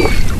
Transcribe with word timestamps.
you. 0.00 0.39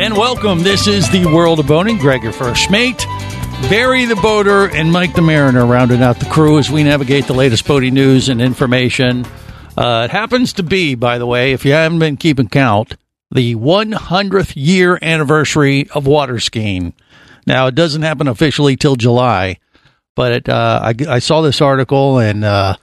And 0.00 0.16
welcome. 0.16 0.62
This 0.62 0.86
is 0.86 1.10
the 1.10 1.26
World 1.26 1.58
of 1.58 1.66
Boating. 1.66 1.98
Greg, 1.98 2.22
your 2.22 2.32
first 2.32 2.70
mate. 2.70 3.04
Barry 3.68 4.04
the 4.04 4.14
Boater 4.14 4.72
and 4.72 4.92
Mike 4.92 5.12
the 5.14 5.22
Mariner 5.22 5.66
rounding 5.66 6.02
out 6.02 6.20
the 6.20 6.26
crew 6.26 6.56
as 6.60 6.70
we 6.70 6.84
navigate 6.84 7.26
the 7.26 7.34
latest 7.34 7.66
boating 7.66 7.94
news 7.94 8.28
and 8.28 8.40
information. 8.40 9.26
Uh, 9.76 10.02
it 10.08 10.12
happens 10.12 10.52
to 10.52 10.62
be, 10.62 10.94
by 10.94 11.18
the 11.18 11.26
way, 11.26 11.52
if 11.52 11.64
you 11.64 11.72
haven't 11.72 11.98
been 11.98 12.16
keeping 12.16 12.48
count, 12.48 12.96
the 13.32 13.56
100th 13.56 14.52
year 14.54 15.00
anniversary 15.02 15.88
of 15.90 16.06
water 16.06 16.38
skiing. 16.38 16.94
Now, 17.44 17.66
it 17.66 17.74
doesn't 17.74 18.02
happen 18.02 18.28
officially 18.28 18.76
till 18.76 18.94
July, 18.94 19.58
but 20.14 20.30
it, 20.30 20.48
uh, 20.48 20.80
I, 20.80 20.94
I 21.08 21.18
saw 21.18 21.40
this 21.40 21.60
article 21.60 22.20
and 22.20 22.44
uh, 22.44 22.76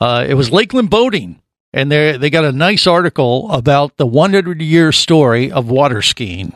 uh, 0.00 0.26
it 0.28 0.34
was 0.34 0.50
Lakeland 0.50 0.90
Boating 0.90 1.40
and 1.72 1.90
they 1.90 2.16
they 2.16 2.30
got 2.30 2.44
a 2.44 2.52
nice 2.52 2.86
article 2.86 3.50
about 3.50 3.96
the 3.96 4.06
100 4.06 4.60
year 4.62 4.92
story 4.92 5.50
of 5.52 5.70
water 5.70 6.02
skiing. 6.02 6.52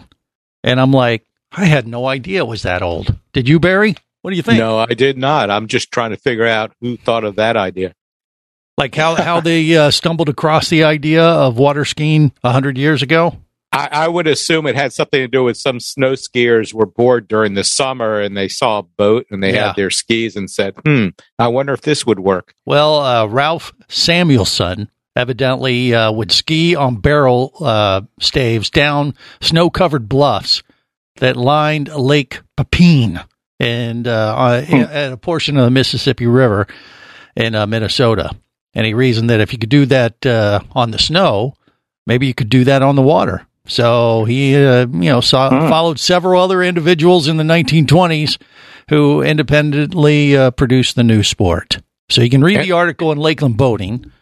And 0.62 0.80
I'm 0.80 0.92
like, 0.92 1.25
I 1.52 1.66
had 1.66 1.86
no 1.86 2.06
idea 2.06 2.41
it 2.41 2.47
was 2.47 2.62
that 2.62 2.83
old. 2.83 3.16
Did 3.33 3.48
you, 3.48 3.61
Barry? 3.61 3.94
What 4.22 4.30
do 4.30 4.36
you 4.36 4.42
think? 4.42 4.58
No, 4.58 4.78
I 4.78 4.94
did 4.94 5.19
not. 5.19 5.50
I'm 5.50 5.66
just 5.69 5.92
trying 5.92 6.11
to 6.11 6.16
figure 6.16 6.47
out 6.47 6.72
who 6.80 6.97
thought 6.97 7.25
of 7.25 7.36
that 7.36 7.56
idea. 7.56 7.94
Like 8.78 8.94
how 8.94 9.14
how 9.14 9.41
they 9.41 9.77
uh, 9.77 9.91
stumbled 9.91 10.28
across 10.28 10.69
the 10.70 10.84
idea 10.84 11.22
of 11.22 11.58
water 11.58 11.84
skiing 11.84 12.33
100 12.41 12.77
years 12.78 13.03
ago? 13.03 13.36
I, 13.70 13.88
I 13.92 14.08
would 14.08 14.27
assume 14.27 14.66
it 14.66 14.77
had 14.77 14.92
something 14.92 15.20
to 15.20 15.28
do 15.28 15.42
with 15.44 15.56
some 15.56 15.81
snow 15.81 16.12
skiers 16.12 16.72
were 16.72 16.86
bored 16.86 17.27
during 17.28 17.55
the 17.55 17.64
summer 17.64 18.20
and 18.20 18.36
they 18.36 18.48
saw 18.48 18.78
a 18.78 18.83
boat 18.83 19.27
and 19.31 19.42
they 19.42 19.53
Yeah. 19.53 19.66
had 19.69 19.77
their 19.77 19.91
skis 19.91 20.34
and 20.36 20.48
said, 20.50 20.75
"Hmm, 20.86 21.08
I 21.38 21.48
wonder 21.48 21.72
if 21.72 21.83
this 21.83 22.06
would 22.06 22.20
work." 22.20 22.55
Well, 22.64 23.00
uh, 23.00 23.27
Ralph 23.27 23.72
Samuelson 23.88 24.88
evidently 25.16 25.94
uh, 25.94 26.10
would 26.12 26.32
ski 26.32 26.74
on 26.74 26.96
barrel 26.96 27.52
uh, 27.60 28.02
staves 28.20 28.70
down 28.70 29.14
snow 29.40 29.70
covered 29.70 30.08
bluffs 30.08 30.62
that 31.16 31.36
lined 31.36 31.88
Lake 31.88 32.40
Pepin 32.56 33.20
and 33.60 34.06
uh, 34.06 34.34
uh, 34.36 34.64
at 34.90 35.12
a 35.12 35.16
portion 35.16 35.56
of 35.56 35.64
the 35.64 35.70
Mississippi 35.70 36.26
River 36.26 36.66
in 37.36 37.54
uh, 37.54 37.66
Minnesota. 37.66 38.30
And 38.74 38.84
he 38.84 38.94
reasoned 38.94 39.30
that 39.30 39.40
if 39.40 39.52
you 39.52 39.58
could 39.58 39.68
do 39.68 39.86
that 39.86 40.26
uh, 40.26 40.60
on 40.72 40.90
the 40.90 40.98
snow, 40.98 41.54
maybe 42.06 42.26
you 42.26 42.34
could 42.34 42.48
do 42.48 42.64
that 42.64 42.82
on 42.82 42.96
the 42.96 43.02
water. 43.02 43.46
So 43.66 44.24
he, 44.24 44.56
uh, 44.56 44.86
you 44.86 45.10
know, 45.10 45.20
saw, 45.20 45.48
followed 45.68 45.98
several 45.98 46.42
other 46.42 46.62
individuals 46.62 47.28
in 47.28 47.36
the 47.36 47.44
1920s 47.44 48.38
who 48.90 49.22
independently 49.22 50.36
uh, 50.36 50.50
produced 50.50 50.96
the 50.96 51.04
new 51.04 51.22
sport. 51.22 51.78
So 52.10 52.20
you 52.20 52.28
can 52.28 52.44
read 52.44 52.60
the 52.60 52.72
article 52.72 53.10
in 53.12 53.18
Lakeland 53.18 53.56
Boating, 53.56 54.12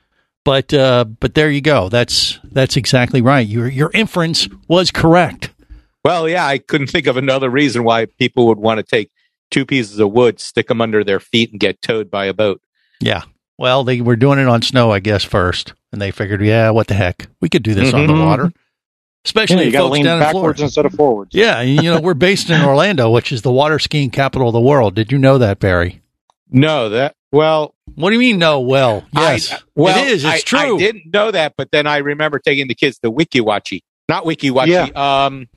but 0.44 0.72
uh, 0.74 1.04
but 1.04 1.34
there 1.34 1.50
you 1.50 1.60
go. 1.60 1.88
That's 1.88 2.38
that's 2.44 2.76
exactly 2.76 3.20
right. 3.22 3.46
Your 3.46 3.68
your 3.68 3.90
inference 3.94 4.48
was 4.68 4.90
correct. 4.90 5.50
Well, 6.04 6.28
yeah, 6.28 6.46
I 6.46 6.58
couldn't 6.58 6.88
think 6.88 7.06
of 7.06 7.16
another 7.16 7.48
reason 7.48 7.84
why 7.84 8.06
people 8.06 8.46
would 8.48 8.58
want 8.58 8.78
to 8.78 8.82
take 8.82 9.10
two 9.50 9.64
pieces 9.64 9.98
of 10.00 10.10
wood, 10.12 10.40
stick 10.40 10.66
them 10.68 10.80
under 10.80 11.04
their 11.04 11.20
feet, 11.20 11.52
and 11.52 11.60
get 11.60 11.80
towed 11.80 12.10
by 12.10 12.24
a 12.26 12.32
boat. 12.34 12.60
Yeah. 13.00 13.22
Well, 13.58 13.84
they 13.84 14.00
were 14.00 14.16
doing 14.16 14.38
it 14.40 14.48
on 14.48 14.62
snow, 14.62 14.90
I 14.90 14.98
guess, 14.98 15.22
first, 15.22 15.74
and 15.92 16.00
they 16.02 16.10
figured, 16.10 16.42
yeah, 16.42 16.70
what 16.70 16.88
the 16.88 16.94
heck, 16.94 17.28
we 17.40 17.48
could 17.48 17.62
do 17.62 17.74
this 17.74 17.92
on 17.94 18.06
the 18.08 18.12
Mhm. 18.14 18.24
water, 18.24 18.52
especially 19.24 19.58
Yeah, 19.58 19.62
you 19.66 19.70
got 19.72 19.78
folks 19.82 19.92
lean 19.94 20.04
down 20.06 20.16
in 20.16 20.20
backwards 20.24 20.32
Florida. 20.58 20.62
instead 20.64 20.86
of 20.86 20.92
forwards. 20.94 21.34
Yeah, 21.34 21.60
you 21.60 21.82
know, 21.82 22.00
we're 22.00 22.14
based 22.14 22.50
in 22.50 22.60
Orlando, 22.64 23.10
which 23.10 23.30
is 23.30 23.42
the 23.42 23.52
water 23.52 23.78
skiing 23.78 24.10
capital 24.10 24.48
of 24.48 24.54
the 24.54 24.60
world. 24.60 24.94
Did 24.96 25.12
you 25.12 25.18
know 25.18 25.38
that, 25.38 25.60
Barry? 25.60 26.00
No, 26.50 26.88
that 26.88 27.14
well, 27.32 27.74
What 27.94 28.10
do 28.10 28.14
you 28.14 28.20
mean? 28.20 28.38
No, 28.38 28.60
well, 28.60 29.04
I- 29.14 29.32
yes, 29.32 29.62
well, 29.74 29.98
it 30.04 30.08
is. 30.08 30.24
It's 30.24 30.34
I, 30.34 30.40
true. 30.40 30.76
I 30.76 30.78
didn't 30.78 31.12
know 31.12 31.30
that, 31.30 31.54
but 31.56 31.70
then 31.72 31.86
I 31.86 31.98
remember 31.98 32.38
taking 32.38 32.68
the 32.68 32.74
kids 32.74 32.98
to 33.00 33.10
Weeki 33.10 33.40
Wachee, 33.40 33.80
not 34.08 34.24
Weeki 34.24 34.50
Wachee. 34.50 34.94
Um, 34.96 35.48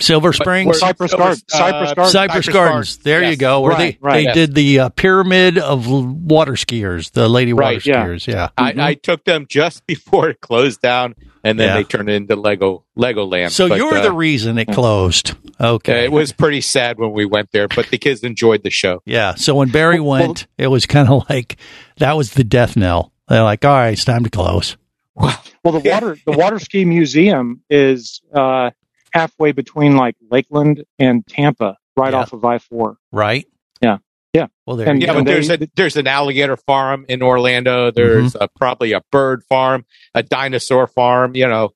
Silver 0.00 0.32
Springs, 0.32 0.78
Cypress 0.78 1.12
it 1.12 1.18
was, 1.18 1.42
Gardens. 1.42 1.44
Cypress 1.48 1.94
Gardens. 1.94 2.12
Cypress 2.12 2.48
Gardens. 2.48 2.96
There 2.98 3.28
you 3.30 3.36
go. 3.36 3.60
Where 3.62 3.72
Right, 3.72 3.78
they 3.94 3.98
right. 4.00 4.14
they 4.14 4.22
Yes. 4.24 4.34
did 4.34 4.54
the 4.54 4.80
uh, 4.80 4.88
pyramid 4.90 5.58
of 5.58 5.86
water 5.88 6.52
skiers, 6.52 7.10
the 7.12 7.28
lady 7.28 7.52
water 7.52 7.66
Right, 7.66 7.86
yeah. 7.86 8.04
skiers. 8.06 8.26
Yeah. 8.26 8.48
I, 8.56 8.74
I 8.78 8.94
took 8.94 9.24
them 9.24 9.46
just 9.48 9.86
before 9.88 10.28
it 10.30 10.40
closed 10.40 10.80
down, 10.80 11.14
and 11.42 11.58
then 11.58 11.68
Yeah. 11.68 11.74
they 11.74 11.84
turned 11.84 12.08
into 12.10 12.36
Lego 12.36 12.84
Legoland. 12.96 13.50
So 13.50 13.68
But, 13.68 13.78
you're 13.78 13.96
uh, 13.98 14.02
the 14.02 14.12
reason 14.12 14.56
it 14.58 14.68
closed. 14.68 15.34
Okay. 15.60 16.04
It 16.04 16.12
was 16.12 16.32
pretty 16.32 16.60
sad 16.60 16.98
when 16.98 17.12
we 17.12 17.24
went 17.24 17.50
there, 17.52 17.66
but 17.66 17.88
the 17.88 17.98
kids 17.98 18.22
enjoyed 18.22 18.62
the 18.62 18.70
show. 18.70 19.02
Yeah. 19.04 19.34
So 19.34 19.56
when 19.56 19.70
Barry 19.70 19.98
went, 20.00 20.46
it 20.56 20.68
was 20.68 20.86
kind 20.86 21.08
of 21.08 21.24
like 21.30 21.56
that 21.96 22.16
was 22.16 22.34
the 22.34 22.44
death 22.44 22.76
knell. 22.76 23.12
They're 23.28 23.42
like, 23.42 23.64
all 23.64 23.72
right, 23.72 23.92
it's 23.94 24.04
time 24.04 24.22
to 24.24 24.30
close. 24.30 24.76
Well, 25.16 25.36
the 25.64 25.80
water 25.90 26.16
the 26.24 26.32
water 26.32 26.60
ski 26.60 26.84
museum 26.84 27.62
is 27.68 28.22
uh, 28.32 28.70
halfway 29.18 29.52
between 29.52 29.96
like 29.96 30.16
Lakeland 30.30 30.84
and 30.98 31.26
Tampa, 31.26 31.76
right 31.96 32.12
Yeah. 32.12 32.20
off 32.20 32.32
of 32.32 32.44
I 32.44 32.58
four. 32.58 32.96
Right? 33.12 33.46
Yeah. 33.80 33.98
Yeah. 34.32 34.46
Well, 34.66 34.76
there 34.76 34.88
And- 34.88 35.02
Yeah, 35.02 35.14
but 35.14 35.24
they- 35.24 35.32
there's 35.32 35.50
a 35.50 35.58
there's 35.74 35.96
an 35.96 36.06
alligator 36.06 36.56
farm 36.56 37.04
in 37.08 37.22
Orlando. 37.22 37.90
There's 37.90 38.34
Mm-hmm. 38.34 38.42
a, 38.44 38.48
probably 38.58 38.92
a 38.92 39.00
bird 39.10 39.42
farm, 39.48 39.84
a 40.14 40.22
dinosaur 40.22 40.86
farm. 40.86 41.34
You 41.34 41.48
know, 41.48 41.70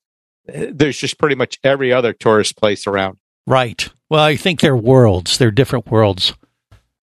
there's 0.47 0.99
just 0.99 1.19
pretty 1.19 1.35
much 1.37 1.59
every 1.65 1.93
other 1.93 2.13
tourist 2.13 2.57
place 2.57 2.87
around. 2.87 3.19
Right. 3.47 3.89
Well, 4.11 4.23
I 4.23 4.37
think 4.37 4.61
they're 4.61 4.77
worlds. 4.77 5.39
They're 5.39 5.51
different 5.51 5.91
worlds. 5.91 6.35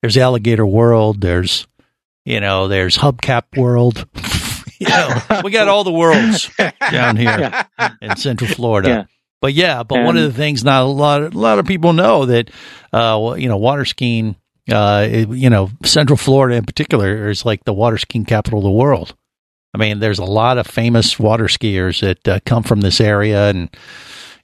There's 0.02 0.16
Alligator 0.18 0.66
World. 0.66 1.20
There's, 1.22 1.68
you 2.26 2.40
know, 2.40 2.68
there's 2.70 2.98
Hubcap 2.98 3.58
World. 3.58 4.06
you 4.80 4.88
know, 4.88 5.42
we 5.44 5.52
got 5.52 5.68
all 5.68 5.84
the 5.84 5.92
worlds 5.92 6.50
down 6.92 7.18
here 7.18 7.52
in 8.02 8.16
Central 8.16 8.50
Florida. 8.50 8.90
Yeah. 8.90 9.04
But 9.42 9.54
yeah, 9.54 9.84
but 9.84 10.04
one 10.04 10.18
of 10.18 10.24
the 10.24 10.34
things 10.38 10.64
not 10.64 10.84
a 10.84 10.86
lot, 10.86 11.22
a 11.22 11.30
lot 11.38 11.60
of 11.60 11.66
people 11.66 11.94
know 11.94 12.26
that, 12.26 12.50
uh, 12.92 13.36
you 13.38 13.48
know, 13.48 13.58
water 13.58 13.86
skiing, 13.86 14.36
uh, 14.70 15.08
it- 15.10 15.30
you 15.30 15.50
know, 15.50 15.70
Central 15.84 16.18
Florida 16.18 16.56
in 16.58 16.66
particular 16.66 17.30
is 17.30 17.46
like 17.46 17.64
the 17.64 17.74
water 17.74 17.98
skiing 17.98 18.26
capital 18.26 18.60
of 18.60 18.64
the 18.64 18.72
world. 18.72 19.16
I 19.74 19.78
mean, 19.78 20.00
there's 20.00 20.20
a 20.20 20.26
lot 20.26 20.58
of 20.58 20.68
famous 20.68 21.18
water 21.20 21.46
skiers 21.46 22.02
that 22.02 22.28
uh, 22.28 22.40
come 22.46 22.64
from 22.64 22.82
this 22.82 23.00
area, 23.00 23.50
and 23.50 23.70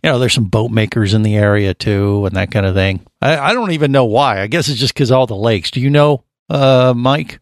you 0.03 0.11
know, 0.11 0.19
there's 0.19 0.34
some 0.34 0.45
boat 0.45 0.69
makers 0.72 1.13
in 1.16 1.23
the 1.23 1.35
area 1.35 1.73
too, 1.73 2.25
and 2.28 2.35
that 2.35 2.51
kind 2.51 2.66
of 2.66 2.75
thing. 2.75 3.01
I, 3.22 3.38
I 3.38 3.53
don't 3.53 3.72
even 3.72 3.91
know 3.91 4.05
why. 4.05 4.39
I 4.39 4.47
guess 4.47 4.69
it's 4.69 4.79
just 4.79 4.94
because 4.94 5.11
all 5.11 5.25
the 5.25 5.35
lakes. 5.35 5.72
Do 5.72 5.81
you 5.81 5.89
know, 5.89 6.23
uh, 6.50 6.94
Mike? 6.95 7.39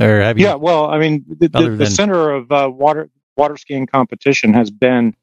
Or 0.00 0.20
have 0.20 0.36
you? 0.38 0.46
Yeah, 0.46 0.56
well, 0.56 0.86
I 0.86 0.98
mean, 0.98 1.24
the, 1.28 1.48
the, 1.48 1.48
the 1.76 1.84
center 1.86 2.30
of 2.32 2.50
uh, 2.52 2.68
water 2.70 3.08
water 3.36 3.56
skiing 3.56 3.86
competition 3.86 4.52
has 4.54 4.70
been 4.70 5.14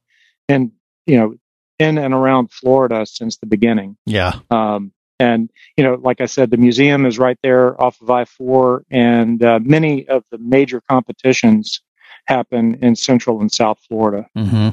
in 0.47 0.71
you 1.05 1.17
know 1.17 1.35
in 1.83 1.97
and 1.97 2.13
around 2.13 2.51
Florida 2.51 3.05
since 3.05 3.37
the 3.37 3.45
beginning. 3.45 3.97
Yeah. 4.05 4.39
Um, 4.49 4.91
and 5.19 5.49
you 5.77 5.83
know, 5.83 5.93
like 5.95 6.21
I 6.21 6.25
said, 6.25 6.49
the 6.49 6.57
museum 6.57 7.05
is 7.05 7.19
right 7.19 7.37
there 7.43 7.79
off 7.81 8.01
of 8.01 8.09
I 8.09 8.25
four, 8.25 8.83
and 8.89 9.41
uh, 9.43 9.59
many 9.61 10.07
of 10.07 10.23
the 10.31 10.37
major 10.39 10.81
competitions 10.89 11.81
happen 12.25 12.79
in 12.81 12.95
Central 12.95 13.41
and 13.41 13.53
South 13.53 13.79
Florida. 13.87 14.27
hmm 14.35 14.69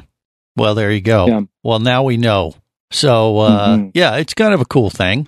Well, 0.55 0.73
there 0.75 0.91
you 0.91 1.01
go. 1.01 1.27
Yeah. 1.27 1.41
Well, 1.63 1.79
now 1.79 2.03
we 2.03 2.17
know. 2.17 2.55
So, 2.91 3.37
uh, 3.39 3.77
Mhm. 3.77 3.91
yeah, 3.93 4.17
it's 4.17 4.33
kind 4.33 4.53
of 4.53 4.61
a 4.61 4.65
cool 4.65 4.89
thing. 4.89 5.27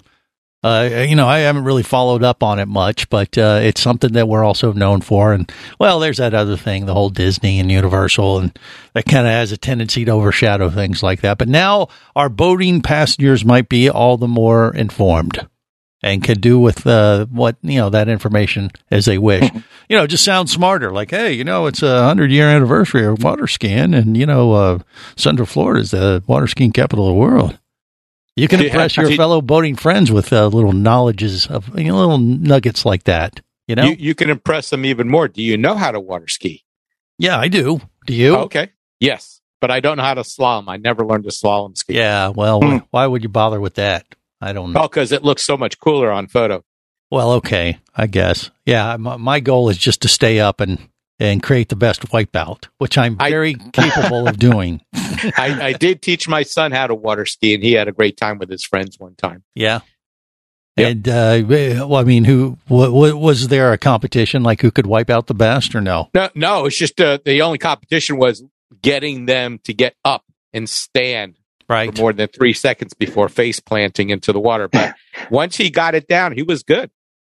Uh, 0.63 1.05
you 1.07 1.15
know, 1.15 1.27
I 1.27 1.39
haven't 1.39 1.65
really 1.65 1.83
followed 1.83 2.23
up 2.23 2.41
on 2.41 2.57
it 2.59 2.67
much, 2.67 3.09
but 3.09 3.37
uh, 3.37 3.59
it's 3.61 3.81
something 3.81 4.13
that 4.13 4.29
we're 4.29 4.45
also 4.45 4.71
known 4.71 5.01
for. 5.01 5.33
And 5.33 5.51
well, 5.77 5.99
there's 5.99 6.17
that 6.17 6.33
other 6.33 6.55
thing, 6.55 6.85
the 6.85 6.93
whole 6.93 7.09
Disney 7.09 7.59
and 7.59 7.69
Universal, 7.69 8.39
and 8.39 8.59
that 8.93 9.05
kind 9.05 9.27
of 9.27 9.33
has 9.33 9.51
a 9.51 9.57
tendency 9.57 10.05
to 10.05 10.11
overshadow 10.11 10.69
things 10.69 11.03
like 11.03 11.21
that. 11.21 11.37
But 11.37 11.49
now 11.49 11.89
our 12.15 12.29
boating 12.29 12.81
passengers 12.81 13.43
might 13.43 13.67
be 13.67 13.89
all 13.89 14.15
the 14.17 14.27
more 14.27 14.73
informed 14.73 15.47
and 16.01 16.23
can 16.23 16.39
do 16.39 16.59
with 16.59 16.85
uh, 16.85 17.25
what 17.27 17.55
you 17.61 17.79
know 17.79 17.89
that 17.89 18.09
information 18.09 18.71
as 18.91 19.05
they 19.05 19.17
wish. 19.17 19.49
you 19.89 19.97
know, 19.97 20.07
just 20.07 20.23
sound 20.23 20.49
smarter. 20.49 20.91
Like, 20.91 21.11
hey, 21.11 21.33
you 21.33 21.43
know, 21.43 21.65
it's 21.65 21.81
a 21.81 22.03
hundred 22.03 22.31
year 22.31 22.47
anniversary 22.47 23.05
of 23.05 23.23
water 23.23 23.47
skiing, 23.47 23.93
and 23.93 24.15
you 24.15 24.25
know, 24.25 24.53
uh, 24.53 24.79
Central 25.15 25.45
Florida 25.45 25.81
is 25.81 25.91
the 25.91 26.23
water 26.27 26.47
skiing 26.47 26.71
capital 26.71 27.07
of 27.07 27.15
the 27.15 27.19
world. 27.19 27.57
You 28.35 28.47
can 28.47 28.61
impress 28.63 28.97
your 28.97 29.11
fellow 29.11 29.41
boating 29.41 29.75
friends 29.75 30.11
with 30.11 30.33
uh, 30.33 30.47
little 30.47 30.71
knowledges 30.73 31.45
of 31.47 31.77
you 31.77 31.85
know, 31.89 31.97
little 31.99 32.17
nuggets 32.17 32.85
like 32.85 33.03
that. 33.03 33.41
You 33.67 33.75
know, 33.75 33.85
You, 33.85 33.95
you 33.97 34.15
can 34.15 34.29
impress 34.29 34.69
them 34.69 34.85
even 34.85 35.07
more. 35.07 35.27
Do 35.27 35.41
you 35.41 35.57
know 35.57 35.75
how 35.75 35.91
to 35.91 35.99
water 35.99 36.27
ski? 36.27 36.63
Yeah, 37.17 37.37
I 37.37 37.47
do. 37.47 37.79
Do 38.05 38.13
you? 38.13 38.35
Okay. 38.37 38.71
Yes, 38.99 39.39
but 39.61 39.69
I 39.71 39.79
don't 39.79 39.97
know 39.97 40.03
how 40.03 40.15
to 40.15 40.21
slalom. 40.21 40.65
I 40.67 40.77
never 40.77 41.05
learned 41.05 41.23
to 41.25 41.29
slalom 41.29 41.77
ski. 41.77 41.93
Yeah. 41.93 42.29
Well, 42.29 42.59
Hmm. 42.61 42.77
why 42.91 43.05
would 43.07 43.23
you 43.23 43.29
bother 43.29 43.59
with 43.61 43.75
that? 43.75 44.05
I 44.41 44.51
don't 44.51 44.73
know. 44.73 44.81
Oh, 44.81 44.87
because 44.87 45.11
it 45.11 45.23
looks 45.23 45.45
so 45.45 45.55
much 45.55 45.79
cooler 45.79 46.11
on 46.11 46.27
photo. 46.27 46.63
Well, 47.11 47.33
okay, 47.33 47.77
I 47.95 48.07
guess. 48.07 48.49
Yeah, 48.65 48.97
my, 48.97 49.17
my 49.17 49.39
goal 49.39 49.69
is 49.69 49.77
just 49.77 50.01
to 50.01 50.07
stay 50.07 50.39
up 50.39 50.59
and 50.59 50.89
and 51.23 51.41
create 51.41 51.69
the 51.69 51.75
best 51.75 52.01
wipeout, 52.09 52.67
which 52.77 52.97
I'm 52.97 53.15
I- 53.19 53.29
very 53.29 53.55
capable 53.73 54.27
of 54.27 54.37
doing. 54.37 54.81
I, 54.93 55.57
I 55.69 55.73
did 55.73 56.01
teach 56.01 56.27
my 56.27 56.43
son 56.43 56.71
how 56.71 56.87
to 56.87 56.95
water 56.95 57.25
ski, 57.25 57.53
and 57.55 57.63
he 57.63 57.73
had 57.73 57.87
a 57.87 57.91
great 57.93 58.17
time 58.17 58.37
with 58.39 58.49
his 58.49 58.63
friends 58.63 58.99
one 58.99 59.15
time. 59.15 59.43
Yeah. 59.55 59.79
Yep. 60.75 60.91
And 60.91 61.07
uh, 61.07 61.43
well, 61.47 61.95
I 61.95 62.03
mean, 62.03 62.23
who 62.23 62.57
wa 62.67 62.89
wa- 62.89 63.13
was 63.15 63.47
there 63.47 63.73
a 63.73 63.77
competition 63.77 64.41
like 64.41 64.59
who 64.61 64.71
could 64.71 64.87
wipe 64.87 65.09
out 65.11 65.27
the 65.27 65.35
best 65.35 65.75
or 65.75 65.81
no? 65.81 66.09
No, 66.15 66.29
no, 66.33 66.65
it's 66.65 66.77
just 66.77 66.99
uh, 66.99 67.19
the 67.23 67.43
only 67.43 67.59
competition 67.59 68.17
was 68.17 68.43
getting 68.81 69.27
them 69.27 69.59
to 69.65 69.73
get 69.73 69.95
up 70.03 70.23
and 70.51 70.67
stand 70.67 71.37
Right. 71.69 71.95
for 71.95 72.01
more 72.01 72.11
than 72.13 72.27
three 72.27 72.53
seconds 72.53 72.93
before 72.93 73.29
face 73.29 73.59
planting 73.59 74.09
into 74.09 74.33
the 74.33 74.39
water. 74.39 74.67
But 74.67 74.95
once 75.31 75.55
he 75.55 75.69
got 75.69 75.93
it 75.95 76.07
down, 76.07 76.33
he 76.33 76.41
was 76.43 76.63
good. 76.63 76.89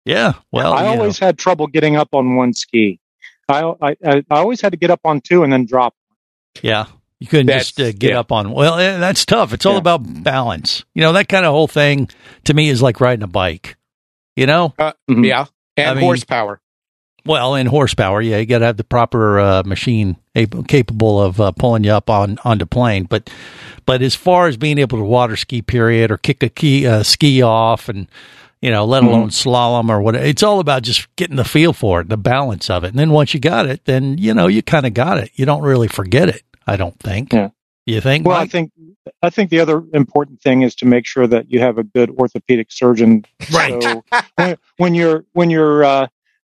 Yeah. 0.04 0.34
Well, 0.51 0.74
I 0.74 0.80
you 0.89 0.95
know. 0.95 1.01
always 1.01 1.18
had 1.19 1.38
trouble 1.38 1.68
getting 1.68 1.95
up 1.95 2.10
on 2.13 2.36
one 2.36 2.54
ski. 2.54 3.00
I, 3.49 3.61
I 3.81 3.89
I 4.05 4.15
I 4.29 4.38
always 4.39 4.61
had 4.61 4.71
to 4.73 4.77
get 4.77 4.89
up 4.89 5.01
on 5.05 5.21
two 5.21 5.44
and 5.44 5.51
then 5.51 5.65
drop. 5.65 5.95
Yeah. 6.61 6.85
You 7.19 7.27
couldn't 7.27 7.47
That's- 7.47 7.71
just 7.71 7.79
uh, 7.79 7.91
get 7.97 8.11
yeah. 8.11 8.19
up 8.19 8.31
on. 8.31 8.51
Well, 8.51 8.77
eh, 8.77 8.97
that's 8.97 9.25
tough. 9.25 9.51
It's 9.53 9.65
all 9.65 9.73
Yeah. 9.73 9.79
about 9.79 10.23
balance. 10.23 10.85
You 10.94 11.01
know, 11.01 11.13
that 11.13 11.27
kind 11.27 11.45
of 11.45 11.51
whole 11.51 11.67
thing 11.67 12.09
to 12.44 12.53
me 12.53 12.69
is 12.69 12.81
like 12.81 13.01
riding 13.01 13.23
a 13.23 13.27
bike. 13.27 13.75
You 14.35 14.45
know, 14.45 14.73
Uh, 14.77 14.91
Mhm. 15.09 15.25
Yeah, 15.25 15.45
and 15.77 15.89
I 15.89 15.94
mean- 15.95 16.03
horsepower. 16.03 16.61
well, 17.25 17.55
in 17.55 17.65
horsepower, 17.67 18.21
yeah, 18.21 18.38
you 18.38 18.45
got 18.45 18.59
to 18.59 18.65
have 18.65 18.77
the 18.77 18.83
proper 18.83 19.39
uh, 19.39 19.63
machine 19.65 20.17
able, 20.35 20.61
capable 20.63 21.19
of 21.21 21.41
uh, 21.41 21.51
pulling 21.53 21.83
you 21.83 21.91
up 21.91 22.09
on 22.09 22.38
onto 22.45 22.67
plane. 22.67 23.05
But 23.05 23.29
but 23.88 24.01
as 24.03 24.13
far 24.13 24.47
as 24.47 24.55
being 24.57 24.77
able 24.77 25.00
to 25.00 25.03
water 25.03 25.35
ski, 25.35 25.61
period, 25.63 26.11
or 26.11 26.17
kick 26.17 26.43
a 26.43 26.50
key 26.50 26.85
uh, 26.85 27.01
ski 27.01 27.41
off, 27.41 27.89
and 27.89 28.07
you 28.62 28.71
know, 28.71 28.86
let 28.86 29.04
alone 29.04 29.30
slalom 29.30 29.89
or 29.89 30.01
whatever, 30.01 30.25
it's 30.25 30.44
all 30.44 30.59
about 30.59 30.83
just 30.83 31.13
getting 31.15 31.36
the 31.36 31.45
feel 31.45 31.74
for 31.74 32.01
it, 32.01 32.09
the 32.09 32.18
balance 32.18 32.69
of 32.69 32.83
it. 32.83 32.89
And 32.89 33.00
then 33.00 33.12
once 33.12 33.33
you 33.33 33.39
got 33.39 33.65
it, 33.65 33.86
then 33.86 34.18
you 34.18 34.33
know 34.33 34.48
you 34.48 34.62
kind 34.62 34.86
of 34.86 34.94
got 34.94 35.18
it. 35.18 35.31
You 35.36 35.45
don't 35.45 35.62
really 35.62 35.88
forget 35.88 36.30
it. 36.30 36.44
I 36.65 36.75
don't 36.75 37.00
think. 37.00 37.33
Yeah. 37.33 37.50
You 37.86 38.01
think? 38.01 38.27
Well, 38.27 38.38
I 38.38 38.48
think 38.48 38.71
I 39.21 39.30
think 39.30 39.50
the 39.50 39.59
other 39.59 39.83
important 39.94 40.42
thing 40.42 40.63
is 40.63 40.75
to 40.75 40.86
make 40.86 41.06
sure 41.06 41.27
that 41.27 41.50
you 41.50 41.59
have 41.59 41.77
a 41.77 41.83
good 41.83 42.09
orthopedic 42.12 42.71
surgeon. 42.71 43.24
Right. 43.54 43.81
So 43.81 44.04
when, 44.36 44.57
when 44.77 44.95
your 44.95 45.25
when 45.33 45.50
your 45.50 45.83
uh, 45.83 46.07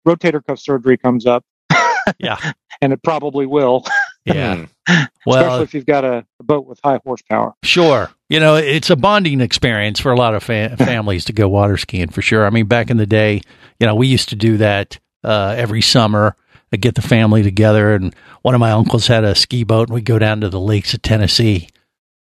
rotator 0.07 0.45
cuff 0.45 0.59
surgery 0.59 0.97
comes 0.97 1.27
up, 1.27 1.45
Yeah. 2.19 2.53
and 2.81 2.93
it 2.93 3.03
probably 3.03 3.47
will, 3.47 3.85
yeah. 4.25 4.67
Well, 5.27 5.39
especially 5.39 5.63
if 5.65 5.75
you've 5.75 5.87
got 5.87 6.05
a 6.05 6.27
boat 6.51 6.67
with 6.67 6.81
high 6.83 6.99
horsepower. 7.05 7.55
Sure. 7.63 8.11
You 8.29 8.41
know, 8.41 8.57
it's 8.57 8.91
a 8.91 8.97
bonding 8.97 9.41
experience 9.41 10.01
for 10.01 10.11
a 10.11 10.17
lot 10.17 10.35
of 10.35 10.43
fa- 10.43 10.77
families 10.79 11.27
to 11.27 11.33
go 11.33 11.49
water 11.49 11.77
skiing 11.77 12.09
for 12.09 12.23
sure. 12.23 12.45
I 12.45 12.51
mean, 12.51 12.67
back 12.67 12.91
in 12.91 12.97
the 12.97 13.07
day, 13.07 13.43
you 13.79 13.87
know, 13.87 13.95
we 13.95 14.09
used 14.09 14.31
to 14.31 14.37
do 14.37 14.57
that 14.57 14.99
uh, 15.23 15.55
every 15.57 15.81
summer 15.81 16.35
to 16.73 16.77
get 16.77 16.97
the 16.97 17.03
family 17.03 17.45
together. 17.45 17.95
And 17.95 18.15
one 18.43 18.55
of 18.57 18.61
my 18.61 18.73
uncles 18.73 19.07
had 19.07 19.23
a 19.23 19.37
ski 19.37 19.63
boat, 19.63 19.89
and 19.89 19.95
we'd 19.95 20.05
go 20.05 20.19
down 20.19 20.41
to 20.41 20.49
the 20.49 20.59
lakes 20.59 20.93
of 20.93 21.03
Tennessee 21.03 21.69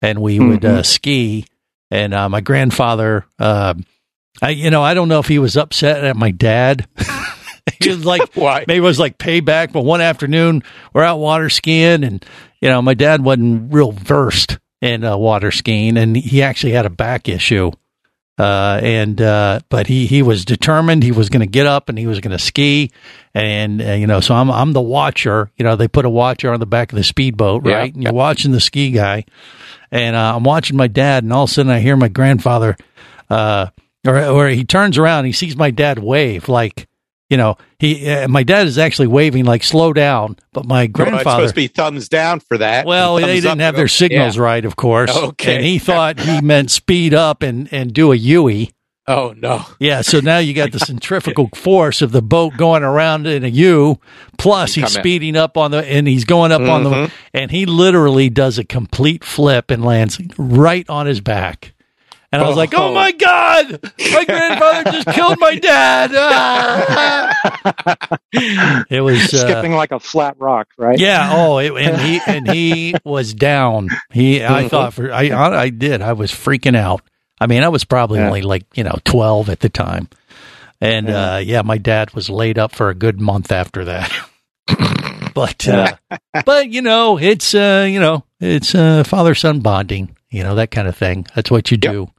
and 0.00 0.20
we 0.20 0.38
would 0.38 0.64
uh, 0.64 0.82
ski. 0.82 1.46
And 1.90 2.14
uh, 2.14 2.28
my 2.30 2.40
grandfather, 2.40 3.26
uh, 3.38 3.74
I, 4.40 4.50
you 4.50 4.70
know, 4.70 4.82
I 4.82 4.94
don't 4.94 5.08
know 5.08 5.18
if 5.18 5.28
he 5.28 5.38
was 5.38 5.56
upset 5.56 6.02
at 6.02 6.16
my 6.16 6.30
dad. 6.30 6.88
he 7.80 7.90
was 7.90 8.04
like, 8.04 8.32
Why? 8.34 8.64
maybe 8.66 8.78
it 8.78 8.80
was 8.80 8.98
like 8.98 9.18
payback. 9.18 9.72
But 9.72 9.82
one 9.82 10.00
afternoon, 10.00 10.62
we're 10.92 11.04
out 11.04 11.18
water 11.18 11.50
skiing, 11.50 12.04
and 12.04 12.24
you 12.64 12.70
know, 12.70 12.80
my 12.80 12.94
dad 12.94 13.22
wasn't 13.22 13.74
real 13.74 13.92
versed 13.92 14.58
in 14.80 15.04
uh, 15.04 15.14
water 15.18 15.50
skiing, 15.50 15.98
and 15.98 16.16
he 16.16 16.42
actually 16.42 16.72
had 16.72 16.86
a 16.86 16.90
back 16.90 17.28
issue. 17.28 17.70
Uh, 18.38 18.80
and 18.82 19.20
uh, 19.20 19.60
but 19.68 19.86
he 19.86 20.06
he 20.06 20.22
was 20.22 20.46
determined 20.46 21.02
he 21.02 21.12
was 21.12 21.28
going 21.28 21.40
to 21.40 21.46
get 21.46 21.66
up 21.66 21.88
and 21.90 21.98
he 21.98 22.06
was 22.06 22.20
going 22.20 22.32
to 22.32 22.38
ski, 22.38 22.90
and 23.34 23.82
uh, 23.82 23.92
you 23.92 24.06
know, 24.06 24.20
so 24.20 24.34
I'm 24.34 24.50
I'm 24.50 24.72
the 24.72 24.80
watcher. 24.80 25.50
You 25.58 25.64
know, 25.64 25.76
they 25.76 25.88
put 25.88 26.06
a 26.06 26.10
watcher 26.10 26.54
on 26.54 26.58
the 26.58 26.66
back 26.66 26.90
of 26.90 26.96
the 26.96 27.04
speedboat, 27.04 27.66
Yeah, 27.66 27.74
right? 27.74 27.94
And 27.94 28.02
you're 28.02 28.14
watching 28.14 28.50
the 28.50 28.60
ski 28.60 28.90
guy, 28.90 29.26
and 29.92 30.16
uh, 30.16 30.34
I'm 30.34 30.42
watching 30.42 30.76
my 30.76 30.88
dad, 30.88 31.22
and 31.22 31.34
all 31.34 31.44
of 31.44 31.50
a 31.50 31.52
sudden 31.52 31.70
I 31.70 31.80
hear 31.80 31.96
my 31.96 32.08
grandfather, 32.08 32.78
uh, 33.28 33.66
or 34.06 34.24
or 34.24 34.48
he 34.48 34.64
turns 34.64 34.96
around, 34.96 35.26
he 35.26 35.32
sees 35.32 35.54
my 35.54 35.70
dad 35.70 35.98
wave 35.98 36.48
like. 36.48 36.88
You 37.30 37.38
know, 37.38 37.56
he 37.78 38.08
uh, 38.08 38.28
my 38.28 38.42
dad 38.42 38.66
is 38.66 38.78
actually 38.78 39.08
waving 39.08 39.44
like 39.46 39.64
slow 39.64 39.92
down, 39.92 40.36
but 40.52 40.66
my 40.66 40.82
Well, 40.82 40.88
grandfather 40.88 41.20
supposed 41.48 41.54
to 41.54 41.60
be 41.60 41.66
thumbs 41.68 42.08
down 42.08 42.40
for 42.40 42.58
that. 42.58 42.84
well, 42.86 43.16
they 43.16 43.40
didn't 43.40 43.60
have 43.60 43.76
their 43.76 43.88
signals 43.88 44.36
Yeah. 44.36 44.42
right, 44.42 44.64
of 44.64 44.76
course. 44.76 45.14
Okay. 45.16 45.56
And 45.56 45.64
he 45.64 45.78
thought 45.88 46.20
he 46.20 46.40
meant 46.42 46.70
speed 46.70 47.14
up 47.14 47.42
and, 47.42 47.72
and 47.72 47.92
do 47.94 48.12
a 48.12 48.16
Yui. 48.16 48.70
Oh 49.06 49.34
no! 49.36 49.66
Yeah, 49.78 50.00
so 50.00 50.20
now 50.20 50.38
you 50.38 50.54
got 50.54 50.72
the 50.72 50.78
centrifugal 50.92 51.50
force 51.54 52.00
of 52.00 52.10
the 52.12 52.22
boat 52.22 52.56
going 52.56 52.82
around 52.82 53.26
in 53.26 53.44
a 53.44 53.48
U, 53.48 53.98
plus 54.38 54.72
he's 54.74 54.84
Come 54.84 54.96
in. 54.96 55.02
speeding 55.02 55.36
up 55.36 55.58
on 55.58 55.72
the 55.72 55.84
and 55.84 56.08
he's 56.08 56.24
going 56.24 56.52
up 56.52 56.62
on 56.62 56.84
the 56.84 56.90
Mhm. 56.90 57.10
and 57.34 57.50
he 57.50 57.66
literally 57.66 58.30
does 58.30 58.58
a 58.58 58.64
complete 58.64 59.22
flip 59.22 59.70
and 59.70 59.84
lands 59.84 60.18
right 60.38 60.88
on 60.88 61.04
his 61.04 61.20
back. 61.20 61.73
And 62.34 62.42
I 62.42 62.48
was 62.48 62.56
like, 62.56 62.74
"Oh 62.74 62.88
Oh. 62.88 62.94
my 62.94 63.12
god, 63.12 63.80
my 64.12 64.24
grandfather 64.24 64.90
just 64.90 65.06
killed 65.08 65.38
my 65.38 65.54
dad!" 65.54 66.10
Ah! 66.14 67.36
it 68.90 69.00
was 69.00 69.32
uh, 69.32 69.48
Skipping 69.48 69.72
like 69.72 69.92
a 69.92 70.00
flat 70.00 70.36
rock, 70.38 70.68
right? 70.76 70.98
yeah. 70.98 71.30
Oh, 71.32 71.58
it, 71.58 71.72
and 71.76 72.00
he 72.00 72.20
and 72.26 72.48
he 72.48 72.94
was 73.04 73.34
down. 73.34 73.90
He, 74.12 74.42
I 74.44 74.64
Mhm. 74.64 74.70
thought 74.70 74.94
for 74.94 75.12
I, 75.12 75.28
I, 75.28 75.62
I 75.62 75.68
did. 75.70 76.02
I 76.02 76.12
was 76.14 76.32
freaking 76.32 76.76
out. 76.76 77.02
I 77.40 77.46
mean, 77.46 77.62
I 77.62 77.68
was 77.68 77.84
probably 77.84 78.18
Yeah. 78.18 78.26
only 78.26 78.42
like 78.42 78.64
you 78.74 78.84
know 78.84 78.98
twelve 79.04 79.48
at 79.48 79.60
the 79.60 79.68
time, 79.68 80.08
and 80.80 81.08
Yeah. 81.08 81.34
uh, 81.34 81.38
yeah, 81.38 81.62
my 81.62 81.78
dad 81.78 82.14
was 82.14 82.28
laid 82.30 82.58
up 82.58 82.74
for 82.74 82.90
a 82.90 82.94
good 82.94 83.20
month 83.20 83.52
after 83.52 83.84
that. 83.84 84.12
but 85.34 85.68
uh, 85.68 85.94
but 86.44 86.70
you 86.70 86.82
know, 86.82 87.18
it's 87.18 87.54
uh, 87.54 87.86
you 87.88 88.00
know, 88.00 88.24
it's 88.40 88.74
uh, 88.74 89.04
father 89.04 89.34
son 89.34 89.60
bonding. 89.60 90.16
You 90.30 90.42
know 90.42 90.56
that 90.56 90.72
kind 90.72 90.88
of 90.88 90.96
thing. 90.96 91.26
That's 91.36 91.50
what 91.50 91.70
you 91.70 91.78
Yep. 91.80 91.92
do. 91.92 92.10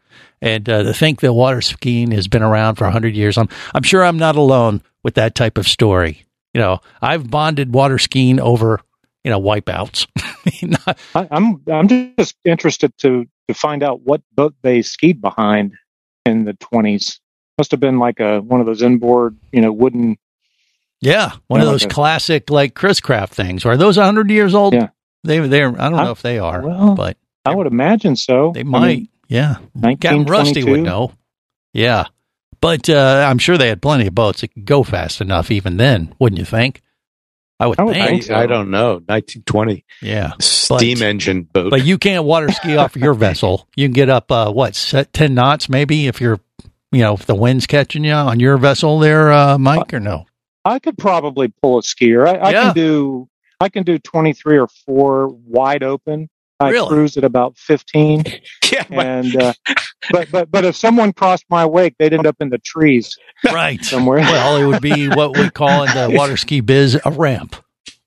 And 0.41 0.67
uh, 0.69 0.83
to 0.83 0.93
think 0.93 1.21
that 1.21 1.33
water 1.33 1.61
skiing 1.61 2.11
has 2.11 2.27
been 2.27 2.43
around 2.43 2.75
for 2.75 2.89
hundred 2.89 3.15
years, 3.15 3.37
I'm 3.37 3.49
I'm 3.73 3.83
sure 3.83 4.03
I'm 4.03 4.17
not 4.19 4.35
alone 4.35 4.81
with 5.03 5.15
that 5.15 5.35
type 5.35 5.57
of 5.57 5.67
story. 5.67 6.23
You 6.53 6.61
know, 6.61 6.79
I've 7.01 7.29
bonded 7.29 7.73
water 7.73 7.97
skiing 7.97 8.39
over 8.39 8.79
you 9.23 9.31
know 9.31 9.41
wipeouts. 9.41 10.07
I, 11.15 11.27
I'm 11.31 11.61
I'm 11.71 11.87
just 12.17 12.35
interested 12.45 12.95
to 12.99 13.25
to 13.47 13.53
find 13.53 13.81
out 13.83 14.01
what 14.01 14.21
boat 14.35 14.55
they 14.61 14.81
skied 14.81 15.21
behind 15.21 15.73
in 16.25 16.45
the 16.45 16.53
20s. 16.53 17.19
Must 17.57 17.71
have 17.71 17.79
been 17.79 17.99
like 17.99 18.19
a 18.19 18.41
one 18.41 18.59
of 18.59 18.65
those 18.65 18.81
inboard, 18.81 19.37
you 19.51 19.61
know, 19.61 19.71
wooden. 19.71 20.17
yeah, 21.01 21.31
one 21.47 21.61
of 21.61 21.67
those 21.67 21.83
like 21.83 21.91
a- 21.91 21.95
classic 21.95 22.49
like 22.49 22.73
Chris 22.75 22.99
Craft 22.99 23.33
things. 23.33 23.65
Are 23.65 23.77
those 23.77 23.95
hundred 23.95 24.29
years 24.29 24.53
old? 24.53 24.73
Yeah. 24.73 24.89
they 25.23 25.39
they're 25.39 25.69
I 25.69 25.89
don't 25.89 25.95
I- 25.99 26.03
know 26.05 26.11
if 26.11 26.21
they 26.21 26.39
are, 26.39 26.61
well, 26.61 26.95
but 26.95 27.17
I 27.45 27.53
would 27.55 27.67
imagine 27.67 28.15
so. 28.15 28.51
they 28.53 28.61
I 28.61 28.63
might. 28.63 28.87
mean, 28.97 29.09
yeah, 29.27 29.57
Captain 29.81 30.25
Rusty 30.25 30.63
would 30.63 30.81
know. 30.81 31.11
Yeah, 31.73 32.05
but 32.61 32.89
uh, 32.89 33.25
I'm 33.29 33.37
sure 33.37 33.57
they 33.57 33.67
had 33.67 33.81
plenty 33.81 34.07
of 34.07 34.15
boats 34.15 34.41
that 34.41 34.49
could 34.53 34.65
go 34.65 34.83
fast 34.83 35.21
enough 35.21 35.51
even 35.51 35.77
then, 35.77 36.13
wouldn't 36.19 36.39
you 36.39 36.45
think? 36.45 36.81
I 37.59 37.67
would 37.67 37.79
I 37.79 37.83
would 37.83 37.93
think. 37.93 38.07
think 38.07 38.23
so. 38.23 38.35
I, 38.35 38.47
don't 38.47 38.69
know. 38.69 38.95
1920 39.05 39.85
Yeah, 40.01 40.33
steam 40.41 41.01
engine 41.01 41.43
boat. 41.43 41.69
but 41.69 41.85
you 41.85 41.97
can't 41.97 42.25
water 42.25 42.51
ski 42.51 42.75
off 42.75 42.97
your 42.97 43.13
vessel. 43.27 43.67
You 43.77 43.85
can 43.87 43.93
get 43.93 44.09
up 44.09 44.29
uh, 44.31 44.51
what 44.51 44.75
set 44.75 45.13
ten 45.13 45.33
knots 45.35 45.69
maybe 45.69 46.07
if 46.07 46.19
you're, 46.19 46.39
you 46.91 46.99
know, 47.01 47.13
if 47.13 47.25
the 47.25 47.35
wind's 47.35 47.65
catching 47.65 48.03
you 48.03 48.11
on 48.11 48.39
your 48.41 48.57
vessel 48.57 48.99
there, 48.99 49.31
uh, 49.31 49.57
Mike, 49.57 49.93
or 49.93 49.99
no? 50.01 50.25
I 50.65 50.79
could 50.79 50.97
probably 50.97 51.47
pull 51.61 51.77
a 51.77 51.81
skier. 51.81 52.27
I, 52.27 52.35
I 52.35 52.51
Yeah. 52.51 52.63
can 52.65 52.73
do 52.75 53.29
I 53.61 53.69
can 53.69 53.83
do 53.83 53.99
23 53.99 54.57
or 54.57 54.67
4 54.85 55.29
wide 55.29 55.81
open. 55.83 56.29
I 56.59 56.69
Really? 56.69 56.87
cruise 56.87 57.17
at 57.17 57.23
about 57.25 57.57
15 57.57 58.23
yeah, 58.71 58.83
but 58.89 59.05
and 59.05 59.35
uh, 59.35 59.53
but 60.11 60.31
but 60.31 60.49
but 60.51 60.63
if 60.65 60.75
someone 60.75 61.11
crossed 61.13 61.45
my 61.49 61.65
wake, 61.65 61.95
they'd 61.99 62.13
end 62.13 62.25
up 62.25 62.37
in 62.39 62.49
the 62.49 62.59
trees 62.59 63.17
Right. 63.43 63.83
somewhere. 63.83 64.19
Well, 64.19 64.57
it 64.57 64.65
would 64.65 64.81
be 64.81 65.09
what 65.09 65.37
we 65.37 65.49
call 65.49 65.83
in 65.83 65.93
the 65.93 66.15
water 66.17 66.37
ski 66.37 66.61
biz 66.61 66.97
a 67.03 67.11
ramp. 67.11 67.55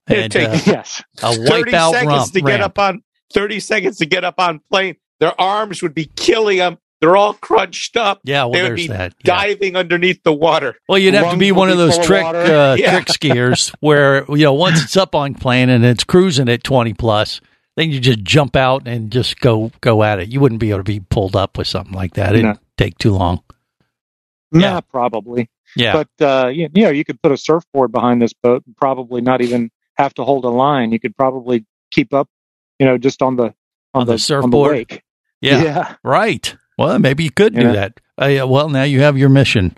And, 0.07 0.33
take 0.33 0.49
uh, 0.49 0.53
yes. 0.67 1.03
a 1.23 1.35
30 1.35 1.71
wipeout 1.71 1.91
seconds 1.93 2.07
rump, 2.15 2.33
to 2.33 2.41
get 2.41 2.61
up 2.63 2.79
on 2.79 3.03
30 3.35 3.61
seconds 3.61 3.99
to 3.99 4.07
get 4.07 4.25
up 4.25 4.37
on 4.39 4.61
plane. 4.71 4.97
Their 5.21 5.39
arms 5.39 5.83
would 5.83 5.93
be 5.95 6.07
killing 6.17 6.59
them. 6.59 6.79
They're 7.03 7.17
all 7.17 7.35
crunched 7.35 7.97
up. 7.99 8.21
Yeah, 8.25 8.45
well, 8.45 8.53
they 8.53 8.63
would 8.63 8.69
there's 8.71 8.81
be 8.83 8.89
that. 8.89 9.15
yeah. 9.23 9.37
diving 9.37 9.77
underneath 9.77 10.23
the 10.25 10.33
water. 10.33 10.77
Well, 10.89 10.99
you'd 10.99 11.13
have 11.15 11.33
to 11.33 11.37
be 11.37 11.53
one 11.53 11.69
of 11.71 11.77
those 11.77 11.93
full 11.93 12.01
of 12.01 12.07
trick 12.07 12.25
uh, 12.25 12.77
Yeah. 12.79 12.93
trick 12.93 13.07
skiers 13.09 13.73
where 13.81 14.25
you 14.31 14.45
know 14.45 14.55
once 14.55 14.83
it's 14.83 14.97
up 14.97 15.15
on 15.15 15.35
plane 15.35 15.69
and 15.69 15.85
it's 15.85 16.03
cruising 16.05 16.49
at 16.49 16.65
twenty 16.65 16.95
plus, 16.95 17.41
then 17.79 17.91
you 17.91 18.01
just 18.01 18.23
jump 18.25 18.57
out 18.57 18.87
and 18.89 19.11
just 19.11 19.39
go 19.41 19.71
go 19.81 20.03
at 20.03 20.19
it. 20.21 20.29
You 20.29 20.41
wouldn't 20.41 20.61
be 20.61 20.71
able 20.71 20.81
to 20.81 20.85
be 20.85 21.01
pulled 21.01 21.37
up 21.37 21.57
with 21.59 21.67
something 21.67 21.95
like 21.95 22.15
that. 22.15 22.31
It'd 22.35 22.45
No. 22.45 22.55
take 22.77 22.99
too 22.99 23.13
long. 23.13 23.43
Nah, 24.53 24.61
Yeah. 24.61 24.81
probably. 24.81 25.49
Yeah, 25.77 25.93
But 26.19 26.25
uh, 26.27 26.49
you, 26.49 26.69
you 26.75 26.85
know, 26.85 26.91
you 26.91 27.05
could 27.05 27.21
put 27.23 27.31
a 27.31 27.37
surfboard 27.37 27.93
behind 27.93 28.23
this 28.23 28.33
boat 28.33 28.63
and 28.67 28.75
probably 28.77 29.21
not 29.21 29.43
even 29.43 29.71
have 29.99 30.15
to 30.15 30.25
hold 30.25 30.45
a 30.47 30.49
line. 30.49 30.93
You 30.93 30.99
could 30.99 31.15
probably 31.17 31.67
keep 31.91 32.15
up, 32.15 32.27
you 32.79 32.87
know, 32.87 32.97
just 32.97 33.21
on 33.21 33.37
the 33.37 33.55
on, 33.95 34.03
On 34.03 34.07
the 34.07 34.13
on 34.15 34.19
surfboard? 34.19 34.73
wake. 34.73 35.03
Yeah. 35.43 35.63
yeah. 35.65 35.95
Right. 36.03 36.57
Well, 36.79 36.99
maybe 36.99 37.25
you 37.25 37.31
could 37.31 37.55
do 37.55 37.73
that. 37.73 38.01
Uh, 38.21 38.27
yeah, 38.27 38.45
well, 38.45 38.69
now 38.71 38.85
you 38.85 39.01
have 39.01 39.19
your 39.19 39.29
mission. 39.29 39.77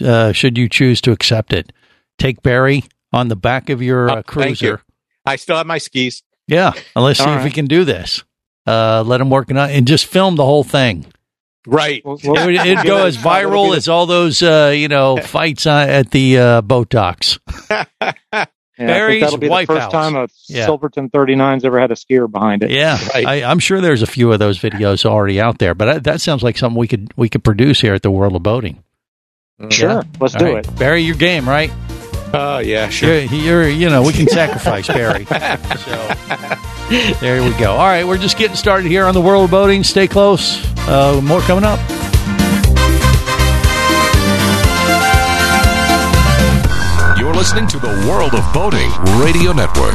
Uh, 0.00 0.32
should 0.32 0.56
you 0.56 0.68
choose 0.68 1.00
to 1.02 1.12
accept 1.12 1.52
it, 1.52 1.72
take 2.18 2.42
Barry 2.42 2.84
on 3.12 3.28
the 3.28 3.36
back 3.36 3.68
of 3.70 3.82
your 3.82 4.10
Oh, 4.10 4.14
uh, 4.14 4.22
thank 4.26 4.60
you. 4.62 4.68
cruiser. 4.76 4.82
I 5.26 5.36
still 5.36 5.56
have 5.56 5.66
my 5.66 5.78
skis. 5.78 6.22
Yeah. 6.48 6.72
And 6.96 7.04
let's 7.04 7.18
see 7.18 7.24
All 7.24 7.38
if 7.38 7.44
we 7.44 7.50
can 7.50 7.66
do 7.66 7.84
this. 7.84 8.22
Uh, 8.66 9.02
let 9.06 9.20
him 9.20 9.30
work 9.30 9.50
it 9.50 9.56
out 9.56 9.70
and 9.70 9.86
just 9.86 10.06
film 10.06 10.36
the 10.36 10.44
whole 10.44 10.64
thing. 10.64 11.06
Right. 11.66 12.04
Well, 12.04 12.16
It 12.22 12.26
would 12.46 12.54
it'd 12.54 12.84
go 12.84 13.06
as 13.06 13.16
viral 13.16 13.76
as 13.76 13.88
all 13.88 14.06
those, 14.06 14.42
uh, 14.42 14.72
you 14.74 14.88
know, 14.88 15.16
fights 15.22 15.66
uh, 15.66 15.86
at 15.88 16.10
the 16.10 16.38
uh, 16.38 16.60
boat 16.62 16.88
docks. 16.90 17.38
Yeah, 18.78 18.86
Barry's 18.86 19.20
that'll 19.20 19.36
be 19.38 19.48
the 19.48 19.64
first 19.66 19.82
House. 19.82 19.92
time 19.92 20.16
a 20.16 20.28
Yeah. 20.48 20.64
Silverton 20.64 21.10
39's 21.10 21.64
ever 21.64 21.78
had 21.78 21.92
a 21.92 21.94
skier 21.94 22.28
behind 22.28 22.62
it. 22.64 22.70
Yeah, 22.70 22.98
Right. 23.14 23.26
I, 23.26 23.42
I'm 23.48 23.58
sure 23.58 23.80
there's 23.82 24.00
a 24.02 24.06
few 24.06 24.32
of 24.32 24.38
those 24.38 24.58
videos 24.58 25.04
already 25.04 25.40
out 25.40 25.58
there, 25.58 25.74
but 25.74 25.88
I, 25.88 25.98
that 25.98 26.20
sounds 26.22 26.42
like 26.42 26.56
something 26.56 26.78
we 26.78 26.88
could 26.88 27.12
we 27.14 27.28
could 27.28 27.44
produce 27.44 27.80
here 27.82 27.92
at 27.94 28.02
the 28.02 28.10
World 28.10 28.34
of 28.34 28.42
Boating. 28.42 28.82
Sure, 29.68 29.90
Yeah. 29.90 30.02
let's 30.20 30.34
All 30.34 30.40
do 30.40 30.54
right. 30.54 30.66
it. 30.66 30.76
Barry. 30.78 31.02
Your 31.02 31.14
game, 31.14 31.46
right? 31.48 31.70
Oh 32.34 32.58
yeah, 32.58 32.88
sure. 32.88 33.20
You're, 33.20 33.34
you're, 33.42 33.68
you 33.68 33.88
know, 33.90 34.02
we 34.02 34.12
can 34.12 34.26
sacrifice 34.28 34.86
Barry. 34.86 35.26
So 36.92 37.14
there 37.20 37.42
we 37.42 37.50
go. 37.58 37.72
All 37.72 37.86
right, 37.86 38.06
we're 38.06 38.18
just 38.18 38.36
getting 38.36 38.56
started 38.56 38.86
here 38.88 39.06
on 39.06 39.14
the 39.14 39.20
World 39.20 39.44
of 39.44 39.50
Boating. 39.50 39.82
Stay 39.82 40.06
close. 40.06 40.62
Uh, 40.86 41.20
more 41.22 41.40
coming 41.40 41.64
up. 41.64 41.78
You're 47.18 47.34
listening 47.34 47.66
to 47.68 47.78
the 47.78 48.06
World 48.08 48.34
of 48.34 48.52
Boating 48.52 48.90
Radio 49.22 49.52
Network. 49.52 49.94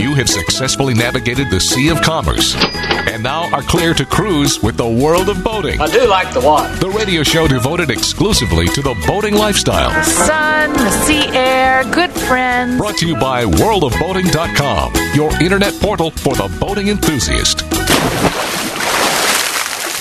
You 0.00 0.14
have 0.14 0.28
successfully 0.28 0.94
navigated 0.94 1.50
the 1.50 1.58
Sea 1.60 1.88
of 1.88 2.00
Commerce 2.02 2.54
and 2.56 3.22
now 3.22 3.52
are 3.52 3.62
clear 3.62 3.94
to 3.94 4.04
cruise 4.04 4.62
with 4.62 4.76
the 4.76 4.88
World 4.88 5.28
of 5.28 5.42
Boating. 5.42 5.80
I 5.80 5.88
do 5.88 6.06
like 6.06 6.32
the 6.32 6.40
water. 6.40 6.72
The 6.76 6.90
radio 6.90 7.22
show 7.24 7.48
devoted 7.48 7.90
exclusively 7.90 8.66
to 8.68 8.82
the 8.82 8.94
boating 9.06 9.34
lifestyle. 9.34 9.90
The 9.90 10.04
sun, 10.04 10.72
the 10.74 10.90
sea 10.90 11.26
air, 11.36 11.82
good 11.92 12.12
friends. 12.12 12.78
Brought 12.78 12.96
to 12.98 13.06
you 13.08 13.16
by 13.16 13.44
worldofboating.com, 13.44 14.94
your 15.14 15.32
internet 15.42 15.74
portal 15.80 16.10
for 16.12 16.34
the 16.36 16.48
boating 16.60 16.88
enthusiast. 16.88 17.60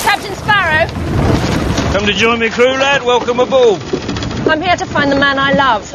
Captain 0.04 0.36
Sparrow, 0.36 0.88
Come 1.94 2.06
to 2.06 2.14
join 2.14 2.40
me, 2.40 2.50
crew 2.50 2.66
lad. 2.66 3.04
Welcome 3.04 3.40
aboard. 3.40 3.82
I'm 4.48 4.62
here 4.62 4.76
to 4.76 4.86
find 4.86 5.12
the 5.12 5.16
man 5.16 5.40
I 5.40 5.54
love. 5.54 5.92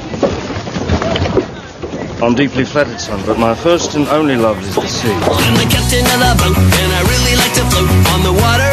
I'm 2.23 2.35
deeply 2.35 2.65
flattered, 2.67 3.01
son, 3.01 3.25
but 3.25 3.39
my 3.39 3.55
first 3.55 3.95
and 3.95 4.07
only 4.09 4.37
love 4.37 4.61
is 4.63 4.75
the 4.75 4.87
sea. 4.87 5.09
I'm 5.11 5.55
the 5.55 5.69
captain 5.71 6.05
of 6.05 6.21
the 6.21 6.35
boat, 6.45 6.57
and 6.59 6.93
I 6.93 7.01
really 7.09 7.37
like 7.37 7.55
to 7.55 7.65
float 7.71 7.89
on 8.13 8.23
the 8.23 8.33
water, 8.33 8.71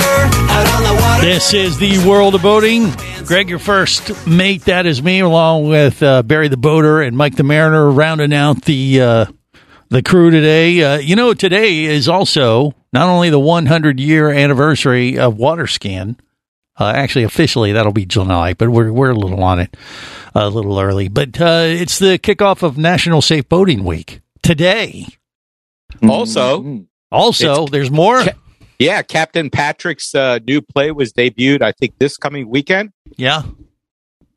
out 0.52 0.68
on 0.76 0.84
the 0.84 1.02
water. 1.02 1.22
This 1.26 1.54
is 1.54 1.78
the 1.78 2.06
World 2.06 2.36
of 2.36 2.42
Boating. 2.42 2.92
Greg, 3.26 3.50
your 3.50 3.60
first 3.60 4.28
mate, 4.28 4.66
that 4.66 4.86
is 4.86 5.02
me, 5.02 5.20
along 5.22 5.70
with 5.70 6.04
uh, 6.04 6.24
Barry 6.24 6.50
the 6.50 6.58
Boater 6.58 7.02
and 7.02 7.16
Mike 7.16 7.36
the 7.38 7.44
Mariner, 7.44 7.90
rounding 7.90 8.34
out 8.34 8.64
the 8.64 9.02
uh, 9.02 9.26
the 9.90 10.04
crew 10.04 10.30
today. 10.30 10.84
Uh, 10.84 10.98
you 10.98 11.16
know, 11.16 11.34
today 11.34 11.86
is 11.86 12.10
also 12.10 12.74
not 12.92 13.08
only 13.08 13.30
the 13.30 13.40
100 13.40 13.98
year 13.98 14.30
anniversary 14.30 15.18
of 15.18 15.38
water 15.38 15.68
skiing. 15.68 16.18
Uh, 16.80 16.92
actually, 16.96 17.24
officially, 17.24 17.72
that'll 17.72 17.92
be 17.92 18.06
July, 18.06 18.54
but 18.54 18.70
we're 18.70 18.92
we're 18.92 19.10
a 19.10 19.16
little 19.16 19.44
on 19.44 19.60
it, 19.60 19.76
a 20.36 20.50
little 20.50 20.80
early. 20.80 21.08
But 21.08 21.40
uh, 21.42 21.64
it's 21.66 21.98
the 22.00 22.20
kickoff 22.20 22.62
of 22.64 22.78
National 22.78 23.22
Safe 23.22 23.48
Boating 23.50 23.84
Week 23.84 24.22
today. 24.44 25.08
Also, 26.08 26.86
Also, 27.12 27.66
there's 27.68 27.90
more. 27.90 28.22
Ca- 28.24 28.34
yeah, 28.80 29.02
Captain 29.02 29.50
Patrick's 29.50 30.14
uh, 30.14 30.40
new 30.46 30.62
play 30.62 30.92
was 30.92 31.12
debuted. 31.14 31.62
I 31.62 31.72
think 31.72 31.98
this 31.98 32.18
coming 32.18 32.48
weekend. 32.50 32.92
Yeah. 33.16 33.42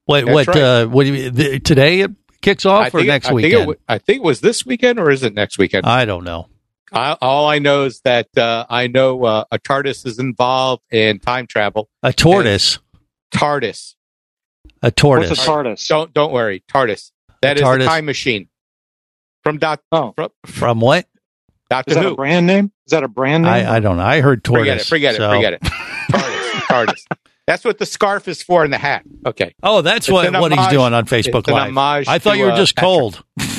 What 0.07 0.25
That's 0.25 0.35
what 0.35 0.47
right. 0.49 0.57
uh 0.63 0.87
what 0.87 1.05
do 1.05 1.15
you, 1.15 1.31
the, 1.31 1.61
today 1.61 2.01
it 2.01 2.11
kicks 2.41 2.65
off 2.67 2.83
I 2.85 2.87
or 2.89 2.91
think, 2.91 3.07
next 3.09 3.27
I 3.27 3.29
think, 3.31 3.37
weekend? 3.43 3.63
it, 3.63 3.69
wa- 3.69 3.75
I 3.89 3.99
think 3.99 4.17
it 4.19 4.25
was 4.25 4.41
this 4.41 4.65
weekend, 4.65 4.99
or 4.99 5.11
is 5.11 5.23
it 5.23 5.35
next 5.35 5.59
weekend? 5.59 5.85
I 5.87 6.05
don't 6.07 6.25
know. 6.25 6.49
I, 6.93 7.17
all 7.21 7.47
I 7.49 7.59
know 7.59 7.85
is 7.85 8.01
that 8.03 8.37
uh, 8.37 8.67
I 8.69 8.87
know 8.89 9.25
uh, 9.25 9.45
a 9.51 9.59
TARDIS 9.59 10.07
is 10.07 10.19
involved 10.19 10.83
in 10.91 11.19
time 11.21 11.47
travel. 11.47 11.89
A 12.03 12.13
tortoise. 12.13 12.79
TARDIS. 13.33 13.95
A 14.83 14.91
tortoise. 14.91 15.31
What's 15.31 15.45
a 15.47 15.49
TARDIS? 15.49 15.89
Don't 15.89 16.13
don't 16.13 16.33
worry, 16.33 16.63
TARDIS. 16.69 17.13
That 17.43 17.57
A 17.59 17.61
is 17.61 17.67
TARDIS. 17.67 17.83
a 17.83 17.87
time 17.87 18.05
machine 18.07 18.49
from 19.45 19.59
Doc 19.59 19.83
Oh. 19.93 20.13
from 20.17 20.31
From 20.47 20.81
what? 20.81 21.07
Doctor 21.71 21.93
Is 21.93 21.97
that 21.97 22.05
Who. 22.05 22.13
a 22.13 22.17
brand 22.17 22.47
name? 22.47 22.73
Is 22.87 22.91
that 22.91 23.05
a 23.05 23.09
brand 23.09 23.45
name? 23.45 23.53
I, 23.53 23.77
I 23.77 23.81
don't 23.81 23.97
know. 23.97 24.03
I 24.03 24.21
heard 24.21 24.43
tortoise. 24.43 24.89
Forget 24.89 25.15
it. 25.15 25.19
Forget 25.19 25.53
it. 25.55 25.63
Forget 25.63 26.13
it. 26.15 26.63
TARDIS. 26.63 26.63
TARDIS. 26.67 27.07
That's 27.47 27.65
what 27.65 27.79
the 27.79 27.87
scarf 27.87 28.29
is 28.29 28.43
for 28.43 28.63
and 28.65 28.73
the 28.73 28.79
hat. 28.79 29.03
Okay. 29.27 29.55
Oh, 29.63 29.83
that's 29.83 30.07
It's 30.07 30.13
what, 30.13 30.27
an 30.27 30.41
what 30.41 30.53
he's 30.53 30.67
doing 30.69 30.93
on 30.95 31.05
Facebook 31.07 31.47
Live. 31.49 32.07
I 32.09 32.19
thought 32.19 32.33
to, 32.33 32.39
you 32.39 32.45
were 32.45 32.53
uh, 32.53 32.57
just 32.57 32.77
Patrick. 32.77 32.87
cold. 32.89 33.25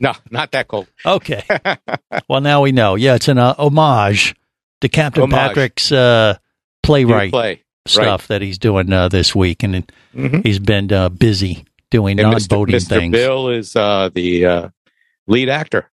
No, 0.00 0.12
not 0.30 0.50
that 0.52 0.68
cold. 0.68 0.88
Okay. 1.06 1.44
well, 2.28 2.40
now 2.40 2.62
we 2.62 2.72
know. 2.72 2.94
Yeah, 2.96 3.14
it's 3.14 3.28
an 3.28 3.38
uh, 3.38 3.54
homage 3.58 4.34
to 4.80 4.88
Captain 4.88 5.22
Homage. 5.22 5.38
Patrick's 5.48 5.92
uh, 5.92 6.36
playwright 6.82 7.30
play. 7.30 7.62
stuff 7.86 8.26
that 8.28 8.42
he's 8.42 8.58
doing 8.58 8.92
uh, 8.92 9.08
this 9.08 9.34
week, 9.34 9.62
and 9.62 9.76
it- 9.76 9.92
Mhm. 10.14 10.44
he's 10.46 10.60
been 10.60 10.92
uh, 10.92 11.08
busy 11.08 11.64
doing 11.90 12.20
And 12.20 12.30
non-boating 12.30 12.76
Mr. 12.76 12.88
things. 12.88 13.12
Bill 13.12 13.48
is 13.48 13.74
uh, 13.74 14.10
the 14.14 14.46
uh, 14.46 14.68
lead 15.26 15.48
actor. 15.48 15.90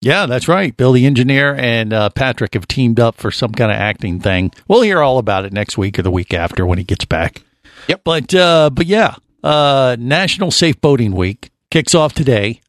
Yeah, 0.00 0.26
that's 0.26 0.46
right. 0.46 0.76
Bill 0.76 0.92
the 0.92 1.04
engineer 1.06 1.54
and 1.56 1.92
uh, 1.92 2.10
Patrick 2.10 2.54
have 2.54 2.68
teamed 2.68 3.00
up 3.00 3.16
for 3.16 3.30
some 3.32 3.50
kind 3.52 3.72
of 3.72 3.76
acting 3.76 4.20
thing. 4.20 4.52
We'll 4.68 4.82
hear 4.82 5.00
all 5.00 5.18
about 5.18 5.44
it 5.44 5.52
next 5.52 5.76
week 5.78 5.98
or 5.98 6.02
the 6.02 6.10
week 6.12 6.32
after 6.34 6.64
when 6.66 6.78
he 6.78 6.84
gets 6.84 7.04
back. 7.06 7.42
Yep. 7.88 8.02
But 8.04 8.34
uh, 8.34 8.70
but 8.72 8.86
yeah, 8.86 9.16
uh, 9.42 9.96
National 9.98 10.50
Safe 10.52 10.80
Boating 10.80 11.12
Week 11.12 11.50
kicks 11.72 11.94
off 11.94 12.12
today 12.12 12.60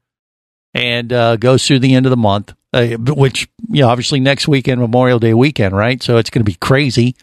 and 0.78 1.12
uh, 1.14 1.36
goes 1.38 1.66
through 1.66 1.80
the 1.80 1.94
end 1.96 2.06
of 2.06 2.10
the 2.12 2.18
month. 2.18 2.54
Uh, 2.74 2.90
which 2.98 3.48
you 3.70 3.82
know, 3.82 3.90
obviously 3.90 4.20
next 4.20 4.48
weekend, 4.48 4.82
Memorial 4.82 5.20
Day 5.20 5.34
weekend, 5.34 5.76
right? 5.76 6.04
So 6.04 6.18
it's 6.18 6.30
going 6.30 6.42
to 6.44 6.50
be 6.52 6.58
crazy. 6.60 7.16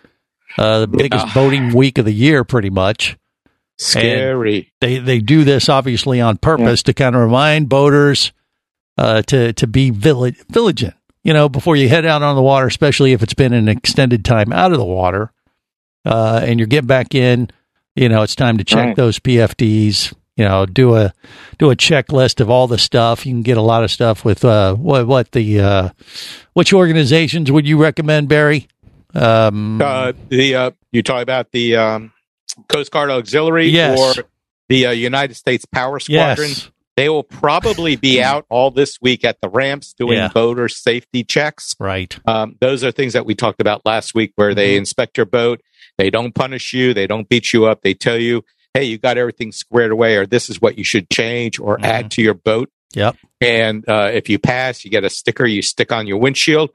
Uh, 0.56 0.80
the 0.80 0.86
biggest 0.88 1.34
boating 1.34 1.74
week 1.74 1.98
of 1.98 2.04
the 2.04 2.12
year, 2.14 2.44
pretty 2.44 2.70
much. 2.70 3.16
Scary. 3.76 4.72
They 4.80 4.98
they 4.98 5.18
do 5.18 5.44
this 5.44 5.68
obviously 5.68 6.20
on 6.20 6.36
purpose 6.38 6.82
to 6.84 6.94
kind 6.94 7.14
of 7.16 7.22
remind 7.22 7.68
boaters 7.68 8.32
uh, 8.96 9.22
to 9.22 9.52
to 9.54 9.66
be 9.66 9.90
villi- 9.90 10.36
vigilant. 10.48 10.94
You 11.24 11.32
know, 11.32 11.48
before 11.48 11.74
you 11.76 11.88
head 11.88 12.04
out 12.06 12.22
on 12.22 12.36
the 12.36 12.42
water, 12.42 12.66
especially 12.66 13.12
if 13.12 13.22
it's 13.22 13.34
been 13.34 13.52
an 13.52 13.66
extended 13.68 14.24
time 14.24 14.52
out 14.52 14.72
of 14.72 14.78
the 14.78 14.84
water, 14.84 15.32
uh, 16.04 16.40
and 16.44 16.58
you're 16.60 16.66
getting 16.68 16.86
back 16.86 17.14
in. 17.14 17.50
You 17.96 18.08
know, 18.08 18.22
it's 18.22 18.34
time 18.34 18.58
to 18.58 18.64
check 18.64 18.86
Right. 18.86 18.96
those 18.96 19.18
PFDs. 19.20 20.12
You 20.36 20.44
know, 20.44 20.66
do 20.66 20.96
a 20.96 21.12
do 21.58 21.70
a 21.70 21.76
checklist 21.76 22.40
of 22.40 22.50
all 22.50 22.66
the 22.66 22.78
stuff. 22.78 23.24
You 23.24 23.32
can 23.32 23.42
get 23.42 23.56
a 23.56 23.62
lot 23.62 23.84
of 23.84 23.90
stuff 23.90 24.24
with 24.24 24.44
uh, 24.44 24.74
what 24.74 25.06
what 25.06 25.30
the 25.32 25.60
uh, 25.60 25.88
which 26.54 26.72
organizations 26.72 27.52
would 27.52 27.66
you 27.68 27.80
recommend, 27.80 28.28
Barry? 28.28 28.66
Um, 29.14 29.80
Uh, 29.80 30.12
the 30.28 30.54
uh, 30.56 30.70
you 30.90 31.02
talk 31.04 31.22
about 31.22 31.52
the 31.52 31.76
um, 31.76 32.12
Coast 32.68 32.90
Guard 32.90 33.10
Auxiliary 33.10 33.68
Yes. 33.68 33.98
or 34.18 34.24
the 34.68 34.86
uh, 34.86 34.90
United 34.90 35.34
States 35.34 35.64
Power 35.66 36.00
Squadron. 36.00 36.48
yes, 36.48 36.68
They 36.96 37.08
will 37.08 37.22
probably 37.22 37.94
be 37.94 38.20
out 38.30 38.44
all 38.48 38.72
this 38.72 38.98
week 39.00 39.24
at 39.24 39.40
the 39.40 39.48
ramps 39.48 39.92
doing 39.92 40.18
Yeah. 40.18 40.28
boater 40.34 40.68
safety 40.68 41.22
checks. 41.22 41.76
right. 41.78 42.16
Um, 42.26 42.56
those 42.60 42.82
are 42.82 42.90
things 42.90 43.12
that 43.12 43.24
we 43.24 43.36
talked 43.36 43.60
about 43.60 43.86
last 43.86 44.14
week 44.16 44.32
where 44.34 44.50
Mm-hmm. 44.50 44.56
they 44.56 44.76
inspect 44.76 45.16
your 45.16 45.26
boat. 45.26 45.60
They 45.96 46.10
don't 46.10 46.34
punish 46.34 46.72
you. 46.72 46.92
They 46.92 47.06
don't 47.06 47.28
beat 47.28 47.52
you 47.52 47.66
up. 47.66 47.82
They 47.82 47.94
tell 47.94 48.18
you, 48.18 48.44
hey, 48.74 48.84
you 48.84 48.98
got 48.98 49.16
everything 49.16 49.52
squared 49.52 49.92
away, 49.92 50.16
or 50.16 50.26
this 50.26 50.50
is 50.50 50.60
what 50.60 50.76
you 50.76 50.84
should 50.84 51.08
change 51.08 51.58
or 51.60 51.78
Mhm. 51.78 51.84
add 51.84 52.10
to 52.12 52.22
your 52.22 52.34
boat. 52.34 52.70
Yep. 52.94 53.16
And 53.40 53.88
uh, 53.88 54.10
if 54.12 54.28
you 54.28 54.38
pass, 54.38 54.84
you 54.84 54.90
get 54.90 55.04
a 55.04 55.10
sticker 55.10 55.46
you 55.46 55.62
stick 55.62 55.90
on 55.92 56.06
your 56.06 56.18
windshield. 56.18 56.70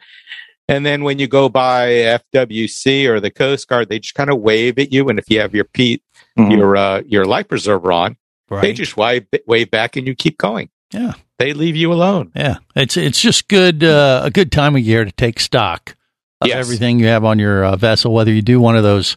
And 0.67 0.85
then 0.85 1.03
when 1.03 1.17
you 1.19 1.27
go 1.27 1.49
by 1.49 1.89
FWC 2.33 3.07
or 3.07 3.19
the 3.19 3.31
Coast 3.31 3.67
Guard, 3.67 3.89
they 3.89 3.99
just 3.99 4.15
kind 4.15 4.29
of 4.29 4.39
wave 4.39 4.77
at 4.79 4.91
you. 4.93 5.09
And 5.09 5.17
if 5.19 5.29
you 5.29 5.39
have 5.39 5.55
your 5.55 5.65
P, 5.65 6.01
Mhm. 6.37 6.51
your 6.57 6.77
uh, 6.77 7.01
your 7.05 7.25
life 7.25 7.47
preserver 7.47 7.91
on, 7.91 8.17
right. 8.49 8.61
they 8.61 8.73
just 8.73 8.95
wave 8.97 9.25
wave 9.47 9.71
back 9.71 9.95
and 9.95 10.05
you 10.07 10.15
keep 10.15 10.37
going. 10.37 10.69
Yeah. 10.93 11.13
They 11.37 11.53
leave 11.53 11.75
you 11.75 11.91
alone. 11.93 12.31
Yeah, 12.35 12.57
it's 12.75 12.97
it's 12.97 13.21
just 13.21 13.47
good 13.47 13.83
uh, 13.83 14.21
a 14.23 14.29
good 14.29 14.51
time 14.51 14.75
of 14.75 14.81
year 14.81 15.05
to 15.05 15.11
take 15.11 15.39
stock 15.39 15.95
of 16.41 16.47
Yes. 16.49 16.57
everything 16.57 16.99
you 16.99 17.07
have 17.07 17.23
on 17.25 17.39
your 17.39 17.63
uh, 17.65 17.75
vessel, 17.77 18.13
whether 18.13 18.31
you 18.31 18.41
do 18.41 18.59
one 18.59 18.75
of 18.75 18.83
those 18.83 19.15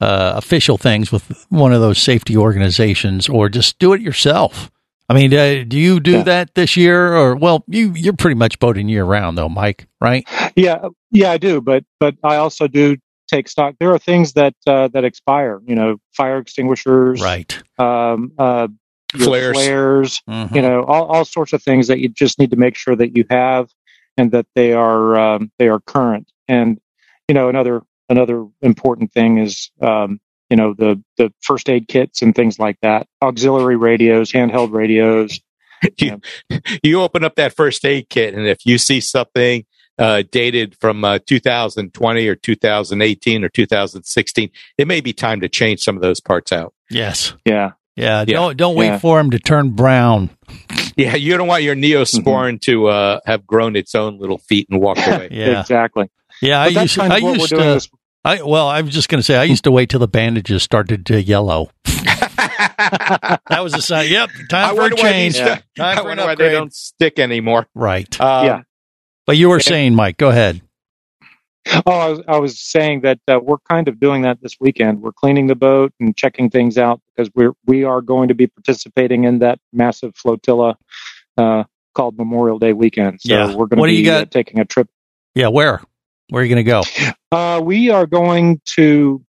uh, 0.00 0.32
official 0.36 0.78
things 0.78 1.10
with 1.10 1.46
one 1.48 1.72
of 1.72 1.80
those 1.80 1.98
safety 1.98 2.36
organizations 2.36 3.28
or 3.28 3.48
just 3.48 3.78
do 3.78 3.92
it 3.92 4.00
yourself. 4.00 4.70
I 5.08 5.14
mean, 5.14 5.32
uh, 5.32 5.64
do 5.66 5.78
you 5.78 6.00
do 6.00 6.12
Yeah. 6.18 6.22
that 6.24 6.54
this 6.54 6.76
year, 6.76 7.16
or 7.16 7.34
well, 7.34 7.64
you 7.66 7.92
you're 7.96 8.12
pretty 8.12 8.34
much 8.36 8.58
boating 8.58 8.88
year 8.88 9.04
round 9.04 9.38
though, 9.38 9.48
Mike, 9.48 9.86
right? 10.00 10.26
Yeah, 10.54 10.88
yeah, 11.10 11.30
I 11.30 11.38
do, 11.38 11.60
but 11.60 11.84
but 11.98 12.14
I 12.22 12.36
also 12.36 12.68
do 12.68 12.96
take 13.26 13.48
stock. 13.48 13.74
There 13.80 13.90
are 13.92 13.98
things 13.98 14.34
that 14.34 14.54
uh, 14.66 14.88
that 14.88 15.04
expire. 15.04 15.60
You 15.66 15.74
know, 15.74 15.96
fire 16.14 16.38
extinguishers, 16.38 17.22
Right. 17.22 17.58
Um, 17.78 18.32
uh, 18.38 18.68
your 19.14 19.24
Flares. 19.28 19.54
flares. 19.56 20.22
Mhm. 20.28 20.54
You 20.54 20.60
know, 20.62 20.82
all 20.84 21.06
all 21.06 21.24
sorts 21.24 21.54
of 21.54 21.62
things 21.62 21.86
that 21.88 21.98
you 22.00 22.08
just 22.10 22.38
need 22.38 22.50
to 22.50 22.56
make 22.56 22.76
sure 22.76 22.94
that 22.94 23.16
you 23.16 23.24
have 23.30 23.70
and 24.18 24.30
that 24.32 24.44
they 24.54 24.74
are 24.74 25.16
um, 25.18 25.50
they 25.58 25.68
are 25.68 25.80
current. 25.80 26.30
And 26.48 26.78
you 27.28 27.34
know, 27.34 27.48
another 27.48 27.80
another 28.08 28.46
important 28.62 29.12
thing 29.12 29.38
is 29.38 29.70
um, 29.80 30.20
you 30.50 30.56
know 30.56 30.74
the 30.74 31.02
the 31.16 31.32
first 31.42 31.68
aid 31.68 31.88
kits 31.88 32.22
and 32.22 32.34
things 32.34 32.58
like 32.58 32.76
that. 32.82 33.06
Auxiliary 33.22 33.76
radios, 33.76 34.32
handheld 34.32 34.72
radios. 34.72 35.40
you, 35.98 36.20
you 36.82 37.00
open 37.00 37.22
up 37.24 37.36
that 37.36 37.54
first 37.54 37.84
aid 37.84 38.08
kit, 38.08 38.34
and 38.34 38.46
if 38.46 38.66
you 38.66 38.78
see 38.78 39.00
something 39.00 39.64
uh, 39.98 40.22
dated 40.30 40.76
from 40.80 41.04
uh, 41.04 41.18
2020 41.26 42.28
or 42.28 42.34
2018 42.34 43.44
or 43.44 43.48
2016, 43.48 44.50
it 44.78 44.86
may 44.88 45.00
be 45.00 45.12
time 45.12 45.40
to 45.40 45.48
change 45.48 45.80
some 45.80 45.96
of 45.96 46.02
those 46.02 46.20
parts 46.20 46.52
out. 46.52 46.72
Yes. 46.90 47.34
Yeah, 47.44 47.72
Yeah. 47.96 48.20
Yeah. 48.20 48.24
Don't 48.24 48.56
don't 48.56 48.74
wait 48.76 48.86
Yeah. 48.86 48.98
for 48.98 49.18
them 49.18 49.30
to 49.32 49.38
turn 49.38 49.70
brown. 49.70 50.30
Yeah, 50.96 51.14
you 51.14 51.36
don't 51.36 51.46
want 51.46 51.62
your 51.62 51.76
neosporin 51.76 52.60
to 52.62 52.88
uh, 52.88 53.20
have 53.24 53.46
grown 53.46 53.76
its 53.76 53.94
own 53.94 54.18
little 54.18 54.38
feet 54.38 54.66
and 54.68 54.80
walk 54.80 54.98
away. 55.06 55.28
Yeah. 55.30 55.60
exactly. 55.60 56.10
Yeah. 56.42 56.60
I 56.60 56.66
But 56.68 56.74
that's 56.74 56.82
used 56.84 56.96
kind 56.96 57.12
I 57.12 57.16
of 57.18 57.22
what 57.22 57.30
we're 57.32 57.36
used 57.38 57.50
doing 57.50 57.62
to. 57.62 57.68
this 57.74 57.88
I 58.24 58.42
well, 58.42 58.68
I'm 58.68 58.88
just 58.88 59.08
going 59.08 59.18
to 59.20 59.22
say 59.24 59.36
I 59.36 59.44
used 59.44 59.64
to 59.64 59.70
wait 59.70 59.88
till 59.90 60.00
the 60.00 60.08
bandages 60.08 60.62
started 60.62 61.06
to 61.06 61.22
yellow. 61.22 61.70
That 63.48 63.60
was 63.62 63.74
a 63.74 63.82
sign. 63.82 64.10
Yep, 64.10 64.30
I 64.30 64.46
time 64.48 64.68
for 64.74 64.80
a 64.80 64.82
wonder 64.84 64.96
why 64.96 65.02
change. 65.02 65.34
these- 65.34 65.42
Time 65.46 65.62
I 65.78 65.94
for 65.96 66.00
an 66.02 66.06
wonder 66.08 66.24
why 66.24 66.34
they 66.34 66.50
don't 66.50 66.72
stick 66.74 67.18
anymore. 67.18 67.66
Right. 67.74 68.20
Um, 68.20 68.44
Yeah. 68.46 68.62
But 69.26 69.36
you 69.36 69.48
were 69.48 69.60
saying, 69.60 69.94
Mike, 69.94 70.16
go 70.16 70.28
ahead. 70.28 70.62
Oh, 71.84 71.92
I 71.92 72.08
was, 72.08 72.20
I 72.28 72.38
was 72.38 72.58
saying 72.58 73.02
that 73.02 73.18
uh, 73.28 73.38
we're 73.42 73.58
kind 73.70 73.88
of 73.88 74.00
doing 74.00 74.22
that 74.22 74.40
this 74.40 74.56
weekend. 74.58 75.02
We're 75.02 75.12
cleaning 75.12 75.48
the 75.48 75.54
boat 75.54 75.92
and 76.00 76.16
checking 76.16 76.48
things 76.48 76.78
out 76.78 77.00
because 77.14 77.30
we're 77.34 77.52
we 77.66 77.84
are 77.84 78.00
going 78.00 78.28
to 78.28 78.34
be 78.34 78.46
participating 78.46 79.24
in 79.24 79.40
that 79.40 79.58
massive 79.72 80.14
flotilla 80.16 80.78
uh, 81.36 81.64
called 81.94 82.16
Memorial 82.16 82.58
Day 82.58 82.72
weekend. 82.72 83.20
So 83.20 83.34
Yeah. 83.34 83.46
we're 83.54 83.66
going 83.66 83.80
What 83.80 83.86
to 83.88 83.92
do 83.92 83.98
you 83.98 84.04
be 84.04 84.10
uh, 84.10 84.20
got? 84.20 84.30
taking 84.30 84.60
a 84.60 84.64
trip. 84.64 84.88
Yeah, 85.34 85.48
where? 85.48 85.82
Where 86.30 86.42
are 86.42 86.44
you 86.44 86.54
going 86.54 86.64
to 86.64 86.70
go? 86.70 86.82
Uh, 87.32 87.60
we 87.60 87.90
are 87.90 88.06
going 88.06 88.60
to 88.66 89.24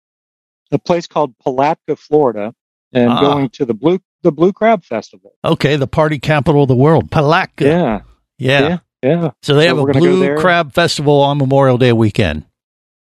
a 0.71 0.79
place 0.79 1.07
called 1.07 1.33
Palatka, 1.39 1.95
Florida, 1.95 2.53
and 2.93 3.09
Ah. 3.11 3.19
going 3.21 3.49
to 3.49 3.65
the 3.65 3.73
blue 3.73 3.99
the 4.23 4.31
Blue 4.31 4.51
Crab 4.51 4.83
Festival. 4.83 5.33
Okay, 5.45 5.75
the 5.75 5.85
party 5.85 6.17
capital 6.17 6.63
of 6.63 6.67
the 6.67 6.75
world, 6.75 7.11
Palatka. 7.11 7.63
Yeah, 7.65 8.01
Yeah. 8.39 8.59
yeah, 8.59 8.77
yeah. 9.03 9.29
So 9.43 9.53
they 9.53 9.65
So 9.65 9.67
have 9.67 9.77
a 9.77 9.83
we're 9.83 9.93
gonna 9.93 10.05
go 10.05 10.15
Blue. 10.15 10.37
Crab 10.37 10.73
Festival 10.73 11.21
on 11.21 11.37
Memorial 11.37 11.77
Day 11.77 11.93
weekend. 11.93 12.43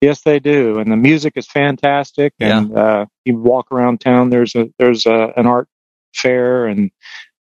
Yes, 0.00 0.20
they 0.22 0.38
do, 0.38 0.78
and 0.78 0.92
the 0.92 0.96
music 0.96 1.32
is 1.34 1.48
fantastic. 1.48 2.32
And 2.38 2.72
uh, 2.76 3.06
you 3.24 3.36
walk 3.36 3.72
around 3.72 4.00
town. 4.00 4.30
There's 4.30 4.54
a 4.54 4.68
there's 4.78 5.06
a, 5.06 5.32
an 5.36 5.46
art 5.48 5.66
fair 6.14 6.66
and 6.66 6.92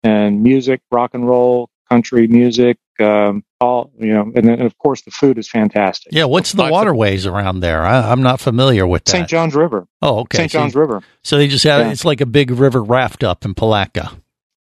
and 0.03 0.41
music, 0.41 0.81
rock 0.91 1.13
and 1.13 1.27
roll, 1.27 1.69
country 1.89 2.27
music, 2.27 2.77
um, 2.99 3.43
all 3.59 3.91
you 3.99 4.13
know, 4.13 4.31
and 4.35 4.47
then 4.47 4.61
of 4.61 4.77
course 4.77 5.01
the 5.03 5.11
food 5.11 5.37
is 5.37 5.49
fantastic. 5.49 6.11
Yeah, 6.13 6.25
what's 6.25 6.51
the 6.53 6.67
waterways 6.69 7.25
around 7.25 7.59
there? 7.61 7.83
I, 7.83 8.11
I'm 8.11 8.21
not 8.21 8.39
familiar 8.39 8.85
with 8.87 9.05
that. 9.05 9.11
St. 9.11 9.27
John's 9.27 9.55
River, 9.55 9.87
Oh, 10.01 10.19
okay. 10.19 10.37
St. 10.39 10.51
So- 10.51 10.59
John's 10.59 10.75
River. 10.75 11.01
So 11.23 11.37
they 11.37 11.47
just 11.47 11.63
have 11.63 11.81
Yeah. 11.85 11.91
it's 11.91 12.05
like 12.05 12.21
a 12.21 12.25
big 12.25 12.51
river 12.51 12.83
raft 12.83 13.23
up 13.23 13.45
in 13.45 13.53
Palatka, 13.53 14.11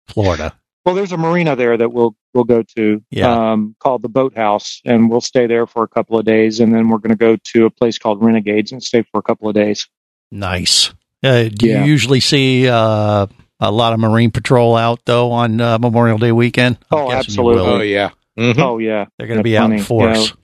Florida. 0.08 0.54
Well, 0.84 0.94
there's 0.94 1.10
a 1.12 1.16
marina 1.16 1.56
there 1.56 1.76
that 1.76 1.92
we'll 1.92 2.14
we'll 2.32 2.44
go 2.44 2.62
to, 2.76 3.02
Yeah. 3.10 3.52
um, 3.52 3.74
called 3.80 4.02
the 4.02 4.08
Boathouse, 4.08 4.80
and 4.84 5.10
we'll 5.10 5.20
stay 5.22 5.46
there 5.46 5.66
for 5.66 5.82
a 5.82 5.88
couple 5.88 6.18
of 6.18 6.24
days, 6.26 6.60
and 6.60 6.72
then 6.74 6.88
we're 6.90 6.98
going 6.98 7.10
to 7.10 7.16
go 7.16 7.36
to 7.52 7.64
a 7.66 7.70
place 7.70 7.98
called 7.98 8.22
Renegades 8.22 8.70
and 8.72 8.82
stay 8.82 9.02
for 9.10 9.18
a 9.18 9.22
couple 9.22 9.48
of 9.48 9.54
days. 9.54 9.88
Nice. 10.30 10.92
Uh, 11.24 11.44
do 11.44 11.66
Yeah. 11.66 11.82
you 11.84 11.90
usually 11.90 12.20
see 12.20 12.68
uh, 12.68 13.26
a 13.60 13.70
lot 13.70 13.92
of 13.92 14.00
Marine 14.00 14.30
Patrol 14.30 14.76
out 14.76 15.00
though 15.04 15.32
on 15.32 15.60
uh, 15.60 15.78
Memorial 15.78 16.18
Day 16.18 16.32
weekend? 16.32 16.78
I'm 16.90 16.98
Oh, 16.98 17.10
absolutely. 17.12 17.62
Oh 17.62 17.80
yeah. 17.80 18.10
Mhm. 18.38 18.58
Oh 18.58 18.78
yeah, 18.78 19.06
They're 19.18 19.26
going 19.26 19.42
to 19.42 19.48
Yeah, 19.48 19.52
be 19.52 19.56
out 19.58 19.64
in 19.72 19.84
plenty. 19.84 19.84
force. 19.84 20.34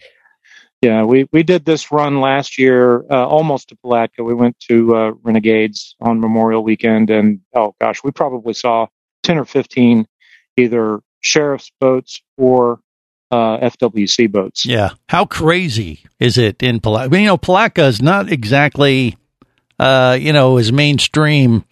Yeah, 0.81 1.05
we, 1.05 1.29
we 1.33 1.43
did 1.45 1.65
this 1.65 1.93
run 1.93 2.21
last 2.21 2.59
year, 2.59 3.05
uh, 3.09 3.25
almost 3.27 3.69
to 3.69 3.77
Palatka. 3.77 4.25
We 4.25 4.35
went 4.35 4.59
to 4.69 4.97
uh, 4.97 5.11
Renegades 5.23 5.95
on 6.01 6.19
Memorial 6.19 6.65
Weekend, 6.65 7.09
and 7.11 7.41
oh 7.55 7.75
gosh, 7.81 8.03
we 8.03 8.11
probably 8.11 8.53
saw 8.55 8.87
ten 9.23 9.39
or 9.39 9.45
fifteen 9.45 10.07
either 10.57 11.01
sheriff's 11.21 11.71
boats 11.81 12.21
or 12.37 12.81
uh, 13.31 13.59
FWC 13.59 14.33
boats. 14.33 14.67
Yeah. 14.67 14.91
How 15.09 15.25
crazy 15.25 16.01
is 16.19 16.37
it 16.37 16.63
in 16.63 16.81
Palatka? 16.81 17.07
I 17.07 17.09
mean, 17.11 17.21
you 17.23 17.27
know, 17.29 17.39
Palatka 17.39 17.85
is 17.85 18.03
not 18.03 18.33
exactly, 18.33 19.17
uh, 19.79 20.19
you 20.21 20.33
know, 20.33 20.57
as 20.57 20.73
mainstream, 20.73 21.65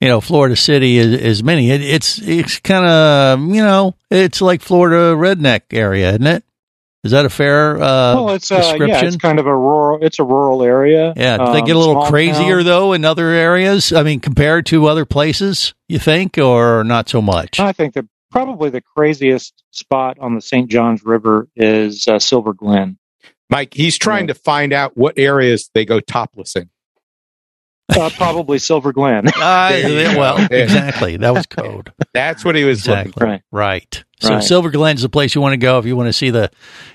you 0.00 0.08
know, 0.08 0.20
Florida 0.20 0.56
City 0.56 0.98
is, 0.98 1.20
as 1.20 1.42
many. 1.42 1.70
It, 1.70 1.82
it's 1.82 2.20
it's 2.20 2.58
kind 2.60 2.86
of, 2.86 3.40
you 3.54 3.62
know, 3.62 3.94
it's 4.10 4.40
like 4.40 4.62
Florida 4.62 5.16
redneck 5.16 5.62
area, 5.72 6.10
isn't 6.10 6.26
it? 6.26 6.44
Is 7.04 7.12
that 7.12 7.24
a 7.24 7.30
fair 7.30 7.76
uh, 7.76 8.14
well, 8.14 8.30
it's 8.30 8.50
uh, 8.50 8.76
yeah, 8.80 9.04
it's 9.04 9.16
kind 9.16 9.38
of 9.38 9.46
a 9.46 9.56
rural. 9.56 10.04
It's 10.04 10.18
a 10.18 10.24
rural 10.24 10.64
area. 10.64 11.14
Yeah, 11.16 11.38
do 11.38 11.52
they 11.52 11.60
um, 11.60 11.64
get 11.64 11.76
a 11.76 11.78
little 11.78 12.04
crazier 12.06 12.56
town. 12.56 12.66
though 12.66 12.92
in 12.92 13.04
other 13.04 13.28
areas? 13.28 13.92
I 13.92 14.02
mean, 14.02 14.18
compared 14.18 14.66
to 14.66 14.86
other 14.86 15.04
places, 15.04 15.74
you 15.88 16.00
think, 16.00 16.38
or 16.38 16.82
not 16.82 17.08
so 17.08 17.22
much? 17.22 17.60
I 17.60 17.72
think 17.72 17.94
that 17.94 18.04
probably 18.30 18.70
the 18.70 18.82
craziest 18.82 19.62
spot 19.70 20.18
on 20.18 20.34
the 20.34 20.40
St. 20.40 20.68
Johns 20.68 21.04
River 21.04 21.48
is 21.54 22.06
uh, 22.08 22.18
Silver 22.18 22.52
Glen. 22.52 22.98
Mike, 23.48 23.72
he's 23.72 23.96
trying 23.96 24.26
to 24.26 24.34
find 24.34 24.72
out 24.72 24.96
what 24.96 25.18
areas 25.18 25.70
they 25.74 25.84
go 25.84 26.00
topless 26.00 26.56
in. 26.56 26.68
Uh, 27.88 28.10
probably 28.16 28.58
Silver 28.58 28.92
Glen. 28.92 29.24
Uh, 29.40 29.68
There 29.70 29.88
you 30.08 30.12
go. 30.14 30.18
well, 30.18 30.46
exactly. 30.50 31.16
That 31.16 31.32
was 31.34 31.46
code. 31.50 31.92
That's 32.12 32.44
what 32.44 32.54
he 32.54 32.64
was 32.64 32.86
looking 32.86 33.06
Exactly. 33.08 33.20
for. 33.20 33.26
Right. 33.26 33.42
Right. 33.50 34.04
So 34.20 34.34
Right. 34.34 34.42
Silver 34.42 34.70
Glen's 34.70 35.02
the 35.02 35.08
place 35.08 35.34
you 35.34 35.40
want 35.40 35.52
to 35.54 35.56
go 35.58 35.78
if 35.78 35.86
you 35.86 35.96
want 35.96 36.08
to 36.08 36.12
see 36.12 36.30
the, 36.30 36.50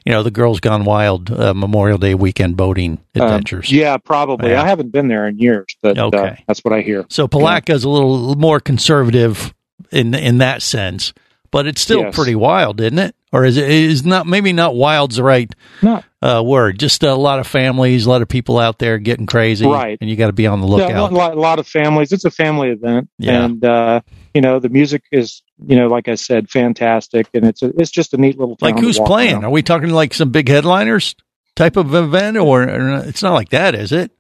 you 0.06 0.12
know, 0.12 0.23
the 0.23 0.29
Girls 0.32 0.60
Gone 0.60 0.84
Wild 0.84 1.32
uh, 1.32 1.53
Memorial 1.53 1.97
Day 1.97 2.13
weekend 2.15 2.58
boating 2.58 2.99
Um, 3.15 3.21
adventures. 3.23 3.71
yeah, 3.71 3.97
probably. 3.97 4.51
Yeah. 4.51 4.62
I 4.62 4.67
haven't 4.67 4.91
been 4.91 5.08
there 5.08 5.27
in 5.27 5.38
years, 5.39 5.65
but 5.82 5.97
uh, 5.97 6.06
Okay. 6.08 6.43
that's 6.47 6.60
what 6.63 6.73
I 6.73 6.82
hear. 6.82 7.06
So 7.10 7.27
Palatka's 7.27 7.84
a 7.86 7.89
little 7.89 8.36
more 8.36 8.60
conservative 8.60 9.53
in 9.91 10.13
in 10.13 10.38
that 10.39 10.62
sense, 10.62 11.13
but 11.49 11.65
it's 11.65 11.82
still 11.82 12.01
Yes. 12.01 12.15
pretty 12.15 12.36
wild, 12.36 12.79
isn't 12.82 12.99
it? 12.99 13.15
Or 13.34 13.43
is 13.46 13.58
it 13.58 13.67
is 13.69 14.06
not 14.06 14.28
maybe 14.28 14.54
not 14.54 14.76
wild's 14.76 15.15
the 15.17 15.24
right 15.24 15.52
No. 15.82 16.04
uh, 16.22 16.43
word? 16.46 16.80
Just 16.80 17.02
a 17.04 17.15
lot 17.15 17.39
of 17.39 17.48
families, 17.48 18.06
a 18.06 18.10
lot 18.10 18.22
of 18.22 18.30
people 18.30 18.60
out 18.60 18.78
there 18.78 19.00
getting 19.00 19.26
crazy, 19.26 19.65
Right. 19.65 19.98
And 20.00 20.08
you 20.10 20.15
got 20.15 20.28
to 20.28 20.34
be 20.34 20.46
on 20.48 20.62
the 20.62 20.67
Yeah, 20.67 20.74
a 20.74 20.88
lookout. 21.02 21.13
lot, 21.13 21.34
a 21.36 21.39
lot 21.39 21.58
of 21.60 21.67
families. 21.67 22.12
It's 22.12 22.26
a 22.26 22.32
family 22.32 22.69
event, 22.69 23.10
Yeah. 23.17 23.43
and 23.43 23.65
uh, 23.65 24.02
you 24.36 24.41
know 24.41 24.60
the 24.60 24.69
music 24.69 25.02
is, 25.12 25.41
you 25.67 25.76
know, 25.76 25.88
like 25.88 26.08
I 26.08 26.13
said, 26.15 26.50
fantastic, 26.50 27.28
and 27.34 27.43
it's 27.46 27.63
a, 27.63 27.72
it's 27.78 27.89
just 27.91 28.13
a 28.13 28.17
neat 28.17 28.38
little 28.39 28.56
like 28.62 28.78
who's 28.78 29.00
playing? 29.00 29.34
around. 29.34 29.46
Are 29.46 29.50
we 29.50 29.63
talking 29.63 29.89
like 29.89 30.13
some 30.13 30.30
big 30.30 30.48
headliners 30.48 31.15
type 31.56 31.76
of 31.76 31.96
event, 31.96 32.38
or, 32.38 32.62
or 32.63 32.98
it's 33.00 33.24
not 33.24 33.34
like 33.34 33.50
that, 33.50 33.74
is 33.74 33.91
it? 33.91 34.12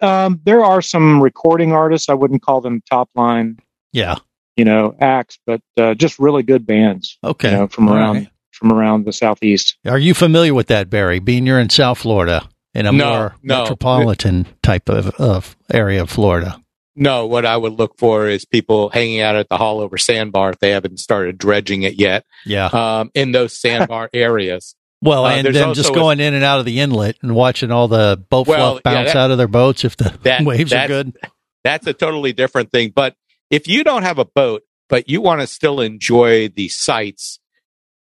Um, 0.00 0.40
there 0.44 0.64
are 0.64 0.82
some 0.82 1.20
recording 1.22 1.72
artists. 1.72 2.08
I 2.08 2.14
wouldn't 2.14 2.42
call 2.42 2.60
them 2.60 2.82
top 2.88 3.08
line, 3.16 3.58
Yeah. 3.92 4.16
You 4.56 4.64
know, 4.66 4.94
acts, 5.00 5.38
but 5.46 5.60
uh, 5.78 5.94
just 5.94 6.18
really 6.18 6.42
good 6.42 6.66
bands. 6.66 7.16
Okay. 7.24 7.50
you 7.50 7.56
know, 7.56 7.68
from 7.68 7.88
All 7.88 7.94
around 7.94 8.14
right. 8.16 8.28
from 8.50 8.72
around 8.72 9.06
the 9.06 9.12
southeast. 9.12 9.76
Are 9.86 9.98
you 9.98 10.12
familiar 10.14 10.52
with 10.54 10.66
that, 10.66 10.90
Barry? 10.90 11.20
Being 11.20 11.46
you're 11.46 11.58
in 11.58 11.70
South 11.70 11.98
Florida, 11.98 12.48
in 12.74 12.86
a 12.86 12.92
No, 12.92 13.10
more 13.10 13.34
no. 13.42 13.60
metropolitan 13.60 14.46
type 14.62 14.88
of, 14.90 15.08
of 15.20 15.56
area 15.72 16.02
of 16.02 16.10
Florida. 16.10 16.58
No, 16.94 17.26
what 17.26 17.46
I 17.46 17.56
would 17.56 17.72
look 17.72 17.96
for 17.98 18.28
is 18.28 18.44
people 18.44 18.90
hanging 18.90 19.20
out 19.20 19.34
at 19.36 19.48
the 19.48 19.56
Haulover 19.56 19.98
Sandbar 19.98 20.50
if 20.50 20.58
they 20.58 20.70
haven't 20.70 20.98
started 21.00 21.38
dredging 21.38 21.84
it 21.84 21.94
yet. 21.94 22.26
Yeah. 22.44 22.66
Um, 22.66 23.10
in 23.14 23.32
those 23.32 23.58
sandbar 23.58 24.10
areas. 24.14 24.74
Well, 25.00 25.24
Uh, 25.24 25.30
and 25.36 25.46
then 25.46 25.54
just 25.74 25.88
also 25.88 25.92
a- 25.92 25.94
going 25.96 26.20
in 26.20 26.34
and 26.34 26.44
out 26.44 26.58
of 26.60 26.66
the 26.66 26.80
inlet 26.80 27.16
and 27.22 27.34
watching 27.34 27.70
all 27.70 27.88
the 27.88 28.22
boat 28.28 28.46
Well, 28.46 28.72
fluff 28.74 28.82
yeah, 28.84 28.92
bounce 28.92 29.12
that- 29.14 29.18
out 29.18 29.30
of 29.30 29.38
their 29.38 29.48
boats 29.48 29.86
if 29.86 29.96
the 29.96 30.10
That- 30.24 30.42
waves 30.44 30.74
are 30.74 30.86
good. 30.86 31.16
That's 31.64 31.86
a 31.86 31.94
totally 31.94 32.34
different 32.34 32.70
thing. 32.70 32.92
But 32.94 33.14
if 33.52 33.68
you 33.68 33.84
don't 33.84 34.02
have 34.02 34.18
a 34.18 34.24
boat, 34.24 34.62
but 34.88 35.08
you 35.08 35.20
want 35.20 35.40
to 35.42 35.46
still 35.46 35.80
enjoy 35.80 36.48
the 36.48 36.68
sights, 36.68 37.38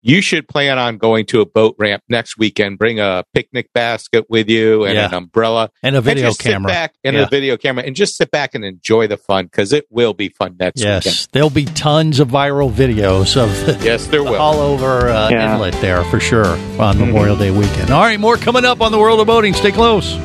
you 0.04 0.20
should 0.22 0.48
plan 0.48 0.80
on 0.80 0.98
going 0.98 1.28
to 1.28 1.42
a 1.42 1.46
boat 1.46 1.76
ramp 1.78 2.02
next 2.10 2.36
weekend. 2.38 2.80
Bring 2.80 3.00
a 3.00 3.24
picnic 3.36 3.70
basket 3.74 4.26
with 4.30 4.50
you 4.50 4.84
and 4.86 4.96
Yeah. 4.96 5.06
an 5.10 5.14
umbrella 5.14 5.70
And 5.84 5.96
a 5.96 6.02
video 6.02 6.30
just 6.30 6.42
sit 6.42 6.54
camera. 6.54 6.70
back 6.72 6.96
and 7.04 7.16
Yeah. 7.16 7.24
a 7.24 7.30
video 7.30 7.56
camera 7.56 7.84
and 7.86 7.96
just 7.96 8.18
sit 8.18 8.32
back 8.32 8.56
and 8.56 8.66
enjoy 8.66 9.06
the 9.06 9.18
fun 9.18 9.46
because 9.46 9.72
it 9.74 9.86
will 9.92 10.14
be 10.16 10.30
fun 10.30 10.56
next 10.60 10.82
Yes, 10.82 11.06
weekend. 11.06 11.28
there'll 11.34 11.50
be 11.52 11.66
tons 11.66 12.20
of 12.20 12.30
viral 12.30 12.72
videos 12.72 13.38
of 13.38 13.50
the, 13.68 13.78
Yes, 13.86 14.08
there 14.08 14.24
will. 14.24 14.36
all 14.38 14.60
over 14.60 15.10
uh, 15.10 15.30
Yeah. 15.30 15.54
inlet 15.54 15.74
there 15.82 16.04
for 16.06 16.20
sure 16.20 16.58
on 16.80 16.98
Memorial 16.98 17.36
Day 17.36 17.52
weekend. 17.52 17.92
All 17.92 18.02
right, 18.02 18.20
more 18.20 18.38
coming 18.38 18.66
up 18.66 18.82
on 18.82 18.92
the 18.92 18.98
world 19.00 19.20
of 19.20 19.28
boating. 19.28 19.54
Stay 19.54 19.72
close. 19.72 20.18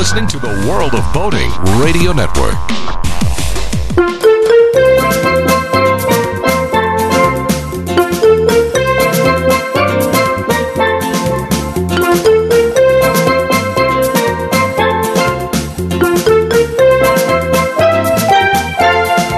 Listening 0.00 0.26
to 0.26 0.38
the 0.38 0.66
World 0.66 0.94
of 0.94 1.12
Boating 1.12 1.50
Radio 1.78 2.12
Network. 2.14 2.56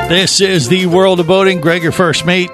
This 0.08 0.40
is 0.40 0.68
the 0.68 0.86
world 0.86 1.18
of 1.18 1.26
boating. 1.26 1.60
Greg, 1.60 1.82
your 1.82 1.90
first 1.90 2.24
mate. 2.24 2.52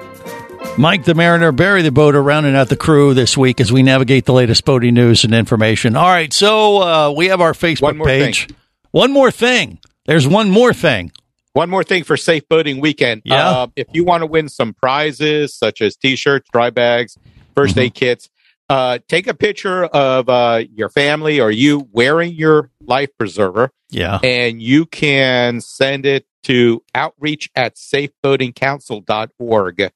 Mike 0.77 1.03
the 1.03 1.13
Mariner, 1.13 1.51
Barry 1.51 1.81
the 1.81 1.91
Boater, 1.91 2.23
rounding 2.23 2.55
out 2.55 2.69
the 2.69 2.77
crew 2.77 3.13
this 3.13 3.35
week 3.37 3.59
as 3.59 3.69
we 3.71 3.83
navigate 3.83 4.23
the 4.25 4.31
latest 4.31 4.63
boating 4.63 4.93
news 4.93 5.25
and 5.25 5.35
information. 5.35 5.97
All 5.97 6.07
right, 6.07 6.31
so 6.31 6.81
uh, 6.81 7.11
we 7.11 7.27
have 7.27 7.41
our 7.41 7.51
Facebook 7.51 7.81
One 7.81 7.99
page. 7.99 8.47
thing. 8.47 8.55
One 8.91 9.11
more 9.11 9.29
thing. 9.29 9.79
There's 10.05 10.25
one 10.25 10.49
more 10.49 10.71
thing. 10.73 11.11
One 11.51 11.69
more 11.69 11.83
thing 11.83 12.05
for 12.05 12.15
Safe 12.15 12.47
Boating 12.47 12.79
Weekend. 12.79 13.23
Yeah. 13.25 13.49
Uh, 13.49 13.67
if 13.75 13.87
you 13.91 14.05
want 14.05 14.21
to 14.21 14.25
win 14.25 14.47
some 14.47 14.73
prizes 14.73 15.53
such 15.53 15.81
as 15.81 15.97
T-shirts, 15.97 16.47
dry 16.53 16.69
bags, 16.69 17.17
1st 17.55 17.67
Mm-hmm. 17.71 17.79
aid 17.79 17.93
kits, 17.93 18.29
uh, 18.69 18.99
take 19.09 19.27
a 19.27 19.33
picture 19.33 19.83
of 19.83 20.29
uh, 20.29 20.63
your 20.73 20.87
family 20.89 21.41
or 21.41 21.51
you 21.51 21.89
wearing 21.91 22.31
your 22.33 22.71
life 22.79 23.09
preserver, 23.17 23.71
Yeah. 23.89 24.19
and 24.23 24.61
you 24.61 24.85
can 24.85 25.59
send 25.59 26.05
it 26.05 26.25
to 26.43 26.81
outreach 26.95 27.49
at 27.53 27.75
safeboatingcouncil.org. 27.75 29.91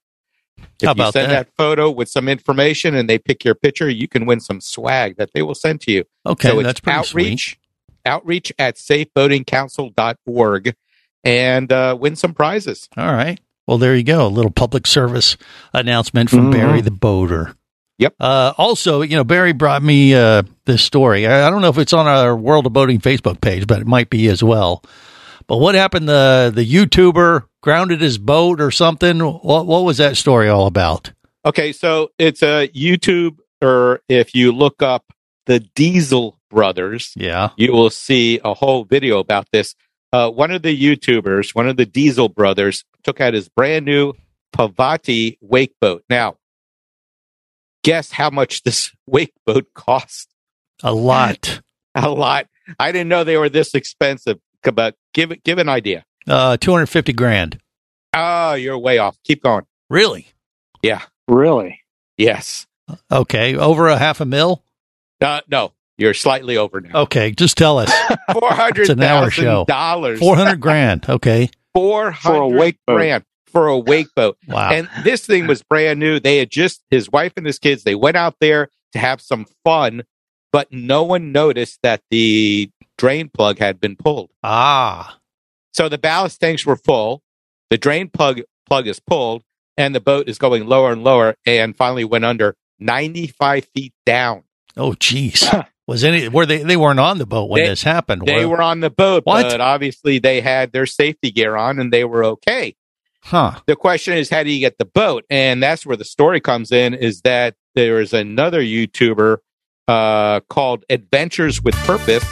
If 0.57 0.87
How 0.87 0.93
you 1.05 1.11
send 1.11 1.31
that? 1.31 1.47
that? 1.47 1.55
photo 1.57 1.89
with 1.89 2.09
some 2.09 2.27
information 2.27 2.95
and 2.95 3.09
they 3.09 3.17
pick 3.17 3.43
your 3.45 3.55
picture, 3.55 3.89
you 3.89 4.07
can 4.07 4.25
win 4.25 4.39
some 4.39 4.59
swag 4.61 5.17
that 5.17 5.31
they 5.33 5.41
will 5.41 5.55
send 5.55 5.81
to 5.81 5.91
you. 5.91 6.03
Okay, 6.25 6.49
so 6.49 6.59
it's 6.59 6.67
that's 6.67 6.79
pretty 6.81 6.97
outreach, 6.99 7.57
outreach 8.05 8.51
at 8.59 8.75
safeboatingcouncil.org 8.75 10.75
and 11.23 11.71
uh, 11.71 11.97
win 11.99 12.15
some 12.15 12.33
prizes. 12.33 12.89
All 12.97 13.13
right. 13.13 13.39
Well, 13.67 13.77
there 13.77 13.95
you 13.95 14.03
go. 14.03 14.25
A 14.25 14.27
little 14.27 14.51
public 14.51 14.87
service 14.87 15.37
announcement 15.73 16.29
from 16.29 16.49
Mhm. 16.49 16.53
Barry 16.53 16.81
the 16.81 16.91
Boater. 16.91 17.55
Yep. 17.99 18.15
Uh, 18.19 18.53
also, 18.57 19.01
you 19.01 19.15
know, 19.15 19.23
Barry 19.23 19.53
brought 19.53 19.83
me 19.83 20.13
uh, 20.15 20.43
this 20.65 20.83
story. 20.83 21.27
I, 21.27 21.47
I 21.47 21.49
don't 21.49 21.61
know 21.61 21.69
if 21.69 21.77
it's 21.77 21.93
on 21.93 22.07
our 22.07 22.35
World 22.35 22.65
of 22.65 22.73
Boating 22.73 22.99
Facebook 22.99 23.39
page, 23.39 23.67
but 23.67 23.79
it 23.79 23.87
might 23.87 24.09
be 24.09 24.27
as 24.27 24.43
well. 24.43 24.83
But 25.47 25.57
what 25.57 25.75
happened? 25.75 26.07
The 26.07 26.51
the 26.53 26.65
YouTuber 26.65 27.45
grounded 27.61 28.01
his 28.01 28.17
boat 28.17 28.59
or 28.61 28.71
something. 28.71 29.19
What 29.19 29.65
what 29.65 29.83
was 29.83 29.97
that 29.97 30.17
story 30.17 30.49
all 30.49 30.67
about? 30.67 31.11
Okay, 31.45 31.73
so 31.73 32.09
it's 32.17 32.41
a 32.41 32.69
YouTube, 32.69 33.37
or 33.61 34.01
if 34.07 34.33
you 34.33 34.51
look 34.53 34.81
up 34.81 35.03
the 35.45 35.59
Diesel 35.59 36.39
Brothers, 36.49 37.11
Yeah. 37.17 37.49
you 37.57 37.73
will 37.73 37.89
see 37.89 38.39
a 38.45 38.53
whole 38.53 38.85
video 38.85 39.19
about 39.19 39.47
this. 39.51 39.75
Uh, 40.13 40.29
one 40.29 40.51
of 40.51 40.61
the 40.61 40.69
YouTubers, 40.79 41.53
one 41.53 41.67
of 41.67 41.75
the 41.75 41.85
Diesel 41.85 42.29
Brothers, 42.29 42.85
took 43.03 43.19
out 43.19 43.33
his 43.33 43.49
brand 43.49 43.83
new 43.85 44.13
Pavati 44.55 45.37
wake 45.41 45.73
boat. 45.81 46.03
Now, 46.09 46.37
guess 47.83 48.11
how 48.11 48.29
much 48.29 48.63
this 48.63 48.91
wake 49.07 49.33
boat 49.45 49.67
cost? 49.75 50.29
A 50.81 50.93
lot. 50.93 51.61
A 51.95 52.09
lot. 52.09 52.47
I 52.79 52.91
didn't 52.91 53.09
know 53.09 53.23
they 53.23 53.37
were 53.37 53.49
this 53.49 53.73
expensive. 53.75 54.39
But 54.71 54.95
give 55.13 55.31
it, 55.31 55.43
give 55.43 55.57
an 55.57 55.69
idea. 55.69 56.05
Uh, 56.27 56.57
two 56.57 56.71
hundred 56.71 56.87
fifty 56.87 57.13
grand. 57.13 57.59
Oh, 58.13 58.53
you're 58.53 58.77
way 58.77 58.97
off. 58.99 59.17
Keep 59.23 59.43
going. 59.43 59.65
Really? 59.89 60.27
Yeah. 60.81 61.01
Really? 61.27 61.79
Yes. 62.17 62.67
Okay. 63.11 63.55
Over 63.55 63.87
a 63.87 63.97
half 63.97 64.21
a 64.21 64.25
mil. 64.25 64.63
Uh, 65.21 65.41
no, 65.49 65.71
you're 65.97 66.13
slightly 66.13 66.57
over 66.57 66.81
now. 66.81 67.01
Okay. 67.03 67.31
Just 67.31 67.57
tell 67.57 67.79
us. 67.79 67.91
Four 68.33 68.51
hundred 68.51 68.81
It's 68.81 68.89
an 68.89 69.01
hour 69.03 69.29
show. 69.31 69.65
dollars. 69.65 70.19
Four 70.19 70.35
hundred 70.35 70.59
grand. 70.59 71.07
Okay. 71.09 71.49
Four 71.73 72.13
For 72.13 72.33
a 72.35 72.39
hundred 72.39 72.57
wake 72.59 72.77
boat. 72.85 72.95
grand 72.95 73.23
for 73.47 73.67
a 73.67 73.77
wake 73.77 74.07
boat. 74.15 74.37
Wow. 74.47 74.71
And 74.71 74.89
this 75.03 75.25
thing 75.25 75.47
was 75.47 75.61
brand 75.63 75.99
new. 75.99 76.19
They 76.19 76.37
had 76.37 76.49
just 76.51 76.81
his 76.91 77.11
wife 77.11 77.33
and 77.37 77.45
his 77.45 77.59
kids. 77.59 77.83
They 77.83 77.95
went 77.95 78.17
out 78.17 78.35
there 78.39 78.69
to 78.93 78.99
have 78.99 79.21
some 79.21 79.45
fun, 79.63 80.03
but 80.51 80.71
no 80.71 81.03
one 81.03 81.31
noticed 81.31 81.79
that 81.83 82.01
the 82.11 82.69
drain 82.97 83.29
plug 83.29 83.59
had 83.59 83.79
been 83.79 83.95
pulled. 83.95 84.29
ah. 84.43 85.19
So 85.73 85.89
the 85.89 85.97
ballast 85.97 86.39
tanks 86.39 86.65
were 86.65 86.75
full. 86.75 87.23
The 87.71 87.77
drain 87.79 88.07
plug 88.09 88.41
plug 88.67 88.87
is 88.87 88.99
pulled, 88.99 89.43
and 89.75 89.95
the 89.95 89.99
boat 89.99 90.29
is 90.29 90.37
going 90.37 90.67
lower 90.67 90.91
and 90.91 91.03
lower, 91.03 91.35
and 91.47 91.75
finally 91.75 92.03
went 92.05 92.25
under 92.25 92.55
ninety 92.79 93.27
five 93.27 93.65
feet 93.75 93.93
down. 94.05 94.43
Oh, 94.77 94.91
jeez. 94.91 95.43
Was 95.87 96.03
any 96.03 96.29
were 96.29 96.45
they 96.45 96.61
they 96.63 96.77
weren't 96.77 96.99
on 96.99 97.17
the 97.17 97.25
boat 97.25 97.49
when 97.49 97.63
They- 97.63 97.69
this 97.69 97.83
happened? 97.83 98.21
They 98.25 98.45
were 98.45 98.61
on 98.61 98.79
the 98.81 98.89
boat, 98.91 99.23
What? 99.25 99.43
but 99.49 99.59
obviously 99.61 100.19
they 100.19 100.39
had 100.41 100.71
their 100.71 100.85
safety 100.85 101.31
gear 101.31 101.55
on, 101.57 101.79
and 101.79 101.91
they 101.91 102.05
were 102.05 102.23
okay. 102.23 102.75
huh? 103.23 103.59
the 103.65 103.75
question 103.75 104.15
is 104.15 104.29
how 104.29 104.43
do 104.43 104.51
you 104.51 104.59
get 104.59 104.77
the 104.77 104.85
boat 104.85 105.23
and 105.29 105.61
that's 105.63 105.85
where 105.85 105.95
the 105.97 106.03
story 106.05 106.39
comes 106.41 106.71
in 106.73 106.93
is 106.93 107.21
that 107.21 107.55
there 107.73 107.99
is 108.01 108.13
another 108.13 108.61
youtuber 108.61 109.37
uh, 109.87 110.39
called 110.49 110.83
adventures 110.89 111.61
with 111.61 111.73
purpose 111.85 112.23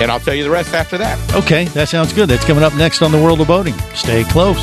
and 0.00 0.10
i'll 0.10 0.20
tell 0.20 0.34
you 0.34 0.42
the 0.42 0.50
rest 0.50 0.74
after 0.74 0.98
that 0.98 1.18
Okay, 1.34 1.64
that 1.66 1.88
sounds 1.88 2.12
good. 2.12 2.28
That's 2.28 2.44
coming 2.44 2.64
up 2.64 2.74
next 2.74 3.02
on 3.02 3.12
the 3.12 3.18
World 3.18 3.40
of 3.40 3.46
Boating. 3.46 3.74
Stay 3.94 4.24
close. 4.24 4.58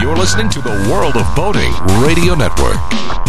You're 0.00 0.16
listening 0.16 0.48
to 0.50 0.60
the 0.60 0.70
World 0.90 1.16
of 1.16 1.26
Boating 1.34 1.72
Radio 2.00 2.34
Network. 2.34 3.27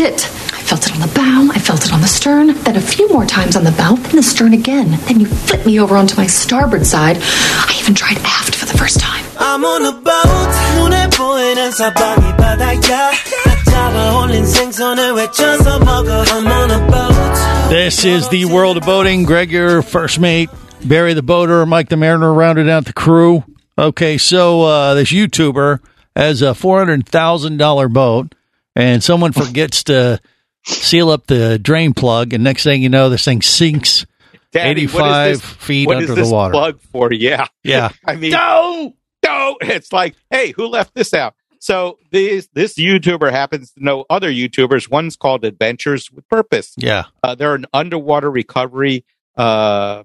it. 0.00 0.24
I 0.24 0.62
felt 0.64 0.86
it 0.86 0.94
on 0.94 1.00
the 1.00 1.12
bow. 1.14 1.50
I 1.52 1.58
felt 1.58 1.84
it 1.84 1.92
on 1.92 2.00
the 2.00 2.08
stern. 2.08 2.54
Then 2.64 2.76
a 2.76 2.80
few 2.80 3.08
more 3.10 3.26
times 3.26 3.56
on 3.56 3.64
the 3.64 3.72
bow. 3.72 3.94
Then 3.96 4.16
the 4.16 4.22
stern 4.22 4.54
again. 4.54 4.98
Then 5.06 5.20
you 5.20 5.26
flipped 5.26 5.66
me 5.66 5.78
over 5.78 5.96
onto 5.96 6.16
my 6.16 6.26
starboard 6.26 6.86
side. 6.86 7.18
I 7.20 7.76
even 7.78 7.94
tried 7.94 8.16
aft 8.24 8.54
for 8.54 8.64
the 8.64 8.76
first 8.76 8.98
time. 9.00 9.24
I'm 9.38 9.64
on 9.64 9.84
a 9.84 9.92
boat 9.92 10.50
눈에 10.80 11.08
보이는 11.10 11.70
사방이 11.70 12.36
바다야 12.38 12.80
딱 12.80 13.64
잡아 13.66 14.18
올린 14.18 14.46
생선을 14.46 15.12
외쳐서 15.12 15.78
먹어 15.80 16.24
I'm 16.24 16.46
on 16.46 16.70
a 16.70 16.90
boat 16.90 17.68
This 17.68 18.04
is 18.04 18.28
the 18.30 18.46
world 18.46 18.78
of 18.78 18.84
boating. 18.84 19.24
Greg, 19.24 19.50
your 19.50 19.82
first 19.82 20.18
mate. 20.18 20.48
Barry 20.84 21.12
the 21.14 21.22
boater. 21.22 21.66
Mike 21.66 21.90
the 21.90 21.96
mariner 21.96 22.32
rounded 22.32 22.68
out 22.68 22.86
the 22.86 22.92
crew. 22.94 23.44
Okay, 23.78 24.16
so 24.16 24.62
uh, 24.62 24.94
this 24.94 25.12
YouTuber 25.12 25.80
has 26.16 26.40
a 26.40 26.54
four 26.54 26.78
hundred 26.78 27.06
thousand 27.06 27.58
dollar 27.58 27.88
boat, 27.88 28.34
and 28.81 29.03
someone 29.03 29.31
forgets 29.31 29.83
to 29.85 30.19
seal 30.65 31.09
up 31.09 31.27
the 31.27 31.57
drain 31.59 31.93
plug, 31.93 32.33
and 32.33 32.43
next 32.43 32.63
thing 32.63 32.81
you 32.83 32.89
know, 32.89 33.09
this 33.09 33.23
thing 33.25 33.41
sinks 33.41 34.05
Daddy, 34.51 34.69
eighty 34.83 34.87
what 34.87 35.27
is 35.29 35.41
this- 35.41 35.49
feet 35.51 35.87
what 35.87 35.97
under 35.97 36.03
is 36.05 36.09
the 36.09 36.15
this 36.15 36.31
water. 36.31 36.51
Plug 36.51 36.81
for 36.91 37.13
yeah, 37.13 37.47
Yeah. 37.63 37.89
I 38.07 38.15
mean, 38.15 38.31
no, 38.31 38.93
no. 39.23 39.57
It's 39.61 39.93
like, 39.93 40.15
hey, 40.29 40.51
who 40.51 40.67
left 40.67 40.93
this 40.93 41.13
out? 41.13 41.35
So 41.59 41.99
this 42.11 42.47
this 42.53 42.73
YouTuber 42.75 43.31
happens 43.31 43.71
to 43.73 43.83
know 43.83 44.05
other 44.09 44.31
YouTubers. 44.31 44.89
One's 44.89 45.15
called 45.15 45.45
Adventures 45.45 46.11
with 46.11 46.27
Purpose. 46.27 46.73
Yeah. 46.77 47.03
Uh, 47.23 47.35
they're 47.35 47.53
an 47.53 47.65
underwater 47.71 48.31
recovery 48.31 49.05
uh, 49.37 50.03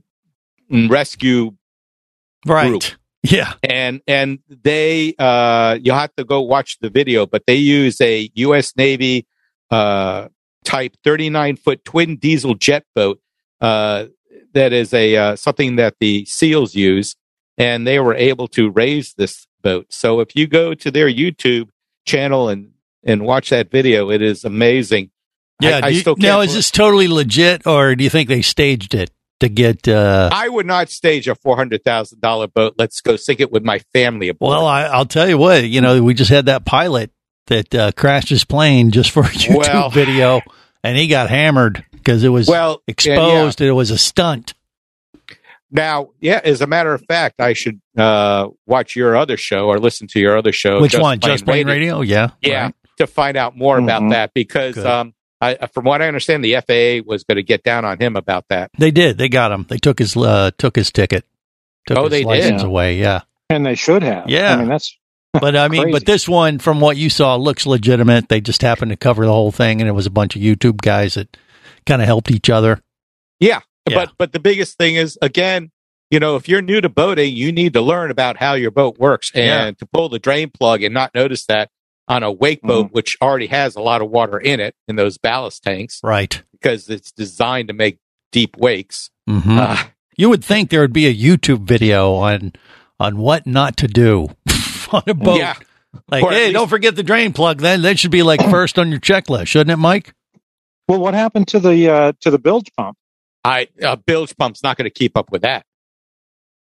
rescue 0.70 1.52
Right. 2.46 2.68
group. 2.68 2.82
Yeah. 3.30 3.54
and 3.62 4.00
and 4.06 4.38
they 4.48 5.14
uh 5.18 5.78
you'll 5.82 5.96
have 5.96 6.14
to 6.16 6.24
go 6.24 6.40
watch 6.42 6.78
the 6.80 6.90
video 6.90 7.26
but 7.26 7.42
they 7.46 7.56
use 7.56 8.00
a 8.00 8.30
us 8.36 8.72
navy 8.76 9.26
uh 9.70 10.28
type 10.64 10.96
39 11.04 11.56
foot 11.56 11.84
twin 11.84 12.16
diesel 12.16 12.54
jet 12.54 12.84
boat 12.94 13.20
uh 13.60 14.06
that 14.52 14.72
is 14.72 14.92
a 14.94 15.16
uh, 15.16 15.36
something 15.36 15.76
that 15.76 15.94
the 16.00 16.24
seals 16.24 16.74
use 16.74 17.14
and 17.58 17.86
they 17.86 17.98
were 18.00 18.14
able 18.14 18.48
to 18.48 18.70
raise 18.70 19.14
this 19.14 19.46
boat 19.62 19.86
so 19.90 20.20
if 20.20 20.34
you 20.36 20.46
go 20.46 20.74
to 20.74 20.90
their 20.90 21.08
youtube 21.08 21.68
channel 22.06 22.48
and 22.48 22.70
and 23.04 23.24
watch 23.24 23.50
that 23.50 23.70
video 23.70 24.10
it 24.10 24.22
is 24.22 24.44
amazing 24.44 25.10
Yeah. 25.60 25.80
I, 25.82 25.86
I 25.86 25.88
you- 25.88 26.00
still 26.00 26.14
can't 26.16 26.22
now, 26.22 26.40
is 26.42 26.54
this 26.54 26.70
totally 26.70 27.08
legit, 27.08 27.66
or 27.66 27.94
do 27.96 28.04
you 28.04 28.10
think 28.10 28.28
they 28.28 28.42
staged 28.42 28.94
it 28.94 29.10
to 29.40 29.48
get? 29.48 29.86
Uh, 29.88 30.30
I 30.32 30.48
would 30.48 30.66
not 30.66 30.88
stage 30.90 31.28
a 31.28 31.34
four 31.34 31.56
hundred 31.56 31.84
thousand 31.84 32.20
dollar 32.20 32.46
boat. 32.48 32.74
Let's 32.78 33.00
go 33.00 33.16
sink 33.16 33.40
it 33.40 33.50
with 33.52 33.64
my 33.64 33.78
family 33.92 34.28
aboard. 34.28 34.50
well, 34.50 34.66
I, 34.66 34.84
I'll 34.84 35.06
tell 35.06 35.28
you 35.28 35.38
what. 35.38 35.64
You 35.64 35.80
know, 35.80 36.02
we 36.02 36.14
just 36.14 36.30
had 36.30 36.46
that 36.46 36.64
pilot 36.64 37.10
that 37.48 37.74
uh, 37.74 37.92
crashed 37.92 38.28
his 38.28 38.44
plane 38.44 38.90
just 38.90 39.10
for 39.10 39.20
a 39.22 39.26
YouTube 39.26 39.56
Well- 39.58 39.90
video, 40.02 40.40
and 40.82 40.96
he 40.96 41.06
got 41.08 41.30
hammered 41.30 41.84
because 41.92 42.24
it 42.24 42.28
was 42.30 42.48
Well, 42.48 42.82
yeah, 42.86 42.92
exposed. 42.92 43.60
It 43.60 43.72
was 43.72 43.90
a 43.90 43.98
stunt. 43.98 44.54
Now, 45.70 46.10
yeah, 46.20 46.40
as 46.44 46.60
a 46.60 46.66
matter 46.66 46.94
of 46.94 47.04
fact, 47.08 47.40
I 47.40 47.52
should 47.52 47.80
uh, 47.98 48.48
watch 48.66 48.94
your 48.94 49.16
other 49.16 49.36
show 49.36 49.66
or 49.66 49.78
listen 49.80 50.06
to 50.08 50.20
your 50.20 50.36
other 50.38 50.52
show. 50.52 50.80
Which 50.80 50.96
one? 50.96 51.18
Just 51.18 51.44
Plain 51.44 51.66
Radio? 51.66 52.02
Yeah. 52.02 52.30
Yeah, 52.40 52.62
right. 52.66 52.74
to 52.98 53.06
find 53.08 53.36
out 53.36 53.56
more 53.56 53.76
about 53.78 54.02
Mhm. 54.02 54.10
that 54.10 54.32
because, 54.32 54.78
um, 54.78 55.12
I, 55.40 55.66
from 55.66 55.84
what 55.84 56.00
I 56.02 56.08
understand, 56.08 56.42
the 56.44 56.54
FAA 56.54 57.06
was 57.08 57.24
going 57.24 57.36
to 57.36 57.42
get 57.42 57.62
down 57.62 57.84
on 57.84 57.98
him 58.00 58.16
about 58.16 58.46
that. 58.48 58.70
They 58.78 58.90
did. 58.90 59.18
They 59.18 59.28
got 59.28 59.52
him. 59.52 59.66
They 59.68 59.76
took 59.78 59.98
his 59.98 60.16
uh, 60.16 60.50
took 60.58 60.76
his 60.76 60.90
ticket. 60.90 61.24
Took 61.86 61.98
Oh, 61.98 62.02
his 62.04 62.10
they 62.10 62.18
did? 62.20 62.26
license 62.26 62.62
away. 62.62 62.96
Yeah. 62.98 63.22
And 63.50 63.64
they 63.64 63.74
should 63.74 64.02
have. 64.02 64.28
Yeah. 64.28 64.54
I 64.54 64.56
mean, 64.56 64.68
that's 64.68 64.96
But 65.32 65.54
I 65.54 65.68
mean, 65.68 65.82
Crazy. 65.82 65.92
but 65.92 66.06
this 66.06 66.26
one, 66.28 66.58
from 66.58 66.80
what 66.80 66.96
you 66.96 67.10
saw, 67.10 67.36
looks 67.36 67.66
legitimate. 67.66 68.28
They 68.28 68.40
just 68.40 68.62
happened 68.62 68.90
to 68.90 68.96
cover 68.96 69.24
the 69.26 69.32
whole 69.32 69.52
thing, 69.52 69.80
and 69.80 69.88
it 69.88 69.92
was 69.92 70.06
a 70.06 70.10
bunch 70.10 70.34
of 70.36 70.42
YouTube 70.42 70.78
guys 70.80 71.14
that 71.14 71.36
kind 71.84 72.00
of 72.00 72.06
helped 72.06 72.30
each 72.30 72.48
other. 72.50 72.80
Yeah, 73.38 73.60
Yeah. 73.88 73.96
but 73.96 74.12
but 74.18 74.32
the 74.32 74.40
biggest 74.40 74.78
thing 74.78 74.94
is 74.96 75.18
again, 75.20 75.70
you 76.10 76.18
know, 76.18 76.36
if 76.36 76.48
you're 76.48 76.62
new 76.62 76.80
to 76.80 76.88
boating, 76.88 77.36
you 77.36 77.52
need 77.52 77.74
to 77.74 77.82
learn 77.82 78.10
about 78.10 78.38
how 78.38 78.54
your 78.54 78.70
boat 78.70 78.98
works 78.98 79.30
and 79.34 79.44
Yeah. 79.44 79.70
to 79.72 79.86
pull 79.86 80.08
the 80.08 80.18
drain 80.18 80.50
plug 80.50 80.82
and 80.82 80.94
not 80.94 81.14
notice 81.14 81.44
that 81.46 81.68
on 82.08 82.22
a 82.22 82.30
wake 82.30 82.58
Mm-hmm. 82.60 82.68
boat, 82.68 82.88
which 82.92 83.16
already 83.20 83.46
has 83.48 83.76
a 83.76 83.80
lot 83.80 84.00
of 84.02 84.10
water 84.10 84.38
in 84.38 84.60
it 84.60 84.74
in 84.88 84.96
those 84.96 85.18
ballast 85.18 85.62
tanks, 85.62 86.00
Right. 86.02 86.42
because 86.52 86.88
it's 86.88 87.10
designed 87.12 87.68
to 87.68 87.74
make 87.74 87.98
deep 88.32 88.56
wakes. 88.56 89.10
hmm 89.28 89.58
Uh, 89.58 89.76
you 90.16 90.28
would 90.30 90.44
think 90.44 90.70
there 90.70 90.80
would 90.80 90.92
be 90.92 91.06
a 91.06 91.14
YouTube 91.14 91.62
video 91.62 92.14
on 92.14 92.52
on 92.98 93.18
what 93.18 93.46
not 93.46 93.76
to 93.76 93.86
do 93.88 94.28
on 94.92 95.02
a 95.06 95.14
boat. 95.14 95.38
Yeah. 95.38 95.54
Like, 96.08 96.22
Or 96.24 96.30
hey, 96.30 96.44
least- 96.46 96.54
don't 96.54 96.68
forget 96.68 96.94
the 96.96 97.02
drain 97.02 97.32
plug. 97.32 97.60
Then 97.60 97.82
that 97.82 97.98
should 97.98 98.10
be 98.10 98.22
like 98.22 98.40
first 98.50 98.78
on 98.78 98.90
your 98.90 99.00
checklist, 99.00 99.48
shouldn't 99.48 99.70
it, 99.72 99.76
Mike? 99.76 100.14
well. 100.88 101.00
What 101.00 101.14
happened 101.14 101.48
to 101.48 101.58
the 101.58 101.88
uh, 101.90 102.12
to 102.20 102.30
the 102.30 102.38
bilge 102.38 102.70
pump? 102.76 102.96
I 103.44 103.68
a 103.82 103.96
bilge 103.96 104.36
pump's 104.36 104.62
not 104.62 104.76
going 104.78 104.84
to 104.88 104.94
keep 104.94 105.16
up 105.16 105.30
with 105.32 105.42
that. 105.42 105.64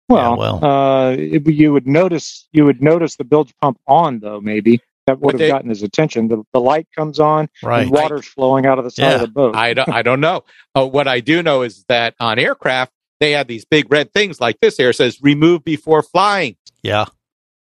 Well, 0.09 0.37
well. 0.37 0.63
Uh, 0.65 1.11
it- 1.11 1.47
you 1.47 1.71
would 1.73 1.87
notice 1.87 2.47
you 2.51 2.65
would 2.65 2.81
notice 2.81 3.15
the 3.15 3.23
bilge 3.23 3.53
pump 3.61 3.79
on 3.87 4.19
though. 4.19 4.39
Maybe 4.41 4.79
that 5.07 5.19
would 5.19 5.31
But 5.33 5.33
have 5.33 5.39
they- 5.39 5.47
gotten 5.49 5.69
his 5.69 5.83
attention. 5.83 6.27
The, 6.27 6.43
the 6.53 6.59
light 6.61 6.87
comes 6.97 7.19
on, 7.19 7.49
Right. 7.63 7.83
and 7.83 7.91
water's 7.91 8.25
flowing 8.27 8.65
out 8.65 8.77
of 8.77 8.83
the 8.85 8.91
side 8.91 9.03
Yeah. 9.03 9.15
of 9.15 9.21
the 9.21 9.27
boat. 9.27 9.55
I 9.55 9.73
don't, 9.73 9.89
I 9.89 10.01
don't 10.01 10.19
know. 10.21 10.43
Uh, 10.75 10.85
what 10.87 11.07
I 11.07 11.19
do 11.19 11.41
know 11.43 11.61
is 11.63 11.83
that 11.89 12.15
on 12.19 12.37
aircraft 12.39 12.91
they 13.19 13.31
have 13.31 13.47
these 13.47 13.65
big 13.65 13.91
red 13.91 14.11
things 14.13 14.39
like 14.41 14.59
this 14.61 14.77
here 14.77 14.93
says 14.93 15.19
remove 15.21 15.63
before 15.63 16.01
flying. 16.01 16.55
Yeah. 16.83 17.05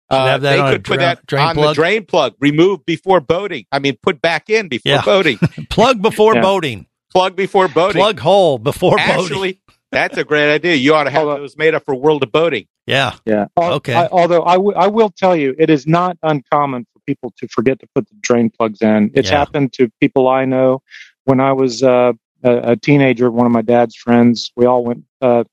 Uh, 0.08 0.26
have 0.26 0.42
that 0.42 0.52
they 0.52 0.58
on 0.60 0.68
a 0.68 0.72
could 0.72 0.84
put 0.84 0.94
dra- 0.94 1.02
that 1.02 1.26
drain 1.26 1.46
on 1.48 1.54
plug? 1.56 1.68
the 1.74 1.74
drain 1.80 2.04
plug. 2.04 2.34
Remove 2.40 2.84
before 2.86 3.20
boating. 3.20 3.64
I 3.72 3.78
mean, 3.80 3.96
put 4.02 4.20
back 4.22 4.48
in 4.50 4.68
before 4.68 4.92
Yeah. 4.92 5.02
boating. 5.04 5.38
Plug 5.70 6.00
before 6.00 6.34
Yeah. 6.36 6.42
boating. 6.42 6.86
Plug 7.12 7.34
before 7.34 7.66
boating. 7.68 8.00
Plug 8.00 8.20
hole 8.20 8.58
before 8.58 8.96
boating. 8.98 9.10
Actually, 9.24 9.60
that's 9.90 10.16
a 10.18 10.22
great 10.24 10.52
idea. 10.54 10.74
You 10.74 10.94
ought 10.94 11.04
to 11.04 11.10
have 11.10 11.22
Hold 11.22 11.34
on. 11.34 11.40
those 11.40 11.56
made 11.56 11.74
up 11.74 11.84
for 11.84 11.94
World 11.94 12.22
of 12.22 12.30
Boating. 12.30 12.66
Yeah. 12.86 13.14
Yeah. 13.24 13.46
Al- 13.58 13.72
Okay. 13.74 13.94
I, 13.94 14.06
although 14.08 14.44
I, 14.44 14.52
w- 14.54 14.76
I 14.76 14.86
will 14.88 15.10
tell 15.10 15.34
you, 15.34 15.56
it 15.58 15.70
is 15.70 15.86
not 15.88 16.16
uncommon 16.22 16.86
for 16.92 16.95
people 17.06 17.32
to 17.38 17.48
forget 17.48 17.78
to 17.80 17.86
put 17.94 18.08
the 18.08 18.16
drain 18.20 18.50
plugs 18.50 18.82
in. 18.82 19.10
It's 19.14 19.30
Yeah. 19.30 19.38
happened 19.38 19.72
to 19.74 19.90
people 20.00 20.28
I 20.28 20.44
know. 20.44 20.82
When 21.24 21.40
I 21.40 21.52
was 21.52 21.82
uh, 21.82 22.12
a, 22.42 22.72
a 22.72 22.76
teenager, 22.76 23.30
one 23.30 23.46
of 23.46 23.52
my 23.52 23.62
dad's 23.62 23.96
friends, 23.96 24.52
we 24.56 24.66
all 24.66 24.84
went 24.84 25.04
uh, 25.20 25.44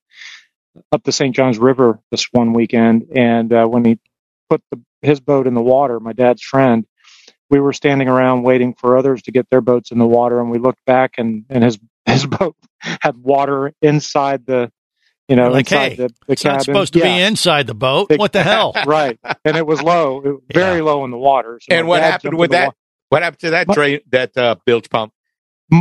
up 0.92 1.04
the 1.04 1.12
St. 1.12 1.36
Johns 1.36 1.58
River 1.58 2.00
this 2.12 2.28
one 2.32 2.54
weekend, 2.54 3.08
and 3.16 3.52
uh, 3.54 3.66
when 3.66 3.86
he 3.86 4.00
put 4.50 4.62
the, 4.72 4.82
his 5.02 5.20
boat 5.20 5.48
in 5.48 5.54
the 5.54 5.62
water, 5.62 6.00
my 6.00 6.14
dad's 6.14 6.42
friend, 6.42 6.86
we 7.50 7.60
were 7.60 7.74
standing 7.74 8.08
around 8.08 8.44
waiting 8.44 8.74
for 8.74 8.98
others 8.98 9.22
to 9.24 9.32
get 9.32 9.48
their 9.50 9.62
boats 9.62 9.92
in 9.92 10.00
the 10.00 10.08
water, 10.08 10.40
and 10.40 10.50
we 10.50 10.58
looked 10.58 10.84
back, 10.86 11.16
and, 11.18 11.46
and 11.50 11.64
his 11.64 11.80
his 12.06 12.26
boat 12.26 12.56
had 12.80 13.16
water 13.18 13.74
inside 13.82 14.46
the, 14.46 14.72
you 15.34 15.38
know, 15.38 15.50
Like, 15.50 15.66
inside 15.72 15.90
hey, 15.94 15.96
the, 15.96 16.08
the 16.28 16.34
It's 16.34 16.44
cabin. 16.44 16.58
not 16.58 16.64
supposed 16.66 16.94
to 16.94 17.00
Yeah. 17.00 17.06
be 17.06 17.22
inside 17.24 17.66
the 17.66 17.74
boat. 17.74 18.10
Big- 18.10 18.20
What 18.20 18.34
the 18.34 18.44
hell? 18.44 18.72
right, 18.86 19.20
and 19.44 19.58
it 19.58 19.66
was 19.66 19.82
low, 19.82 20.22
it 20.24 20.28
was 20.30 20.42
very 20.54 20.82
low 20.82 21.04
in 21.06 21.10
the 21.10 21.18
water. 21.18 21.60
So 21.60 21.76
and 21.76 21.88
what 21.88 22.04
happened 22.04 22.38
with 22.38 22.52
in 22.54 22.60
the 22.60 22.66
that? 22.68 22.76
What 23.10 23.24
happened 23.24 23.40
to 23.40 23.50
that 23.50 23.68
drain? 23.70 24.02
That 24.12 24.38
uh, 24.38 24.56
bilge 24.64 24.92
pump? 24.92 25.12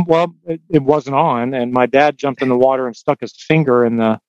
Well, 0.07 0.33
it, 0.47 0.61
it 0.71 0.81
wasn't 0.81 1.17
on, 1.17 1.53
and 1.53 1.71
my 1.71 1.85
dad 1.85 2.17
jumped 2.17 2.41
in 2.41 2.49
the 2.49 2.57
water 2.57 2.87
and 2.87 2.95
stuck 2.95 3.21
his 3.21 3.33
finger 3.37 3.85
in 3.85 3.97
the 3.97 4.19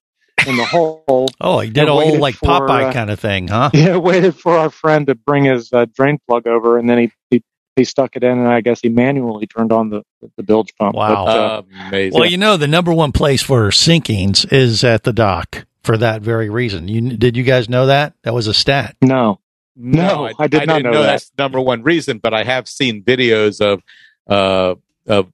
in 0.47 0.57
the 0.59 0.65
hole. 0.67 1.29
Oh, 1.41 1.61
he 1.61 1.71
did 1.71 1.89
a 1.89 1.93
whole 1.93 2.19
like 2.19 2.35
for, 2.35 2.49
Popeye 2.49 2.91
uh, 2.91 2.93
kind 2.93 3.09
of 3.11 3.19
thing, 3.19 3.49
huh? 3.49 3.71
Yeah, 3.75 3.97
waited 3.97 4.35
for 4.37 4.59
our 4.59 4.69
friend 4.69 5.07
to 5.07 5.15
bring 5.15 5.45
his 5.45 5.73
uh, 5.73 5.87
drain 5.95 6.19
plug 6.29 6.47
over, 6.47 6.77
and 6.79 6.87
then 6.91 6.99
he, 6.99 7.13
he 7.31 7.43
he 7.77 7.85
stuck 7.85 8.17
it 8.17 8.23
in, 8.23 8.39
and 8.39 8.49
I 8.49 8.61
guess 8.61 8.81
he 8.81 8.89
manually 8.89 9.47
turned 9.47 9.73
on 9.73 9.91
the 9.91 10.03
the 10.37 10.43
bilge 10.43 10.75
pump. 10.77 10.95
Wow. 10.95 11.25
But, 11.25 11.37
uh, 11.39 11.63
Amazing. 11.89 12.19
Well, 12.19 12.29
you 12.29 12.37
know, 12.39 12.57
the 12.57 12.69
number 12.69 12.93
one 12.93 13.13
place 13.13 13.43
for 13.43 13.69
sinkings 13.71 14.51
is 14.53 14.85
at 14.85 15.05
the 15.05 15.13
dock 15.13 15.67
for 15.83 15.97
that 15.99 16.23
very 16.23 16.49
reason. 16.49 16.89
You 16.89 17.17
did 17.17 17.37
you 17.37 17.43
guys 17.43 17.69
know 17.69 17.87
that? 17.87 18.15
That 18.23 18.35
was 18.35 18.47
a 18.47 18.55
stat. 18.55 18.97
no, 19.03 19.41
No, 19.77 20.31
I 20.39 20.47
did 20.47 20.67
not 20.67 20.77
didn't 20.77 20.93
know 20.93 21.03
that. 21.03 21.07
that's 21.07 21.33
number 21.37 21.61
one 21.61 21.83
reason, 21.83 22.19
but 22.19 22.33
I 22.33 22.45
have 22.45 22.69
seen 22.69 23.03
videos 23.03 23.61
of 23.61 23.83
uh, 24.29 24.77
of 25.07 25.33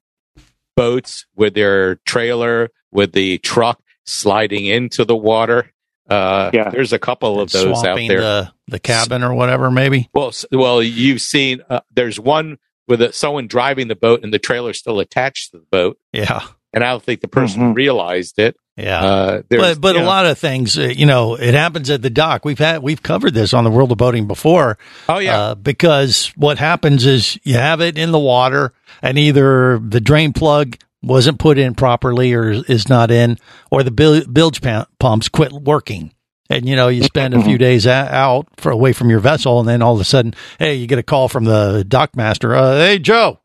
boats 0.76 1.26
with 1.36 1.54
their 1.54 1.96
trailer 1.96 2.70
with 2.90 3.12
the 3.12 3.38
truck 3.38 3.80
sliding 4.04 4.66
into 4.66 5.04
the 5.04 5.16
water. 5.16 5.70
Uh, 6.10 6.50
Yeah. 6.52 6.70
there's 6.70 6.92
a 6.92 6.98
couple 6.98 7.40
of 7.40 7.50
those 7.52 7.66
out 7.66 7.76
Swamping 7.78 8.08
there. 8.08 8.20
the 8.20 8.52
the 8.68 8.78
cabin 8.80 9.22
or 9.22 9.32
whatever, 9.34 9.70
maybe. 9.70 10.08
Well, 10.12 10.32
well, 10.52 10.82
you've 10.82 11.20
seen. 11.22 11.62
Uh, 11.70 11.80
there's 11.94 12.18
one 12.20 12.58
with 12.88 13.00
a, 13.02 13.12
someone 13.12 13.46
driving 13.46 13.88
the 13.88 13.94
boat 13.96 14.22
and 14.24 14.32
the 14.34 14.38
trailer 14.38 14.72
still 14.72 14.98
attached 15.00 15.52
to 15.52 15.58
the 15.58 15.66
boat, 15.70 15.98
Yeah, 16.12 16.40
and 16.72 16.82
I 16.84 16.90
don't 16.90 17.02
think 17.02 17.20
the 17.20 17.28
person 17.28 17.72
Mhm. 17.72 17.76
realized 17.76 18.38
it. 18.38 18.56
Yeah, 18.76 19.00
Uh, 19.04 19.42
but 19.50 19.80
but 19.80 19.94
you 19.94 20.00
a 20.00 20.04
know, 20.04 20.08
lot 20.08 20.24
of 20.26 20.38
things, 20.38 20.78
uh, 20.78 20.84
you 20.84 21.04
know, 21.04 21.34
it 21.34 21.52
happens 21.54 21.90
at 21.90 22.00
the 22.02 22.08
dock. 22.10 22.44
We've 22.46 22.58
had 22.58 22.82
we've 22.82 23.02
covered 23.02 23.34
this 23.34 23.52
on 23.52 23.64
the 23.64 23.70
world 23.70 23.92
of 23.92 23.98
boating 23.98 24.26
before. 24.26 24.78
Oh 25.08 25.18
yeah, 25.18 25.38
uh, 25.38 25.54
because 25.54 26.32
what 26.36 26.58
happens 26.58 27.04
is 27.06 27.38
you 27.44 27.54
have 27.54 27.80
it 27.80 27.98
in 27.98 28.10
the 28.10 28.18
water, 28.18 28.72
and 29.02 29.18
either 29.18 29.78
the 29.86 30.00
drain 30.00 30.32
plug 30.32 30.76
wasn't 31.02 31.38
put 31.38 31.58
in 31.58 31.74
properly 31.74 32.32
or 32.34 32.50
is 32.50 32.88
not 32.88 33.10
in, 33.10 33.38
or 33.70 33.82
the 33.82 33.90
bilge 34.30 34.60
pumps 34.98 35.28
quit 35.28 35.52
working. 35.52 36.12
And 36.50 36.68
you 36.68 36.74
know, 36.74 36.88
you 36.88 37.04
spend 37.04 37.34
a 37.34 37.42
few 37.44 37.58
days 37.58 37.86
out 37.86 38.48
for 38.56 38.72
away 38.72 38.92
from 38.92 39.08
your 39.08 39.20
vessel, 39.20 39.60
and 39.60 39.68
then 39.68 39.82
all 39.82 39.94
of 39.94 40.00
a 40.00 40.04
sudden, 40.04 40.34
hey, 40.58 40.74
you 40.74 40.88
get 40.88 40.98
a 40.98 41.02
call 41.04 41.28
from 41.28 41.44
the 41.44 41.84
dock 41.86 42.16
master. 42.16 42.56
Uh, 42.56 42.76
hey, 42.76 42.98
Joe, 42.98 43.38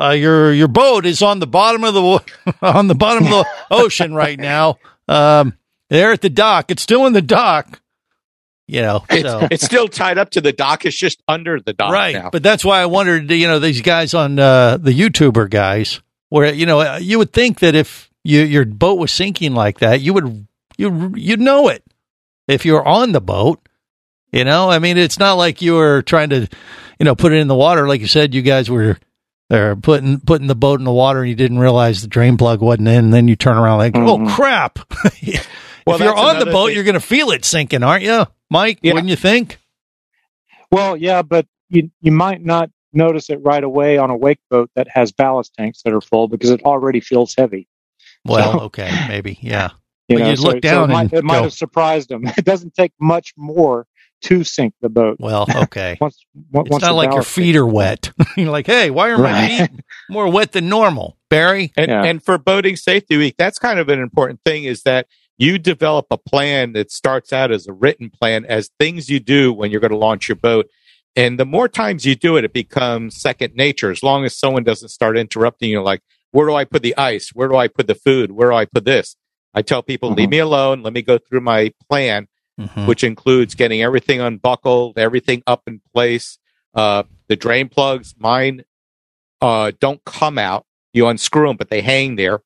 uh, 0.00 0.10
your 0.10 0.52
your 0.54 0.68
boat 0.68 1.04
is 1.04 1.20
on 1.20 1.40
the 1.40 1.46
bottom 1.46 1.84
of 1.84 1.92
the 1.92 2.24
on 2.62 2.86
the 2.86 2.94
bottom 2.94 3.24
of 3.24 3.30
the 3.30 3.46
ocean 3.70 4.14
right 4.14 4.38
now. 4.38 4.78
Um, 5.08 5.58
they're 5.90 6.12
at 6.12 6.22
the 6.22 6.30
dock. 6.30 6.70
It's 6.70 6.82
still 6.82 7.04
in 7.06 7.12
the 7.12 7.22
dock. 7.22 7.82
You 8.66 8.82
know, 8.82 9.04
so 9.10 9.38
it's, 9.40 9.48
it's 9.50 9.64
still 9.64 9.88
tied 9.88 10.18
up 10.18 10.30
to 10.30 10.42
the 10.42 10.52
dock. 10.52 10.84
It's 10.84 10.96
just 10.96 11.22
under 11.26 11.58
the 11.58 11.72
dock 11.72 11.90
right. 11.90 12.14
now. 12.14 12.28
But 12.30 12.42
that's 12.42 12.64
why 12.64 12.80
I 12.80 12.86
wondered. 12.86 13.30
You 13.30 13.46
know, 13.46 13.58
these 13.58 13.80
guys 13.80 14.12
on 14.14 14.38
uh, 14.38 14.76
the 14.76 14.92
YouTuber 14.92 15.48
guys, 15.50 16.00
where 16.28 16.52
you 16.52 16.66
know 16.66 16.80
uh, 16.80 16.98
you 17.00 17.18
would 17.18 17.32
think 17.32 17.60
that 17.60 17.74
if 17.74 18.10
you, 18.24 18.42
your 18.42 18.64
boat 18.64 18.98
was 18.98 19.12
sinking 19.12 19.54
like 19.54 19.80
that, 19.80 20.00
you 20.00 20.12
would 20.14 20.46
you 20.76 21.12
you'd 21.16 21.40
know 21.40 21.68
it 21.68 21.84
if 22.46 22.64
you're 22.64 22.86
on 22.86 23.12
the 23.12 23.20
boat. 23.20 23.60
You 24.32 24.44
know, 24.44 24.68
I 24.68 24.78
mean, 24.78 24.98
it's 24.98 25.18
not 25.18 25.34
like 25.34 25.62
you 25.62 25.74
were 25.74 26.02
trying 26.02 26.28
to, 26.30 26.48
you 26.98 27.04
know, 27.04 27.14
put 27.14 27.32
it 27.32 27.36
in 27.36 27.48
the 27.48 27.54
water. 27.54 27.88
Like 27.88 28.02
you 28.02 28.06
said, 28.06 28.34
you 28.34 28.42
guys 28.42 28.68
were 28.68 28.98
there 29.48 29.74
putting 29.74 30.20
putting 30.20 30.48
the 30.48 30.54
boat 30.54 30.80
in 30.80 30.84
the 30.84 30.92
water, 30.92 31.20
and 31.20 31.30
you 31.30 31.34
didn't 31.34 31.58
realize 31.58 32.02
the 32.02 32.08
drain 32.08 32.36
plug 32.36 32.60
wasn't 32.60 32.88
in. 32.88 33.06
And 33.06 33.14
then 33.14 33.28
you 33.28 33.36
turn 33.36 33.56
around 33.56 33.78
like, 33.78 33.96
oh 33.96 34.18
mm-hmm. 34.18 34.34
crap! 34.34 34.78
Well, 35.88 35.96
if 35.96 36.02
you're 36.02 36.14
on 36.14 36.38
the 36.38 36.44
boat, 36.44 36.66
thing. 36.66 36.74
you're 36.74 36.84
going 36.84 36.94
to 36.94 37.00
feel 37.00 37.30
it 37.30 37.46
sinking, 37.46 37.82
aren't 37.82 38.04
you, 38.04 38.26
Mike? 38.50 38.78
Yeah. 38.82 38.92
Wouldn't 38.92 39.08
you 39.08 39.16
think? 39.16 39.58
Well, 40.70 40.98
yeah, 40.98 41.22
but 41.22 41.46
you 41.70 41.90
you 42.02 42.12
might 42.12 42.44
not 42.44 42.70
notice 42.92 43.30
it 43.30 43.40
right 43.42 43.62
away 43.64 43.98
on 43.98 44.10
a 44.10 44.16
wake 44.16 44.40
boat 44.50 44.70
that 44.76 44.88
has 44.88 45.12
ballast 45.12 45.54
tanks 45.54 45.82
that 45.84 45.92
are 45.92 46.00
full 46.00 46.28
because 46.28 46.50
it 46.50 46.62
already 46.62 47.00
feels 47.00 47.34
heavy. 47.36 47.68
Well, 48.24 48.52
So- 48.52 48.60
okay, 48.66 48.90
maybe, 49.08 49.38
yeah. 49.40 49.70
You 50.10 50.16
But 50.16 50.22
know, 50.22 50.30
you'd 50.30 50.38
so- 50.38 50.44
look 50.44 50.54
so 50.56 50.60
down 50.60 50.90
it 50.90 50.92
might, 50.94 51.02
and 51.02 51.12
it 51.12 51.24
might 51.24 51.42
have 51.42 51.52
surprised 51.52 52.08
them. 52.08 52.22
It 52.38 52.44
doesn't 52.46 52.74
take 52.74 52.92
much 52.98 53.34
more 53.36 53.86
to 54.22 54.42
sink 54.42 54.72
the 54.80 54.88
boat. 54.88 55.18
Well, 55.20 55.46
okay. 55.64 55.98
once, 56.00 56.24
once 56.50 56.68
It's 56.70 56.80
not 56.80 56.94
like 56.94 57.08
your 57.08 57.16
ballast 57.16 57.30
feet 57.34 57.56
are 57.56 57.66
wet. 57.66 58.10
You're 58.36 58.50
like, 58.50 58.66
hey, 58.66 58.88
why 58.88 59.10
are 59.10 59.18
my 59.18 59.48
feet 59.68 59.70
more 60.08 60.26
wet 60.32 60.52
than 60.52 60.68
normal, 60.70 61.18
Barry? 61.28 61.72
And, 61.76 61.90
and 61.90 62.24
for 62.24 62.38
boating 62.38 62.76
safety 62.76 63.18
week, 63.18 63.34
that's 63.36 63.58
kind 63.58 63.78
of 63.78 63.90
an 63.90 64.00
important 64.00 64.40
thing 64.46 64.64
is 64.64 64.82
that 64.84 65.08
you 65.36 65.58
develop 65.58 66.06
a 66.10 66.16
plan 66.16 66.72
that 66.72 66.90
starts 66.90 67.30
out 67.32 67.52
as 67.52 67.66
a 67.68 67.72
written 67.74 68.08
plan 68.10 68.46
as 68.46 68.70
things 68.80 69.10
you 69.10 69.20
do 69.20 69.52
when 69.52 69.70
you're 69.70 69.80
going 69.80 69.90
to 69.92 69.96
launch 69.98 70.26
your 70.26 70.36
boat. 70.36 70.68
And 71.18 71.38
the 71.38 71.44
more 71.44 71.68
times 71.68 72.04
you 72.06 72.14
do 72.14 72.36
it, 72.36 72.44
it 72.44 72.52
becomes 72.52 73.20
second 73.20 73.54
nature. 73.56 73.90
As 73.90 74.02
long 74.04 74.24
as 74.24 74.36
someone 74.38 74.62
doesn't 74.62 74.90
start 74.90 75.18
interrupting 75.18 75.68
you, 75.70 75.82
like, 75.82 76.00
where 76.30 76.46
do 76.46 76.54
I 76.54 76.64
put 76.64 76.82
the 76.82 76.96
ice? 76.96 77.30
Where 77.30 77.48
do 77.48 77.56
I 77.56 77.66
put 77.66 77.86
the 77.88 77.94
food? 77.96 78.30
Where 78.32 78.50
do 78.50 78.56
I 78.56 78.66
put 78.66 78.84
this? 78.84 79.16
I 79.52 79.62
tell 79.62 79.82
people, 79.82 80.10
leave 80.10 80.28
me 80.30 80.38
alone. 80.38 80.82
Let 80.82 80.92
me 80.92 81.02
go 81.02 81.18
through 81.18 81.40
my 81.42 81.72
plan, 81.90 82.28
Mm-hmm. 82.60 82.86
which 82.86 83.04
includes 83.04 83.54
getting 83.54 83.82
everything 83.82 84.20
unbuckled, 84.20 84.98
everything 84.98 85.44
up 85.46 85.62
in 85.68 85.80
place. 85.94 86.38
Uh, 86.74 87.04
the 87.28 87.36
drain 87.36 87.68
plugs, 87.68 88.14
mine 88.18 88.64
uh, 89.40 89.70
don't 89.78 90.04
come 90.04 90.38
out. 90.38 90.66
You 90.92 91.06
unscrew 91.06 91.46
them, 91.46 91.56
but 91.56 91.70
they 91.70 91.82
hang 91.82 92.16
there. 92.16 92.40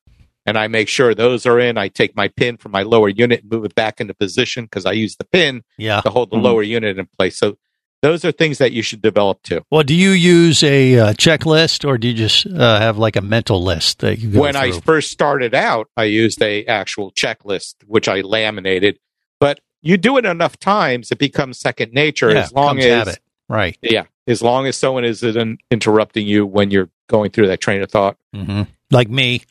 And 0.45 0.55
I 0.57 0.67
make 0.67 0.87
sure 0.87 1.15
those 1.15 1.47
are 1.47 1.59
in. 1.59 1.77
I 1.79 1.87
take 1.87 2.15
my 2.15 2.27
pin 2.27 2.57
from 2.57 2.71
my 2.73 2.83
lower 2.83 3.09
unit 3.09 3.41
and 3.41 3.51
move 3.51 3.65
it 3.65 3.73
back 3.73 3.99
into 4.01 4.13
position 4.13 4.65
because 4.65 4.85
I 4.85 4.91
use 4.91 5.15
the 5.15 5.23
pin 5.25 5.63
Yeah. 5.79 6.01
to 6.01 6.11
hold 6.11 6.29
the 6.29 6.37
Mhm. 6.37 6.43
lower 6.43 6.61
unit 6.63 6.99
in 6.99 7.07
place. 7.17 7.37
So 7.37 7.57
those 8.03 8.25
are 8.25 8.33
things 8.33 8.57
that 8.57 8.73
you 8.73 8.81
should 8.81 9.01
develop 9.01 9.41
too. 9.43 9.61
Well, 9.71 9.83
do 9.83 9.95
you 9.95 10.09
use 10.11 10.61
a 10.61 10.99
uh, 10.99 11.13
checklist 11.13 11.87
or 11.87 11.97
do 11.97 12.09
you 12.09 12.13
just 12.13 12.45
uh, 12.45 12.79
have 12.79 12.97
like 12.97 13.15
a 13.15 13.21
mental 13.21 13.63
list 13.63 13.99
that 13.99 14.19
you 14.19 14.39
when 14.39 14.57
I 14.57 14.77
first 14.81 15.09
started 15.09 15.55
out, 15.55 15.89
I 15.95 16.03
used 16.03 16.41
a 16.41 16.65
actual 16.65 17.11
checklist 17.13 17.75
which 17.87 18.09
I 18.09 18.19
laminated. 18.19 18.99
But 19.39 19.61
you 19.81 19.95
do 19.97 20.17
it 20.17 20.25
enough 20.25 20.59
times, 20.59 21.11
it 21.11 21.17
becomes 21.17 21.57
second 21.57 21.93
nature. 21.93 22.29
Yeah, 22.29 22.41
as 22.41 22.51
long 22.51 22.79
as 22.79 23.17
right, 23.47 23.77
yeah, 23.81 24.03
as 24.27 24.41
long 24.41 24.67
as 24.67 24.75
someone 24.75 25.05
isn't 25.05 25.61
interrupting 25.71 26.27
you 26.27 26.45
when 26.45 26.71
you're 26.71 26.89
going 27.07 27.31
through 27.31 27.47
that 27.47 27.61
train 27.61 27.81
of 27.81 27.89
thought. 27.89 28.17
hmm 28.33 28.63
like 28.91 29.09
me, 29.09 29.43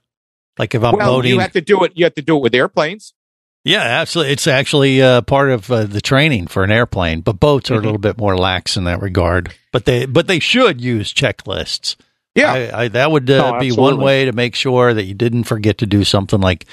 like 0.59 0.75
if 0.75 0.85
I'm 0.85 0.95
well, 0.95 1.17
boating, 1.17 1.33
you 1.33 1.41
have 1.41 1.53
to 1.53 1.63
do 1.63 1.85
it. 1.85 1.93
You 1.95 2.05
have 2.05 2.15
to 2.15 2.23
do 2.23 2.37
it 2.37 2.43
with 2.43 2.55
airplanes. 2.55 3.15
Yeah, 3.65 3.81
absolutely. 3.83 4.33
It's 4.33 4.47
actually 4.47 5.01
uh, 5.03 5.23
part 5.23 5.51
of 5.51 5.71
uh, 5.71 5.85
the 5.85 6.01
training 6.01 6.47
for 6.49 6.65
an 6.65 6.71
airplane, 6.73 7.21
but 7.21 7.39
boats 7.41 7.71
Mm-hmm. 7.71 7.75
are 7.77 7.81
a 7.81 7.83
little 7.85 7.99
bit 7.99 8.19
more 8.19 8.37
lax 8.37 8.77
in 8.77 8.85
that 8.85 9.01
regard. 9.01 9.55
But 9.73 9.85
they, 9.85 10.07
but 10.07 10.27
they 10.27 10.39
should 10.39 10.81
use 10.81 11.13
checklists. 11.15 11.97
Yeah, 12.35 12.53
I, 12.53 12.83
I, 12.85 12.89
that 12.89 13.11
would 13.11 13.31
uh, 13.31 13.53
Oh, 13.57 13.61
be 13.61 13.73
one 13.73 13.99
way 13.99 14.25
to 14.25 14.33
make 14.33 14.55
sure 14.55 14.95
that 14.95 15.05
you 15.05 15.15
didn't 15.15 15.45
forget 15.45 15.79
to 15.79 15.87
do 15.87 16.03
something 16.03 16.41
like, 16.41 16.65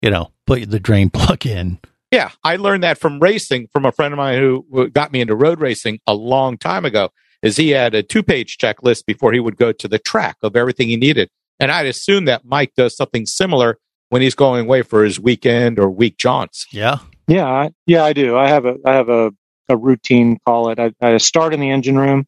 you 0.00 0.08
know, 0.10 0.30
put 0.46 0.70
the 0.70 0.78
drain 0.80 1.10
plug 1.14 1.44
in. 1.46 1.78
Yeah, 2.12 2.30
I 2.42 2.56
learned 2.56 2.82
that 2.84 2.98
from 2.98 3.20
racing 3.20 3.68
from 3.72 3.84
a 3.84 3.92
friend 3.92 4.12
of 4.14 4.18
mine 4.18 4.38
who 4.38 4.66
who 4.72 4.88
got 4.90 5.12
me 5.12 5.20
into 5.20 5.34
road 5.36 5.60
racing 5.60 6.00
a 6.06 6.14
long 6.14 6.58
time 6.58 6.84
ago. 6.84 7.10
Is 7.42 7.56
he 7.56 7.70
had 7.70 7.94
a 7.94 8.02
two 8.02 8.22
page 8.22 8.56
checklist 8.58 9.04
before 9.06 9.32
he 9.32 9.40
would 9.40 9.56
go 9.56 9.72
to 9.72 9.88
the 9.88 9.98
track 9.98 10.36
of 10.42 10.56
everything 10.56 10.88
he 10.88 10.96
needed, 10.96 11.28
and 11.60 11.70
I'd 11.72 11.86
assume 11.86 12.24
that 12.26 12.44
Mike 12.44 12.72
does 12.76 12.96
something 12.96 13.26
similar 13.26 13.78
when 14.10 14.22
he's 14.22 14.34
going 14.34 14.66
away 14.66 14.82
for 14.82 15.02
his 15.04 15.18
weekend 15.18 15.78
or 15.78 15.88
week 15.90 16.18
jaunts. 16.18 16.66
Yeah, 16.72 16.98
Yeah, 17.26 17.46
I, 17.46 17.70
yeah, 17.86 18.04
I 18.04 18.12
do. 18.12 18.36
I 18.36 18.48
have 18.48 18.66
a 18.66 18.76
I 18.84 18.92
have 18.92 19.08
a, 19.08 19.32
a 19.68 19.76
routine. 19.76 20.38
Call 20.46 20.68
it. 20.70 20.78
I, 20.78 20.92
I 21.00 21.16
start 21.16 21.54
in 21.54 21.60
the 21.60 21.70
engine 21.70 21.96
room, 21.98 22.26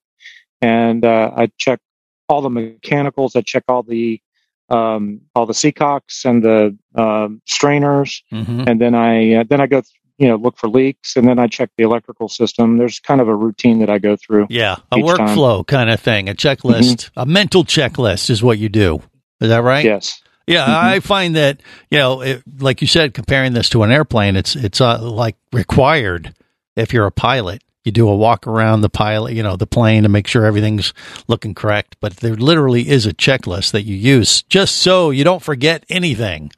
and 0.61 1.05
uh, 1.05 1.31
I 1.37 1.49
check 1.59 1.81
all 2.29 2.41
the 2.41 2.51
mechanicals. 2.51 3.37
I 3.37 3.43
check 3.43 3.65
all 3.69 3.83
the 3.83 4.21
um, 4.69 5.21
all 5.35 5.45
the 5.45 5.53
seacocks 5.53 6.25
and 6.25 6.43
the 6.43 6.77
um, 6.95 7.43
strainers, 7.47 8.23
Mhm. 8.33 8.67
and 8.69 8.81
then 8.81 8.95
I 8.95 9.35
uh, 9.35 9.45
then 9.49 9.61
I 9.61 9.67
go 9.67 9.81
th- 9.81 9.91
you 10.19 10.29
know 10.29 10.37
look 10.37 10.57
for 10.57 10.69
leaks, 10.69 11.17
and 11.17 11.27
then 11.27 11.39
I 11.39 11.47
check 11.49 11.71
the 11.77 11.83
electrical 11.85 12.29
system. 12.29 12.79
There's 12.79 13.01
kind 13.01 13.21
of 13.21 13.29
a 13.29 13.35
routine 13.35 13.81
that 13.81 13.91
I 13.91 13.99
go 13.99 14.17
through. 14.17 14.47
yeah, 14.51 14.77
a 14.93 14.99
each 14.99 15.07
time. 15.17 15.37
workflow 15.37 15.67
kind 15.67 15.91
of 15.91 16.01
thing, 16.01 16.29
a 16.29 16.35
checklist, 16.35 17.11
a 17.17 17.27
mental 17.27 17.65
checklist 17.65 18.31
is 18.31 18.43
what 18.43 18.59
you 18.59 18.69
do. 18.69 19.03
Is 19.41 19.49
that 19.49 19.65
right? 19.65 19.85
Yes. 19.85 20.22
Yeah, 20.47 20.65
I 20.67 21.01
find 21.01 21.37
that 21.37 21.61
you 21.91 21.99
know, 21.99 22.21
it, 22.21 22.43
like 22.59 22.81
you 22.81 22.87
said, 22.87 23.15
comparing 23.15 23.53
this 23.53 23.69
to 23.71 23.83
an 23.83 23.91
airplane, 23.91 24.37
it's 24.37 24.57
it's 24.57 24.81
uh, 24.81 25.01
like 25.01 25.37
required 25.53 26.35
if 26.77 26.93
you're 26.93 27.07
a 27.07 27.13
pilot. 27.13 27.63
You 27.85 27.91
do 27.91 28.09
a 28.09 28.15
walk 28.15 28.47
around 28.47 28.83
the 28.83 28.89
pilot, 28.89 29.35
you 29.35 29.43
know, 29.43 29.57
the 29.57 29.67
plane 29.67 30.05
to 30.05 30.09
make 30.09 30.29
sure 30.29 30.45
everything's 30.45 30.95
looking 31.27 31.53
correct. 31.53 31.97
But 32.01 32.19
there 32.19 32.37
literally 32.37 32.89
is 32.89 33.07
a 33.07 33.13
checklist 33.13 33.73
that 33.73 33.83
you 33.83 33.97
use 33.97 34.43
just 34.43 34.77
so 34.77 35.11
you 35.11 35.25
don't 35.25 35.43
forget 35.43 35.85
anything. 35.89 36.53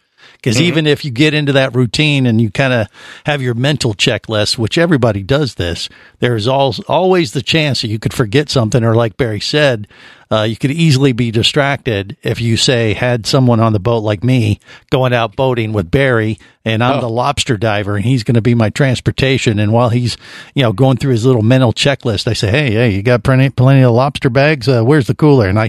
Because 0.44 0.60
even 0.60 0.86
if 0.86 1.06
you 1.06 1.10
get 1.10 1.32
into 1.32 1.52
that 1.52 1.74
routine 1.74 2.26
and 2.26 2.38
you 2.38 2.50
kind 2.50 2.74
of 2.74 2.88
have 3.24 3.40
your 3.40 3.54
mental 3.54 3.94
checklist, 3.94 4.58
which 4.58 4.76
everybody 4.76 5.22
does 5.22 5.54
this, 5.54 5.88
there's 6.18 6.46
al- 6.46 6.74
always 6.86 7.32
the 7.32 7.40
chance 7.40 7.80
that 7.80 7.88
you 7.88 7.98
could 7.98 8.12
forget 8.12 8.50
something, 8.50 8.84
or 8.84 8.94
like 8.94 9.16
Barry 9.16 9.40
said, 9.40 9.88
uh, 10.30 10.42
you 10.42 10.56
could 10.56 10.70
easily 10.70 11.12
be 11.12 11.30
distracted 11.30 12.18
if 12.22 12.42
you 12.42 12.58
say 12.58 12.92
had 12.92 13.24
someone 13.24 13.58
on 13.58 13.72
the 13.72 13.78
boat 13.80 14.00
like 14.00 14.22
me 14.22 14.60
going 14.90 15.14
out 15.14 15.34
boating 15.34 15.72
with 15.72 15.90
Barry, 15.90 16.38
and 16.62 16.84
I'm 16.84 16.98
Oh. 16.98 17.00
the 17.00 17.08
lobster 17.08 17.56
diver, 17.56 17.96
and 17.96 18.04
he's 18.04 18.22
going 18.22 18.34
to 18.34 18.42
be 18.42 18.54
my 18.54 18.68
transportation. 18.68 19.58
And 19.58 19.72
while 19.72 19.88
he's 19.88 20.18
you 20.54 20.62
know 20.62 20.72
going 20.74 20.98
through 20.98 21.12
his 21.12 21.24
little 21.24 21.42
mental 21.42 21.72
checklist, 21.72 22.26
I 22.28 22.34
say, 22.34 22.50
hey, 22.50 22.70
hey, 22.72 22.90
you 22.90 23.02
got 23.02 23.22
plenty 23.22 23.48
plenty 23.48 23.82
of 23.82 23.92
lobster 23.92 24.28
bags? 24.28 24.68
Uh, 24.68 24.82
where's 24.82 25.06
the 25.06 25.14
cooler? 25.14 25.48
And 25.48 25.58
I 25.58 25.68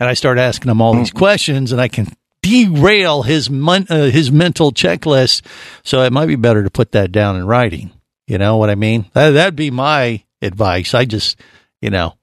and 0.00 0.08
I 0.08 0.14
start 0.14 0.38
asking 0.38 0.68
him 0.70 0.80
all 0.80 0.94
these 0.94 1.12
questions, 1.12 1.70
and 1.70 1.80
I 1.80 1.86
can 1.88 2.08
derail 2.46 3.22
his 3.22 3.50
mon- 3.50 3.86
uh, 3.90 4.04
his 4.10 4.30
mental 4.30 4.72
checklist. 4.72 5.42
So 5.84 6.02
it 6.02 6.12
might 6.12 6.26
be 6.26 6.36
better 6.36 6.62
to 6.62 6.70
put 6.70 6.92
that 6.92 7.10
down 7.12 7.36
in 7.36 7.46
writing. 7.46 7.90
You 8.26 8.38
know 8.38 8.56
what 8.56 8.70
I 8.70 8.74
mean? 8.74 9.06
That, 9.14 9.30
that'd 9.30 9.56
be 9.56 9.70
my 9.70 10.22
advice. 10.42 10.94
I 10.94 11.04
just, 11.04 11.40
you 11.80 11.90
know, 11.90 12.14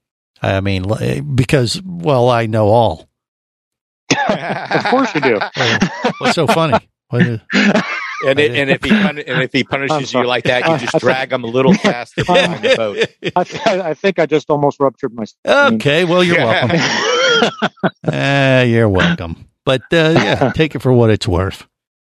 I 0.41 0.59
mean, 0.61 0.83
because 1.35 1.81
well, 1.83 2.29
I 2.29 2.45
know 2.45 2.67
all. 2.67 3.09
Of 4.29 4.83
course 4.85 5.13
you 5.15 5.21
do. 5.21 5.39
What's 6.19 6.35
so 6.35 6.47
funny? 6.47 6.77
What 7.09 7.21
is- 7.21 7.39
And, 8.25 8.39
it, 8.39 8.51
and 8.55 8.69
if 8.69 8.81
he 8.81 8.89
pun- 8.89 9.17
and 9.19 9.43
if 9.43 9.51
he 9.51 9.65
punishes 9.65 10.13
you 10.13 10.23
like 10.25 10.45
that, 10.45 10.65
you 10.65 10.77
just 10.77 10.95
I 10.95 10.99
drag 10.99 11.33
him 11.33 11.43
a 11.43 11.47
little 11.47 11.73
faster 11.73 12.23
behind 12.23 12.63
the 12.63 12.75
boat. 12.77 12.97
I, 13.35 13.43
th- 13.43 13.67
I 13.67 13.93
think 13.95 14.17
I 14.17 14.25
just 14.27 14.49
almost 14.49 14.79
ruptured 14.79 15.13
my. 15.13 15.25
okay, 15.45 16.05
well, 16.05 16.23
you're 16.23 16.37
welcome. 16.37 16.79
Uh, 18.01 18.63
you're 18.67 18.87
welcome. 18.87 19.45
But 19.65 19.81
uh, 19.91 20.13
yeah, 20.15 20.51
take 20.53 20.75
it 20.75 20.79
for 20.79 20.93
what 20.93 21.09
it's 21.09 21.27
worth. 21.27 21.67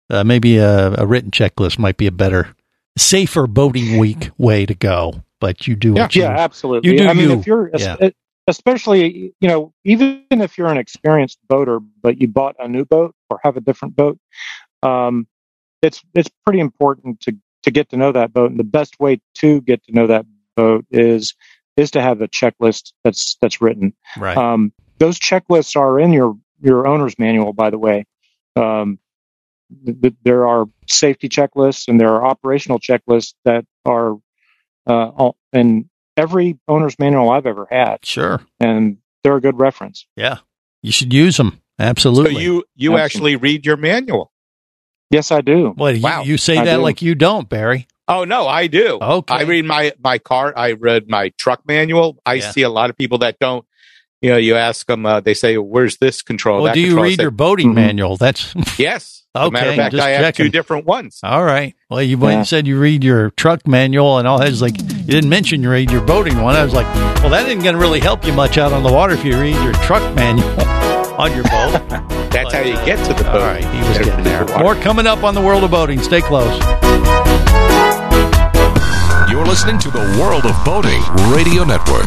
Uh, 0.08 0.24
maybe 0.24 0.56
a, 0.58 0.92
a 0.94 1.06
written 1.06 1.30
checklist 1.30 1.78
might 1.78 1.96
be 1.96 2.06
a 2.06 2.12
better, 2.12 2.54
safer 2.98 3.46
boating 3.46 3.98
week 3.98 4.30
way 4.38 4.66
to 4.66 4.74
go. 4.74 5.22
But 5.40 5.66
you 5.66 5.76
do 5.76 5.94
Yeah, 5.94 6.08
you, 6.12 6.22
yeah, 6.22 6.30
absolutely. 6.30 6.90
You 6.90 6.98
do 6.98 7.08
I 7.08 7.12
mean, 7.14 7.30
you. 7.30 7.38
if 7.38 7.46
you're, 7.46 7.70
Yeah. 7.74 8.10
especially, 8.46 9.32
you 9.40 9.48
know, 9.48 9.72
even 9.84 10.24
if 10.30 10.58
you're 10.58 10.68
an 10.68 10.76
experienced 10.76 11.38
boater, 11.48 11.80
but 12.02 12.20
you 12.20 12.28
bought 12.28 12.56
a 12.58 12.68
new 12.68 12.84
boat 12.84 13.14
or 13.30 13.40
have 13.42 13.56
a 13.56 13.60
different 13.60 13.96
boat, 13.96 14.18
um, 14.82 15.26
it's 15.82 16.02
it's 16.14 16.28
pretty 16.44 16.60
important 16.60 17.20
to 17.20 17.36
to 17.62 17.70
get 17.70 17.88
to 17.90 17.96
know 17.96 18.12
that 18.12 18.32
boat, 18.32 18.50
and 18.50 18.58
the 18.60 18.64
best 18.64 18.98
way 19.00 19.20
to 19.34 19.60
get 19.62 19.82
to 19.84 19.92
know 19.92 20.06
that 20.06 20.26
boat 20.56 20.84
is 20.90 21.34
is 21.76 21.90
to 21.92 22.02
have 22.02 22.20
a 22.20 22.28
checklist 22.28 22.92
that's 23.04 23.36
that's 23.40 23.60
written. 23.60 23.94
Right. 24.16 24.36
Um, 24.36 24.72
those 24.98 25.18
checklists 25.18 25.76
are 25.76 25.98
in 25.98 26.12
your 26.12 26.36
your 26.60 26.86
owner's 26.86 27.18
manual, 27.18 27.52
by 27.52 27.70
the 27.70 27.78
way. 27.78 28.06
Um, 28.56 28.98
th- 29.84 30.00
th- 30.00 30.14
there 30.24 30.46
are 30.46 30.66
safety 30.88 31.28
checklists 31.28 31.88
and 31.88 32.00
there 32.00 32.10
are 32.10 32.26
operational 32.26 32.78
checklists 32.78 33.34
that 33.44 33.64
are 33.84 34.14
uh, 34.86 35.08
all, 35.08 35.36
in 35.52 35.88
every 36.16 36.58
owner's 36.68 36.98
manual 36.98 37.30
I've 37.30 37.46
ever 37.46 37.66
had. 37.70 38.04
Sure. 38.04 38.40
And 38.58 38.98
they're 39.22 39.36
a 39.36 39.40
good 39.40 39.58
reference. 39.58 40.06
Yeah. 40.16 40.38
You 40.82 40.92
should 40.92 41.12
use 41.12 41.36
them. 41.36 41.60
Absolutely. 41.78 42.34
So 42.34 42.40
you 42.40 42.64
you 42.74 42.96
Absolutely. 42.96 43.00
actually 43.02 43.36
read 43.36 43.66
your 43.66 43.76
manual. 43.76 44.32
Yes, 45.10 45.30
I 45.32 45.40
do. 45.40 45.74
Well, 45.76 45.94
you, 45.96 46.02
Wow. 46.02 46.22
you 46.22 46.36
say 46.36 46.56
I 46.58 46.64
that 46.64 46.76
do. 46.76 46.82
like 46.82 47.02
you 47.02 47.14
don't, 47.14 47.48
Barry. 47.48 47.86
Oh 48.06 48.24
no, 48.24 48.46
I 48.46 48.66
do. 48.66 48.98
Okay. 49.00 49.34
I 49.34 49.42
read 49.42 49.64
my 49.64 49.92
my 50.02 50.18
car. 50.18 50.52
I 50.56 50.72
read 50.72 51.08
my 51.08 51.30
truck 51.38 51.66
manual. 51.66 52.18
I 52.26 52.34
Yeah. 52.34 52.50
see 52.50 52.62
a 52.62 52.68
lot 52.68 52.90
of 52.90 52.96
people 52.98 53.18
that 53.18 53.38
don't. 53.38 53.64
You 54.22 54.30
know, 54.30 54.36
you 54.36 54.54
ask 54.56 54.86
them. 54.86 55.06
Uh, 55.06 55.20
they 55.20 55.32
say, 55.34 55.56
"Where's 55.56 55.96
this 55.96 56.20
control?" 56.22 56.58
well, 56.62 56.66
that 56.66 56.74
do 56.74 56.80
you 56.80 56.88
control?" 56.88 57.04
I 57.04 57.08
read 57.08 57.16
say, 57.16 57.22
your 57.22 57.30
boating 57.30 57.70
Mhm. 57.70 57.74
manual? 57.74 58.16
That's 58.18 58.54
Yes. 58.78 59.22
As 59.34 59.46
a 59.46 59.50
matter 59.52 59.66
Okay, 59.66 59.74
of 59.76 59.82
fact, 59.82 59.94
just 59.94 60.04
I 60.06 60.10
have 60.10 60.34
two 60.34 60.48
different 60.48 60.86
ones. 60.86 61.20
all 61.22 61.44
right. 61.44 61.74
Well, 61.88 62.02
you 62.02 62.18
went 62.18 62.32
Yeah. 62.32 62.38
and 62.38 62.48
said 62.48 62.66
you 62.66 62.78
read 62.80 63.04
your 63.04 63.30
truck 63.30 63.66
manual 63.66 64.18
and 64.18 64.26
all 64.26 64.38
that. 64.40 64.52
Like 64.60 64.76
you 64.78 64.86
didn't 65.04 65.30
mention 65.30 65.62
you 65.62 65.70
read 65.70 65.90
your 65.92 66.00
boating 66.00 66.42
one. 66.42 66.56
I 66.56 66.64
was 66.64 66.74
like, 66.74 66.86
well, 67.22 67.30
that 67.30 67.46
isn't 67.46 67.62
going 67.62 67.74
to 67.76 67.80
really 67.80 68.00
help 68.00 68.26
you 68.26 68.32
much 68.32 68.58
out 68.58 68.72
on 68.72 68.82
the 68.82 68.92
water 68.92 69.14
if 69.14 69.24
you 69.24 69.38
read 69.40 69.54
your 69.62 69.72
truck 69.74 70.02
manual 70.16 70.48
on 71.16 71.32
your 71.32 71.44
boat. 71.44 71.80
That's 72.30 72.52
how 72.52 72.60
you 72.60 72.74
get 72.84 72.98
to 73.06 73.14
the 73.14 73.22
boat. 73.22 73.40
All 73.40 73.46
right, 73.46 73.64
he 73.64 73.78
was 73.88 73.98
Get 73.98 74.06
getting 74.06 74.24
there. 74.24 74.44
water. 74.46 74.64
More 74.64 74.74
coming 74.74 75.06
up 75.06 75.22
on 75.22 75.34
the 75.36 75.40
world 75.40 75.62
of 75.62 75.70
boating. 75.70 76.02
Stay 76.02 76.20
close. 76.20 76.58
You're 79.30 79.46
listening 79.46 79.78
to 79.78 79.90
the 79.92 80.18
World 80.20 80.44
of 80.44 80.64
Boating 80.64 81.00
Radio 81.32 81.62
Network. 81.64 82.06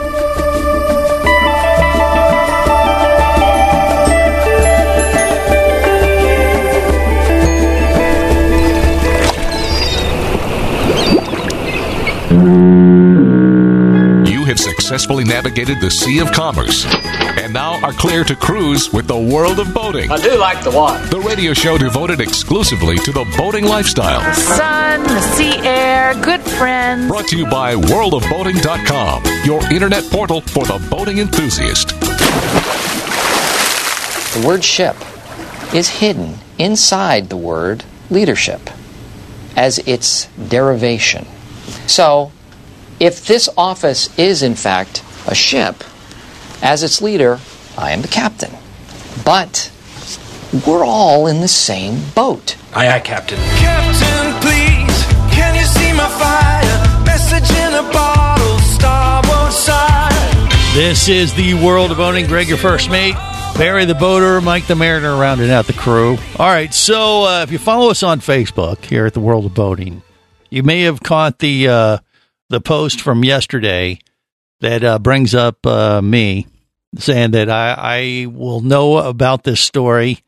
You 14.41 14.47
have 14.47 14.59
successfully 14.59 15.23
navigated 15.23 15.79
the 15.79 15.91
Sea 15.91 16.17
of 16.17 16.31
Commerce 16.31 16.83
and 17.37 17.53
now 17.53 17.79
are 17.85 17.93
clear 17.93 18.23
to 18.23 18.35
cruise 18.35 18.91
with 18.91 19.05
the 19.05 19.15
World 19.15 19.59
of 19.59 19.71
Boating. 19.71 20.09
I 20.09 20.19
do 20.19 20.35
like 20.35 20.63
the 20.63 20.71
water. 20.71 21.05
The 21.09 21.19
radio 21.19 21.53
show 21.53 21.77
devoted 21.77 22.19
exclusively 22.19 22.97
to 22.97 23.11
the 23.11 23.23
boating 23.37 23.65
lifestyle. 23.65 24.19
The 24.21 24.33
sun, 24.33 25.03
the 25.03 25.21
sea 25.21 25.59
air, 25.59 26.15
good 26.23 26.41
friends. 26.41 27.07
Brought 27.07 27.27
to 27.27 27.37
you 27.37 27.45
by 27.45 27.75
worldofboating.com, 27.75 29.45
your 29.45 29.63
internet 29.71 30.05
portal 30.05 30.41
for 30.41 30.65
the 30.65 30.83
boating 30.89 31.19
enthusiast. 31.19 31.89
The 34.33 34.43
word 34.47 34.63
ship 34.63 34.95
is 35.71 35.87
hidden 35.87 36.39
inside 36.57 37.29
the 37.29 37.37
word 37.37 37.83
leadership 38.09 38.71
as 39.55 39.77
its 39.77 40.25
derivation. 40.49 41.27
So, 41.85 42.31
if 43.01 43.25
this 43.25 43.49
office 43.57 44.15
is 44.19 44.43
in 44.43 44.53
fact 44.53 45.03
a 45.25 45.33
ship, 45.33 45.83
as 46.61 46.83
its 46.83 47.01
leader, 47.01 47.39
I 47.75 47.93
am 47.93 48.03
the 48.03 48.07
captain. 48.07 48.51
But 49.25 49.71
we're 50.67 50.85
all 50.85 51.25
in 51.25 51.41
the 51.41 51.47
same 51.47 51.99
boat. 52.13 52.55
Aye, 52.75 52.89
aye, 52.89 52.99
Captain. 52.99 53.39
Captain, 53.57 54.33
please, 54.39 55.03
can 55.33 55.55
you 55.55 55.65
see 55.65 55.91
my 55.93 56.07
fire? 56.09 57.03
Message 57.03 57.49
in 57.57 57.73
a 57.73 57.91
bottle, 57.91 58.59
starboard 58.59 59.51
side. 59.51 60.51
This 60.75 61.09
is 61.09 61.33
the 61.33 61.55
world 61.55 61.89
of 61.89 61.99
owning. 61.99 62.27
Greg, 62.27 62.47
your 62.47 62.57
first 62.59 62.91
mate. 62.91 63.15
Barry 63.57 63.85
the 63.85 63.95
boater, 63.95 64.41
Mike 64.41 64.67
the 64.67 64.75
mariner, 64.75 65.15
rounding 65.15 65.49
out 65.49 65.65
the 65.65 65.73
crew. 65.73 66.17
All 66.37 66.47
right, 66.47 66.71
so 66.71 67.23
uh, 67.23 67.41
if 67.41 67.51
you 67.51 67.57
follow 67.57 67.89
us 67.89 68.03
on 68.03 68.19
Facebook 68.19 68.85
here 68.85 69.07
at 69.07 69.15
the 69.15 69.19
World 69.19 69.45
of 69.45 69.55
Boating, 69.55 70.03
you 70.51 70.61
may 70.61 70.81
have 70.81 71.01
caught 71.01 71.39
the 71.39 71.67
uh, 71.67 71.97
the 72.51 72.61
post 72.61 73.01
from 73.01 73.23
yesterday 73.23 73.99
that 74.59 74.83
uh, 74.83 74.99
brings 74.99 75.33
up 75.33 75.65
uh, 75.65 76.01
me 76.01 76.47
saying 76.97 77.31
that 77.31 77.49
I, 77.49 77.73
I 77.77 78.25
will 78.27 78.61
know 78.61 78.97
about 78.97 79.43
this 79.43 79.61
story 79.61 80.19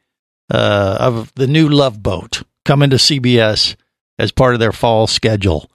uh, 0.51 0.97
of 0.99 1.34
the 1.36 1.47
new 1.47 1.69
Love 1.69 2.01
Boat 2.01 2.43
coming 2.65 2.89
to 2.89 2.95
CBS 2.95 3.76
as 4.17 4.32
part 4.32 4.53
of 4.53 4.59
their 4.59 4.71
fall 4.71 5.07
schedule. 5.07 5.69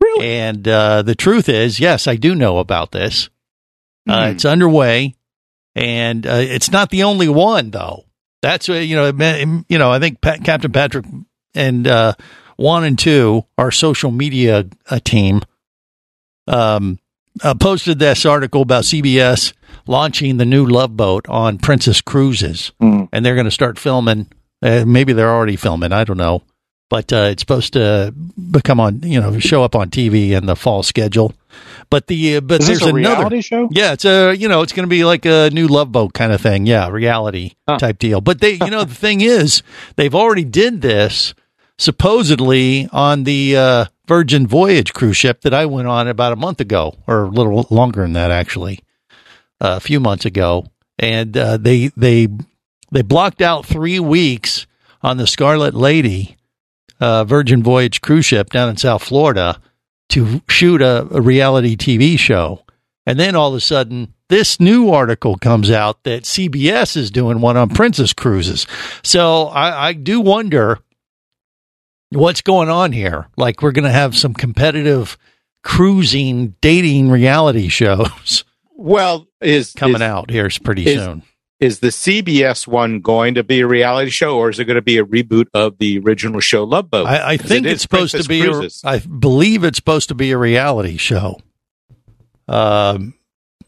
Really? 0.00 0.28
And 0.28 0.68
uh, 0.68 1.02
the 1.02 1.14
truth 1.14 1.48
is, 1.48 1.80
yes, 1.80 2.06
I 2.06 2.16
do 2.16 2.34
know 2.34 2.58
about 2.58 2.92
this. 2.92 3.30
Uh, 4.08 4.30
it's 4.32 4.46
underway, 4.46 5.14
and 5.74 6.26
uh, 6.26 6.40
it's 6.40 6.70
not 6.70 6.88
the 6.88 7.02
only 7.02 7.28
one, 7.28 7.70
though. 7.70 8.06
That's 8.40 8.66
you 8.68 8.96
know, 8.96 9.12
it 9.14 9.64
you 9.68 9.78
know. 9.78 9.92
I 9.92 9.98
think 9.98 10.22
Pat, 10.22 10.42
Captain 10.44 10.72
Patrick 10.72 11.04
and 11.54 11.86
uh, 11.86 12.14
one 12.56 12.84
and 12.84 12.98
two, 12.98 13.44
our 13.58 13.70
social 13.70 14.10
media 14.10 14.64
uh, 14.88 14.98
team, 15.04 15.42
um, 16.48 16.98
uh, 17.42 17.54
posted 17.54 17.98
this 17.98 18.26
article 18.26 18.62
about 18.62 18.84
CBS 18.84 19.52
launching 19.86 20.36
the 20.38 20.44
new 20.44 20.66
Love 20.66 20.96
Boat 20.96 21.28
on 21.28 21.58
Princess 21.58 22.00
Cruises, 22.00 22.72
and 22.80 23.08
they're 23.24 23.34
going 23.36 23.44
to 23.44 23.50
start 23.50 23.78
filming. 23.78 24.26
Uh, 24.60 24.84
maybe 24.86 25.12
they're 25.12 25.30
already 25.32 25.56
filming. 25.56 25.92
I 25.92 26.02
don't 26.04 26.16
know. 26.16 26.42
but 26.90 27.12
uh, 27.12 27.28
it's 27.30 27.42
supposed 27.42 27.74
to 27.74 28.12
become 28.50 28.80
on 28.80 29.00
you 29.02 29.20
know 29.20 29.38
show 29.38 29.62
up 29.62 29.76
on 29.76 29.90
TV 29.90 30.30
in 30.30 30.46
the 30.46 30.56
fall 30.56 30.82
schedule. 30.82 31.32
But 31.90 32.06
the 32.06 32.36
uh, 32.36 32.40
but 32.40 32.60
Is 32.60 32.66
there's 32.66 32.82
another 32.82 32.96
reality 32.98 33.40
show? 33.42 33.68
Yeah, 33.70 33.92
it's 33.92 34.04
a 34.04 34.34
you 34.34 34.48
know 34.48 34.62
it's 34.62 34.72
going 34.72 34.86
to 34.86 34.90
be 34.90 35.04
like 35.04 35.24
a 35.26 35.50
new 35.50 35.68
Love 35.68 35.92
Boat 35.92 36.12
kind 36.14 36.32
of 36.32 36.40
thing. 36.40 36.66
Yeah, 36.66 36.88
reality 36.88 37.52
type 37.78 37.98
deal. 37.98 38.20
But 38.20 38.40
they 38.40 38.52
you 38.52 38.70
know 38.70 38.84
the 38.84 38.94
thing 39.06 39.20
is 39.20 39.62
they've 39.96 40.14
already 40.14 40.44
did 40.44 40.80
this 40.80 41.34
supposedly 41.78 42.88
on 42.92 43.24
the 43.24 43.56
uh, 43.56 43.84
Virgin 44.08 44.46
Voyage 44.46 44.94
cruise 44.94 45.18
ship 45.18 45.42
that 45.42 45.52
I 45.52 45.66
went 45.66 45.86
on 45.86 46.08
about 46.08 46.32
a 46.32 46.36
month 46.36 46.60
ago, 46.60 46.96
or 47.06 47.24
a 47.24 47.28
little 47.28 47.66
longer 47.70 48.00
than 48.02 48.14
that 48.14 48.30
actually, 48.30 48.80
uh, 49.60 49.74
a 49.76 49.80
few 49.80 50.00
months 50.00 50.24
ago, 50.24 50.66
and 50.98 51.36
uh, 51.36 51.58
they 51.58 51.88
they 51.88 52.26
they 52.90 53.02
blocked 53.02 53.42
out 53.42 53.66
three 53.66 54.00
weeks 54.00 54.66
on 55.02 55.18
the 55.18 55.26
Scarlet 55.26 55.74
Lady 55.74 56.36
uh, 57.00 57.24
Virgin 57.24 57.62
Voyage 57.62 58.00
cruise 58.00 58.24
ship 58.24 58.50
down 58.50 58.70
in 58.70 58.78
South 58.78 59.04
Florida 59.04 59.60
to 60.08 60.40
shoot 60.48 60.80
a, 60.80 61.06
a 61.14 61.20
reality 61.20 61.76
TV 61.76 62.18
show, 62.18 62.64
and 63.06 63.20
then 63.20 63.36
all 63.36 63.50
of 63.50 63.54
a 63.54 63.60
sudden. 63.60 64.14
This 64.30 64.60
new 64.60 64.90
article 64.90 65.36
comes 65.36 65.70
out 65.70 66.02
that 66.02 66.24
CBS 66.24 66.98
is 66.98 67.10
doing 67.10 67.40
one 67.40 67.56
on 67.56 67.70
Princess 67.70 68.12
Cruises. 68.12 68.66
So 69.02 69.44
I, 69.44 69.88
I 69.88 69.92
do 69.94 70.20
wonder 70.20 70.80
what's 72.10 72.42
going 72.42 72.68
on 72.68 72.92
here. 72.92 73.26
Like 73.36 73.62
we're 73.62 73.72
going 73.72 73.84
to 73.84 73.90
have 73.90 74.16
some 74.16 74.34
competitive 74.34 75.16
cruising 75.62 76.54
dating 76.60 77.10
reality 77.10 77.68
shows 77.68 78.44
Well, 78.74 79.26
is 79.40 79.72
coming 79.72 79.96
is- 79.96 80.02
out 80.02 80.30
here 80.30 80.48
pretty 80.62 80.86
is- 80.86 81.02
soon. 81.02 81.22
Is 81.60 81.80
the 81.80 81.88
CBS 81.88 82.68
one 82.68 83.00
going 83.00 83.34
to 83.34 83.42
be 83.42 83.58
a 83.62 83.66
reality 83.66 84.10
show, 84.12 84.38
or 84.38 84.48
is 84.48 84.60
it 84.60 84.66
going 84.66 84.76
to 84.76 84.80
be 84.80 84.96
a 84.96 85.04
reboot 85.04 85.46
of 85.54 85.76
the 85.78 85.98
original 85.98 86.38
show 86.38 86.62
Love 86.62 86.88
Boat? 86.88 87.08
I, 87.08 87.30
I 87.32 87.36
think 87.36 87.66
it 87.66 87.72
it's 87.72 87.82
supposed 87.82 88.14
to 88.14 88.22
be. 88.28 88.46
A. 88.46 88.68
I 88.84 89.00
believe 89.00 89.64
it's 89.64 89.74
supposed 89.74 90.08
to 90.10 90.14
be 90.14 90.30
a 90.30 90.38
reality 90.38 90.96
show. 90.98 91.40
Um, 92.46 93.14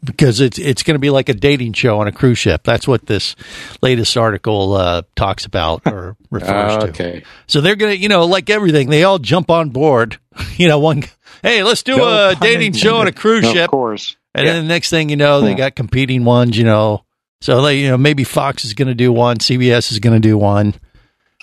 because 0.05 0.41
it's 0.41 0.59
it's 0.59 0.83
going 0.83 0.95
to 0.95 0.99
be 1.01 1.11
like 1.11 1.29
a 1.29 1.35
dating 1.35 1.73
show 1.75 2.01
on 2.01 2.09
a 2.09 2.13
cruise 2.13 2.39
ship. 2.39 2.63
That's 2.65 2.89
what 2.89 3.07
this 3.07 3.37
latest 3.83 4.17
article 4.17 4.75
uh, 4.75 5.03
talks 5.17 5.45
about 5.45 5.83
or 5.87 6.17
refers 6.31 6.85
to. 6.85 6.89
okay. 6.91 7.25
So 7.47 7.61
they're 7.61 7.77
gonna, 7.77 7.93
you 7.93 8.09
know, 8.09 8.25
like 8.27 8.49
everything, 8.51 8.89
they 8.91 9.05
all 9.05 9.19
jump 9.19 9.51
on 9.51 9.71
board. 9.71 10.19
You 10.57 10.69
know, 10.69 10.79
one, 10.79 11.05
hey, 11.43 11.63
let's 11.63 11.83
do 11.83 11.97
No 11.97 12.31
a 12.31 12.35
dating 12.35 12.73
show 12.73 12.97
on 12.97 13.07
a 13.09 13.13
cruise 13.13 13.47
Of 13.47 13.53
ship. 13.53 13.71
course. 13.71 14.17
And 14.35 14.47
then 14.47 14.63
the 14.63 14.69
next 14.69 14.91
thing 14.91 15.09
you 15.09 15.17
know, 15.17 15.41
they 15.41 15.51
Yeah. 15.51 15.57
got 15.57 15.75
competing 15.75 16.25
ones, 16.25 16.57
you 16.57 16.65
know. 16.65 17.05
So 17.41 17.63
they, 17.63 17.79
you 17.81 17.89
know, 17.89 17.99
maybe 17.99 18.25
Fox 18.25 18.65
is 18.65 18.75
going 18.75 18.89
to 18.89 18.95
do 18.95 19.11
one, 19.13 19.39
CBS 19.39 19.91
is 19.93 19.99
going 19.99 20.15
to 20.15 20.21
do 20.21 20.37
one. 20.39 20.75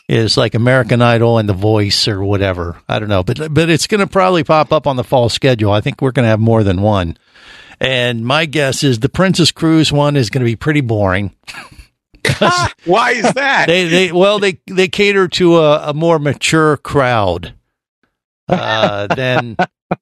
It's 0.08 0.38
like 0.38 0.56
American 0.56 1.02
Idol 1.02 1.38
and 1.38 1.50
The 1.50 1.54
Voice 1.54 2.08
or 2.08 2.24
whatever. 2.24 2.78
I 2.88 2.98
don't 3.00 3.10
know, 3.10 3.24
but 3.24 3.54
but 3.54 3.70
it's 3.70 3.88
going 3.88 4.00
to 4.00 4.08
probably 4.08 4.44
pop 4.44 4.72
up 4.72 4.88
on 4.88 4.96
the 4.96 5.04
fall 5.04 5.28
schedule. 5.30 5.72
I 5.72 5.82
think 5.82 6.02
we're 6.02 6.12
going 6.12 6.24
to 6.24 6.30
have 6.30 6.40
more 6.40 6.64
than 6.64 6.82
one. 6.82 7.18
And 7.80 8.26
my 8.26 8.46
guess 8.46 8.84
is 8.84 9.00
the 9.00 9.10
Princess 9.10 9.52
Cruise 9.52 9.92
one 9.92 10.16
is 10.16 10.30
going 10.30 10.42
to 10.42 10.50
be 10.50 10.56
pretty 10.56 10.82
boring. 10.82 11.36
Why 12.86 13.12
is 13.12 13.34
that? 13.34 13.66
they 13.68 13.88
they 13.88 14.12
well 14.12 14.40
they 14.40 14.60
they 14.68 14.88
cater 14.88 15.28
to 15.30 15.58
a, 15.58 15.90
a 15.90 15.94
more 15.94 16.20
mature 16.20 16.78
crowd 16.78 17.54
uh, 18.50 19.08
than 19.16 19.56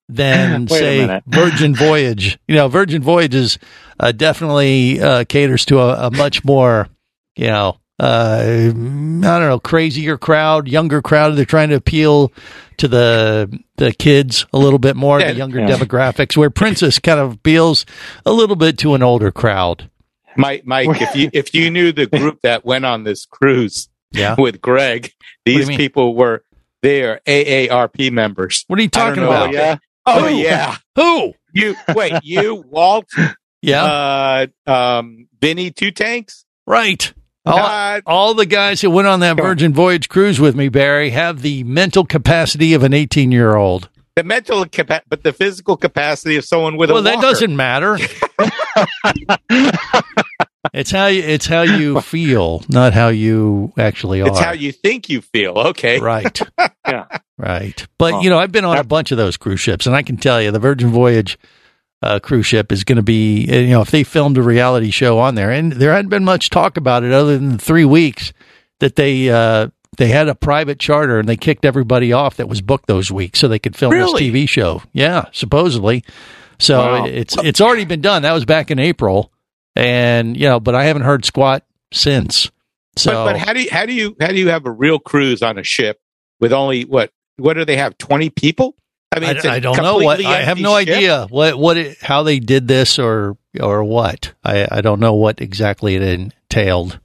than 0.09 0.67
say. 0.67 1.21
Virgin 1.27 1.75
Voyage. 1.75 2.39
You 2.47 2.55
know, 2.55 2.67
Virgin 2.67 3.01
Voyage 3.03 3.35
is 3.35 3.59
uh, 3.99 4.11
definitely 4.11 4.99
uh, 5.01 5.25
caters 5.25 5.65
to 5.65 5.79
a, 5.79 6.07
a 6.07 6.11
much 6.11 6.43
more 6.43 6.87
you 7.35 7.47
know 7.47 7.77
uh, 7.99 8.41
I 8.45 8.71
don't 8.71 9.21
know 9.21 9.59
crazier 9.59 10.17
crowd, 10.17 10.67
younger 10.67 11.01
crowd. 11.01 11.35
They're 11.35 11.45
trying 11.45 11.69
to 11.69 11.75
appeal 11.75 12.31
to 12.77 12.87
the 12.87 13.59
the 13.77 13.93
kids 13.93 14.45
a 14.53 14.57
little 14.57 14.79
bit 14.79 14.95
more, 14.95 15.19
Yeah, 15.19 15.31
the 15.31 15.37
younger 15.37 15.59
yeah. 15.61 15.67
demographics. 15.77 16.35
Where 16.35 16.49
Princess 16.49 16.99
kind 16.99 17.19
of 17.19 17.33
appeals 17.33 17.85
a 18.25 18.31
little 18.33 18.55
bit 18.57 18.77
to 18.79 18.93
an 18.95 19.03
older 19.03 19.31
crowd. 19.31 19.89
Mike, 20.37 20.65
Mike, 20.65 21.01
if 21.01 21.15
you 21.15 21.29
if 21.31 21.53
you 21.53 21.71
knew 21.71 21.91
the 21.93 22.07
group 22.07 22.41
that 22.41 22.65
went 22.65 22.83
on 22.85 23.03
this 23.05 23.25
cruise 23.25 23.87
Yeah. 24.11 24.35
with 24.37 24.59
Greg, 24.61 25.11
these 25.45 25.67
people 25.69 26.15
were 26.15 26.43
they 26.81 27.03
are 27.03 27.21
AARP 27.25 28.11
members. 28.11 28.65
What 28.67 28.77
are 28.77 28.81
you 28.81 28.89
talking 28.89 29.23
about? 29.23 29.53
yeah. 29.53 29.77
Oh 30.05 30.27
Who? 30.27 30.35
yeah, 30.35 30.75
Who? 30.95 31.33
you 31.53 31.75
wait, 31.95 32.13
you 32.23 32.63
Walt, 32.69 33.09
Yeah, 33.61 33.83
uh, 34.67 34.69
um, 34.69 35.27
Vinny 35.39 35.71
Two 35.71 35.91
Tanks. 35.91 36.45
right. 36.67 37.13
All, 37.45 37.99
all 38.05 38.33
the 38.33 38.45
guys 38.45 38.81
who 38.81 38.89
went 38.89 39.07
on 39.07 39.19
that 39.19 39.37
Virgin 39.37 39.73
Voyage 39.73 40.09
cruise 40.09 40.39
with 40.39 40.55
me, 40.55 40.69
Barry, 40.69 41.11
have 41.11 41.41
the 41.41 41.63
mental 41.63 42.05
capacity 42.05 42.73
of 42.73 42.83
an 42.83 42.93
18 42.93 43.31
year 43.31 43.55
old. 43.55 43.89
the 44.15 44.23
mental 44.23 44.65
capa- 44.65 45.03
but 45.07 45.23
the 45.23 45.31
physical 45.33 45.77
capacity 45.77 46.37
of 46.37 46.45
someone 46.45 46.75
with 46.77 46.89
Well, 46.89 46.99
a 46.99 47.03
Well, 47.03 47.13
that 47.15 47.21
doesn't 47.21 47.55
matter. 47.55 47.97
it's 50.73 50.91
how 50.91 51.07
you 51.07 51.21
it's 51.21 51.45
how 51.45 51.61
you 51.61 52.01
feel, 52.01 52.63
not 52.69 52.93
how 52.93 53.09
you 53.09 53.73
actually 53.77 54.21
are. 54.21 54.27
It's 54.29 54.39
how 54.39 54.51
you 54.53 54.71
think 54.71 55.09
you 55.09 55.21
feel. 55.21 55.53
Okay, 55.57 55.99
right. 55.99 56.39
Yeah. 56.87 57.05
Right. 57.37 57.85
But, 57.97 58.13
Well, 58.13 58.23
you 58.23 58.29
know, 58.29 58.37
I've 58.37 58.51
been 58.51 58.63
on 58.63 58.77
a 58.77 58.83
bunch 58.83 59.11
of 59.11 59.17
those 59.17 59.37
cruise 59.37 59.59
ships, 59.59 59.87
and 59.87 59.95
I 59.95 60.03
can 60.03 60.17
tell 60.17 60.39
you 60.41 60.51
the 60.51 60.59
Virgin 60.59 60.89
Voyage 60.91 61.37
uh, 62.05 62.19
cruise 62.19 62.45
ship 62.45 62.71
is 62.71 62.83
going 62.83 62.95
to 62.97 63.01
be, 63.03 63.47
uh, 63.49 63.55
you 63.55 63.69
know, 63.69 63.81
if 63.81 63.91
they 63.91 64.03
filmed 64.03 64.37
a 64.37 64.41
reality 64.41 64.91
show 64.91 65.17
on 65.19 65.35
there, 65.35 65.51
and 65.51 65.71
there 65.73 65.91
hadn't 65.93 66.09
been 66.09 66.23
much 66.23 66.49
talk 66.49 66.77
about 66.77 67.03
it 67.03 67.11
other 67.11 67.37
than 67.37 67.57
three 67.57 67.85
weeks 67.85 68.31
that 68.79 68.95
they, 68.95 69.29
uh, 69.29 69.67
they 69.97 70.07
had 70.07 70.27
a 70.27 70.35
private 70.35 70.79
charter 70.79 71.19
and 71.19 71.27
they 71.29 71.37
kicked 71.37 71.63
everybody 71.65 72.11
off 72.13 72.37
that 72.37 72.47
was 72.49 72.61
booked 72.61 72.87
those 72.87 73.11
weeks 73.11 73.39
so 73.39 73.47
they 73.47 73.59
could 73.59 73.75
film 73.75 73.91
Really? 73.93 74.29
this 74.29 74.35
TV 74.43 74.47
show. 74.49 74.81
Yeah, 74.93 75.25
supposedly. 75.31 76.03
So 76.59 76.79
Wow. 76.79 77.05
it's 77.05 77.35
it's 77.43 77.59
already 77.61 77.85
been 77.85 78.01
done. 78.01 78.21
That 78.21 78.33
was 78.33 78.45
back 78.45 78.71
in 78.71 78.79
April, 78.79 79.31
and 79.75 80.37
you 80.37 80.47
know, 80.47 80.59
but 80.59 80.75
I 80.75 80.85
haven't 80.85 81.01
heard 81.03 81.25
squat 81.25 81.65
since. 81.93 82.49
So 82.97 83.11
but, 83.11 83.33
but 83.33 83.37
how 83.37 83.53
do 83.53 83.61
you 83.61 83.69
how 83.71 83.85
do 83.85 83.93
you 83.93 84.15
how 84.21 84.27
do 84.27 84.35
you 84.35 84.49
have 84.49 84.65
a 84.65 84.71
real 84.71 84.99
cruise 84.99 85.41
on 85.41 85.57
a 85.57 85.63
ship 85.63 85.99
with 86.39 86.53
only 86.53 86.83
what 86.83 87.11
what 87.37 87.53
do 87.55 87.65
they 87.65 87.75
have 87.77 87.97
twenty 87.97 88.29
people? 88.29 88.75
I 89.15 89.19
mean, 89.19 89.29
I, 89.29 89.31
it's 89.33 89.45
a 89.45 89.51
I 89.51 89.59
don't 89.59 89.77
know 89.77 89.97
what 89.97 90.23
I 90.23 90.41
have 90.41 90.59
no 90.59 90.77
ship. 90.79 90.89
idea 90.89 91.27
what 91.29 91.57
what 91.57 91.77
it, 91.77 91.97
how 92.01 92.23
they 92.23 92.39
did 92.39 92.67
this 92.67 92.99
or 92.99 93.37
or 93.59 93.83
what 93.83 94.33
I 94.43 94.67
I 94.69 94.81
don't 94.81 94.99
know 94.99 95.13
what 95.13 95.41
exactly 95.41 95.95
it 95.95 96.01
entailed, 96.01 96.99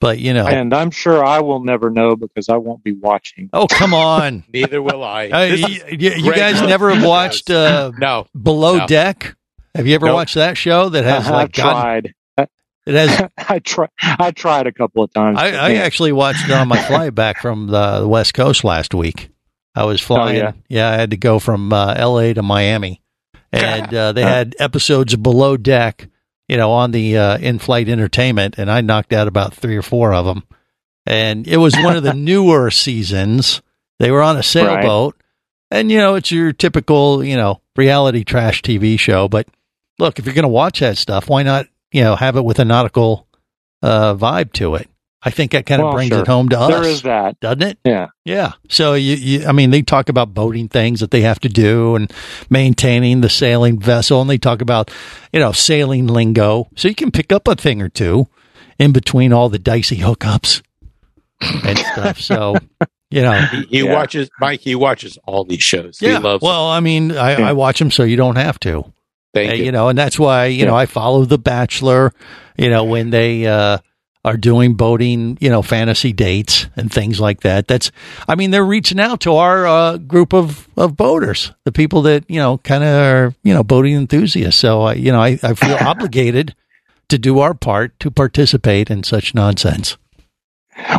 but 0.00 0.18
you 0.18 0.34
know, 0.34 0.46
And 0.46 0.74
I'm 0.74 0.90
sure 0.90 1.24
I 1.24 1.40
will 1.40 1.62
never 1.62 1.90
know 1.90 2.16
because 2.16 2.48
I 2.48 2.56
won't 2.56 2.82
be 2.82 2.92
watching. 2.92 3.48
oh 3.52 3.66
come 3.68 3.94
on, 3.94 4.44
Neither 4.52 4.82
will 4.82 5.02
I. 5.04 5.28
Uh, 5.28 5.48
This 5.48 5.60
you, 5.60 5.84
you- 5.98 6.24
you 6.24 6.34
guys 6.34 6.60
knows 6.60 6.68
never 6.68 6.92
have 6.94 7.04
watched 7.04 7.50
uh, 7.50 7.92
no, 7.98 8.26
Below 8.40 8.78
No. 8.78 8.86
Deck? 8.86 9.36
Have 9.74 9.86
you 9.86 9.94
ever 9.94 10.06
Nope. 10.06 10.16
watched 10.16 10.34
that 10.34 10.56
show 10.58 10.88
that 10.90 11.04
has 11.04 11.26
I've 11.26 11.32
like 11.32 11.52
God, 11.52 11.72
tried. 11.72 12.14
it 12.86 12.94
has? 12.94 13.30
I 13.48 13.58
tried. 13.60 13.88
I 14.02 14.30
tried 14.32 14.66
a 14.66 14.72
couple 14.72 15.02
of 15.02 15.10
times. 15.14 15.38
I, 15.38 15.52
I 15.52 15.74
actually 15.76 16.12
watched 16.12 16.44
it 16.44 16.50
on 16.50 16.68
my 16.68 16.82
flight 16.82 17.14
back 17.14 17.40
from 17.40 17.68
the, 17.68 18.00
the 18.00 18.08
West 18.08 18.34
Coast 18.34 18.64
last 18.64 18.92
week. 18.92 19.30
I 19.74 19.84
was 19.84 20.00
flying. 20.00 20.36
yeah? 20.36 20.52
yeah. 20.68 20.90
I 20.90 20.94
had 20.94 21.10
to 21.10 21.16
go 21.16 21.38
from 21.38 21.72
uh, 21.72 21.94
L.A. 21.96 22.34
to 22.34 22.42
Miami, 22.42 23.00
and 23.52 23.92
uh, 23.92 24.12
they 24.12 24.22
had 24.36 24.54
episodes 24.58 25.16
Below 25.16 25.56
Deck, 25.56 26.08
you 26.48 26.56
know, 26.56 26.72
on 26.72 26.90
the 26.90 27.16
uh, 27.16 27.38
in-flight 27.38 27.88
entertainment, 27.88 28.56
and 28.58 28.70
I 28.70 28.80
knocked 28.80 29.12
out 29.12 29.28
about 29.28 29.54
three 29.54 29.76
or 29.76 29.82
four 29.82 30.12
of 30.12 30.26
them. 30.26 30.44
And 31.06 31.48
it 31.48 31.56
was 31.56 31.74
one 31.74 31.96
of 31.96 32.02
the 32.02 32.14
newer 32.14 32.70
seasons. 32.70 33.62
They 33.98 34.10
were 34.10 34.22
on 34.22 34.36
a 34.36 34.42
sailboat, 34.42 35.16
and 35.70 35.90
you 35.90 35.98
know, 35.98 36.14
it's 36.16 36.30
your 36.30 36.52
typical, 36.52 37.24
you 37.24 37.36
know, 37.36 37.60
reality 37.76 38.24
trash 38.24 38.62
TV 38.62 38.98
show. 38.98 39.28
But 39.28 39.48
look, 39.98 40.18
if 40.18 40.26
you're 40.26 40.34
going 40.34 40.42
to 40.42 40.48
watch 40.48 40.80
that 40.80 40.98
stuff, 40.98 41.28
why 41.28 41.42
not, 41.42 41.66
you 41.92 42.02
know, 42.02 42.16
have 42.16 42.36
it 42.36 42.44
with 42.44 42.58
a 42.58 42.64
nautical 42.64 43.26
uh, 43.82 44.14
vibe 44.14 44.52
to 44.54 44.74
it? 44.74 44.88
I 45.24 45.30
think 45.30 45.52
that 45.52 45.66
kind 45.66 45.80
of 45.80 45.86
Well, 45.86 45.94
brings 45.94 46.10
sure. 46.10 46.22
it 46.22 46.26
home 46.26 46.48
to 46.48 46.58
us, 46.58 46.68
There 46.70 46.82
is 46.82 47.02
that. 47.02 47.38
doesn't 47.40 47.62
it? 47.62 47.78
Yeah. 47.84 48.08
Yeah. 48.24 48.52
So 48.68 48.94
you, 48.94 49.14
you, 49.14 49.46
I 49.46 49.52
mean, 49.52 49.70
they 49.70 49.82
talk 49.82 50.08
about 50.08 50.34
boating 50.34 50.68
things 50.68 50.98
that 51.00 51.12
they 51.12 51.20
have 51.20 51.38
to 51.40 51.48
do 51.48 51.94
and 51.94 52.12
maintaining 52.50 53.20
the 53.20 53.28
sailing 53.28 53.78
vessel, 53.78 54.20
and 54.20 54.28
they 54.28 54.38
talk 54.38 54.60
about, 54.60 54.90
you 55.32 55.38
know, 55.40 55.52
sailing 55.52 56.06
lingo. 56.08 56.68
So 56.74 56.88
you 56.88 56.94
can 56.96 57.10
pick 57.12 57.30
up 57.32 57.46
a 57.46 57.54
thing 57.54 57.80
or 57.80 57.88
two 57.88 58.26
in 58.78 58.92
between 58.92 59.32
all 59.32 59.48
the 59.48 59.58
dicey 59.60 59.98
hookups 59.98 60.62
and 61.40 61.78
stuff. 61.78 62.18
So, 62.20 62.56
you 63.10 63.22
know, 63.22 63.32
he, 63.32 63.62
he 63.70 63.84
Yeah. 63.84 63.94
watches 63.94 64.28
Mike. 64.40 64.60
He 64.60 64.74
watches 64.74 65.18
all 65.24 65.44
these 65.44 65.62
shows. 65.62 65.98
yeah. 66.00 66.16
He 66.18 66.22
loves. 66.24 66.42
well, 66.42 66.66
I 66.68 66.80
mean, 66.80 67.12
I, 67.12 67.38
Yeah. 67.38 67.48
I 67.48 67.52
watch 67.52 67.78
them 67.78 67.90
so 67.90 68.02
you 68.02 68.16
don't 68.16 68.36
have 68.36 68.58
to. 68.60 68.92
Thank 69.34 69.50
Uh, 69.50 69.54
you. 69.54 69.64
you 69.66 69.72
know, 69.72 69.88
and 69.88 69.96
that's 69.98 70.18
why 70.18 70.46
you 70.46 70.66
know 70.66 70.74
I 70.74 70.86
follow 70.86 71.24
The 71.24 71.38
Bachelor. 71.38 72.12
You 72.58 72.68
know, 72.70 72.84
when 72.84 73.10
they 73.10 73.46
uh, 73.46 73.78
are 74.24 74.36
doing 74.36 74.74
boating, 74.74 75.36
you 75.40 75.48
know, 75.48 75.62
fantasy 75.62 76.12
dates 76.12 76.68
and 76.76 76.92
things 76.92 77.20
like 77.20 77.40
that. 77.40 77.66
That's, 77.66 77.90
I 78.28 78.36
mean, 78.36 78.50
they're 78.50 78.64
reaching 78.64 79.00
out 79.00 79.20
to 79.22 79.34
our 79.34 79.66
uh, 79.66 79.96
group 79.98 80.32
of 80.32 80.68
of 80.76 80.96
boaters, 80.96 81.52
the 81.64 81.72
people 81.72 82.02
that 82.02 82.24
you 82.28 82.38
know 82.38 82.58
kind 82.58 82.84
of 82.84 82.90
are 82.90 83.34
you 83.42 83.52
know 83.52 83.64
boating 83.64 83.94
enthusiasts. 83.94 84.60
So 84.60 84.82
I, 84.82 84.94
you 84.94 85.12
know, 85.12 85.20
I, 85.20 85.38
I 85.42 85.54
feel 85.54 85.76
obligated 85.80 86.54
to 87.08 87.18
do 87.18 87.40
our 87.40 87.54
part 87.54 87.98
to 88.00 88.10
participate 88.10 88.90
in 88.90 89.02
such 89.02 89.34
nonsense. 89.34 89.96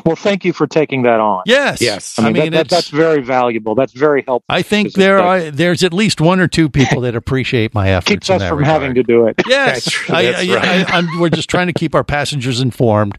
Well, 0.06 0.16
thank 0.16 0.46
you 0.46 0.54
for 0.54 0.68
taking 0.68 1.04
that 1.04 1.20
on. 1.20 1.44
Yes. 1.46 1.82
Yes. 1.82 2.20
I 2.20 2.24
mean, 2.24 2.34
mean, 2.34 2.44
that, 2.52 2.52
that, 2.52 2.70
that's 2.70 2.90
very 2.90 3.22
valuable. 3.22 3.74
That's 3.76 3.94
very 3.94 4.24
helpful. 4.26 4.46
I 4.54 4.62
think 4.62 4.94
there 4.94 5.20
are 5.20 5.50
there's 5.50 5.84
at 5.84 5.94
least 5.94 6.22
one 6.22 6.40
or 6.40 6.48
two 6.48 6.70
people 6.70 7.02
that 7.02 7.16
appreciate 7.16 7.74
my 7.74 7.90
efforts. 7.90 8.10
keeps 8.10 8.30
in 8.30 8.36
us 8.36 8.42
that 8.42 8.50
from 8.50 8.60
regard. 8.60 8.82
having 8.82 8.96
to 8.96 9.04
do 9.04 9.28
it. 9.28 9.36
Yes, 9.48 9.86
That's- 9.86 10.10
I, 10.10 10.32
that's 10.32 10.50
I, 10.50 10.56
right. 10.56 10.94
I, 10.94 10.98
am 11.00 11.20
we're 11.20 11.30
just 11.30 11.50
trying 11.50 11.68
to 11.68 11.74
keep 11.74 11.96
our 11.96 12.04
passengers 12.04 12.62
informed. 12.62 13.18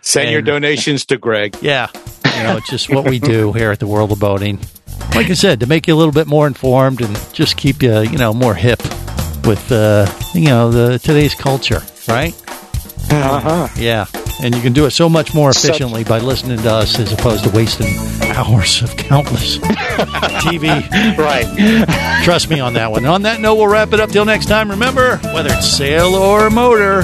Send 0.00 0.30
your 0.30 0.42
donations 0.42 1.04
to 1.06 1.18
Greg. 1.18 1.56
Yeah, 1.60 1.88
you 2.36 2.42
know, 2.44 2.56
it's 2.56 2.70
just 2.70 2.88
what 2.88 3.08
we 3.08 3.18
do 3.18 3.52
here 3.52 3.72
at 3.72 3.80
the 3.80 3.88
World 3.88 4.12
of 4.12 4.20
Boating. 4.20 4.60
Like 5.14 5.30
I 5.30 5.34
said, 5.34 5.60
to 5.60 5.66
make 5.66 5.88
you 5.88 5.94
a 5.94 5.96
little 5.96 6.12
bit 6.12 6.26
more 6.26 6.46
informed 6.46 7.00
and 7.00 7.18
just 7.32 7.56
keep 7.56 7.82
you, 7.82 8.00
you 8.02 8.18
know, 8.18 8.32
more 8.32 8.54
hip 8.54 8.80
with, 9.44 9.70
uh, 9.72 10.06
you 10.34 10.46
know, 10.46 10.70
the 10.70 10.98
today's 10.98 11.34
culture, 11.34 11.80
right? 12.06 12.34
Uh 13.10 13.40
huh. 13.40 13.68
Yeah, 13.76 14.06
and 14.42 14.54
you 14.54 14.60
can 14.60 14.72
do 14.72 14.84
it 14.86 14.90
so 14.90 15.08
much 15.08 15.32
more 15.34 15.50
efficiently 15.50 16.04
by 16.04 16.18
listening 16.18 16.58
to 16.58 16.70
us 16.72 16.98
as 16.98 17.12
opposed 17.12 17.44
to 17.44 17.50
wasting 17.50 17.86
hours 18.34 18.82
of 18.82 18.96
countless 18.96 19.58
TV. 20.42 20.68
Right. 21.16 21.46
Trust 22.24 22.50
me 22.50 22.60
on 22.60 22.74
that 22.74 22.90
one. 22.90 23.06
On 23.06 23.22
that 23.22 23.40
note, 23.40 23.54
we'll 23.56 23.68
wrap 23.68 23.92
it 23.92 24.00
up 24.00 24.10
till 24.10 24.24
next 24.24 24.46
time. 24.46 24.70
Remember, 24.70 25.16
whether 25.32 25.50
it's 25.52 25.68
sail 25.68 26.14
or 26.14 26.50
motor, 26.50 27.02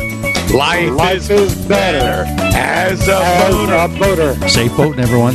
Life, 0.55 0.91
Life 0.93 1.31
is, 1.31 1.55
better 1.67 2.25
as 2.55 3.09
a 3.09 3.17
as 3.17 3.55
a 3.55 3.99
boater. 3.99 4.49
safe 4.49 4.77
boating, 4.77 5.01
everyone. 5.01 5.35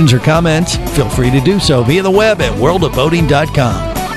questions 0.00 0.12
or 0.12 0.24
comments? 0.24 0.76
Feel 0.96 1.08
free 1.10 1.30
to 1.30 1.40
do 1.40 1.60
so 1.60 1.82
via 1.82 2.02
the 2.02 2.10
web 2.10 2.40
at 2.40 2.52
worldofboating.com. 2.52 4.09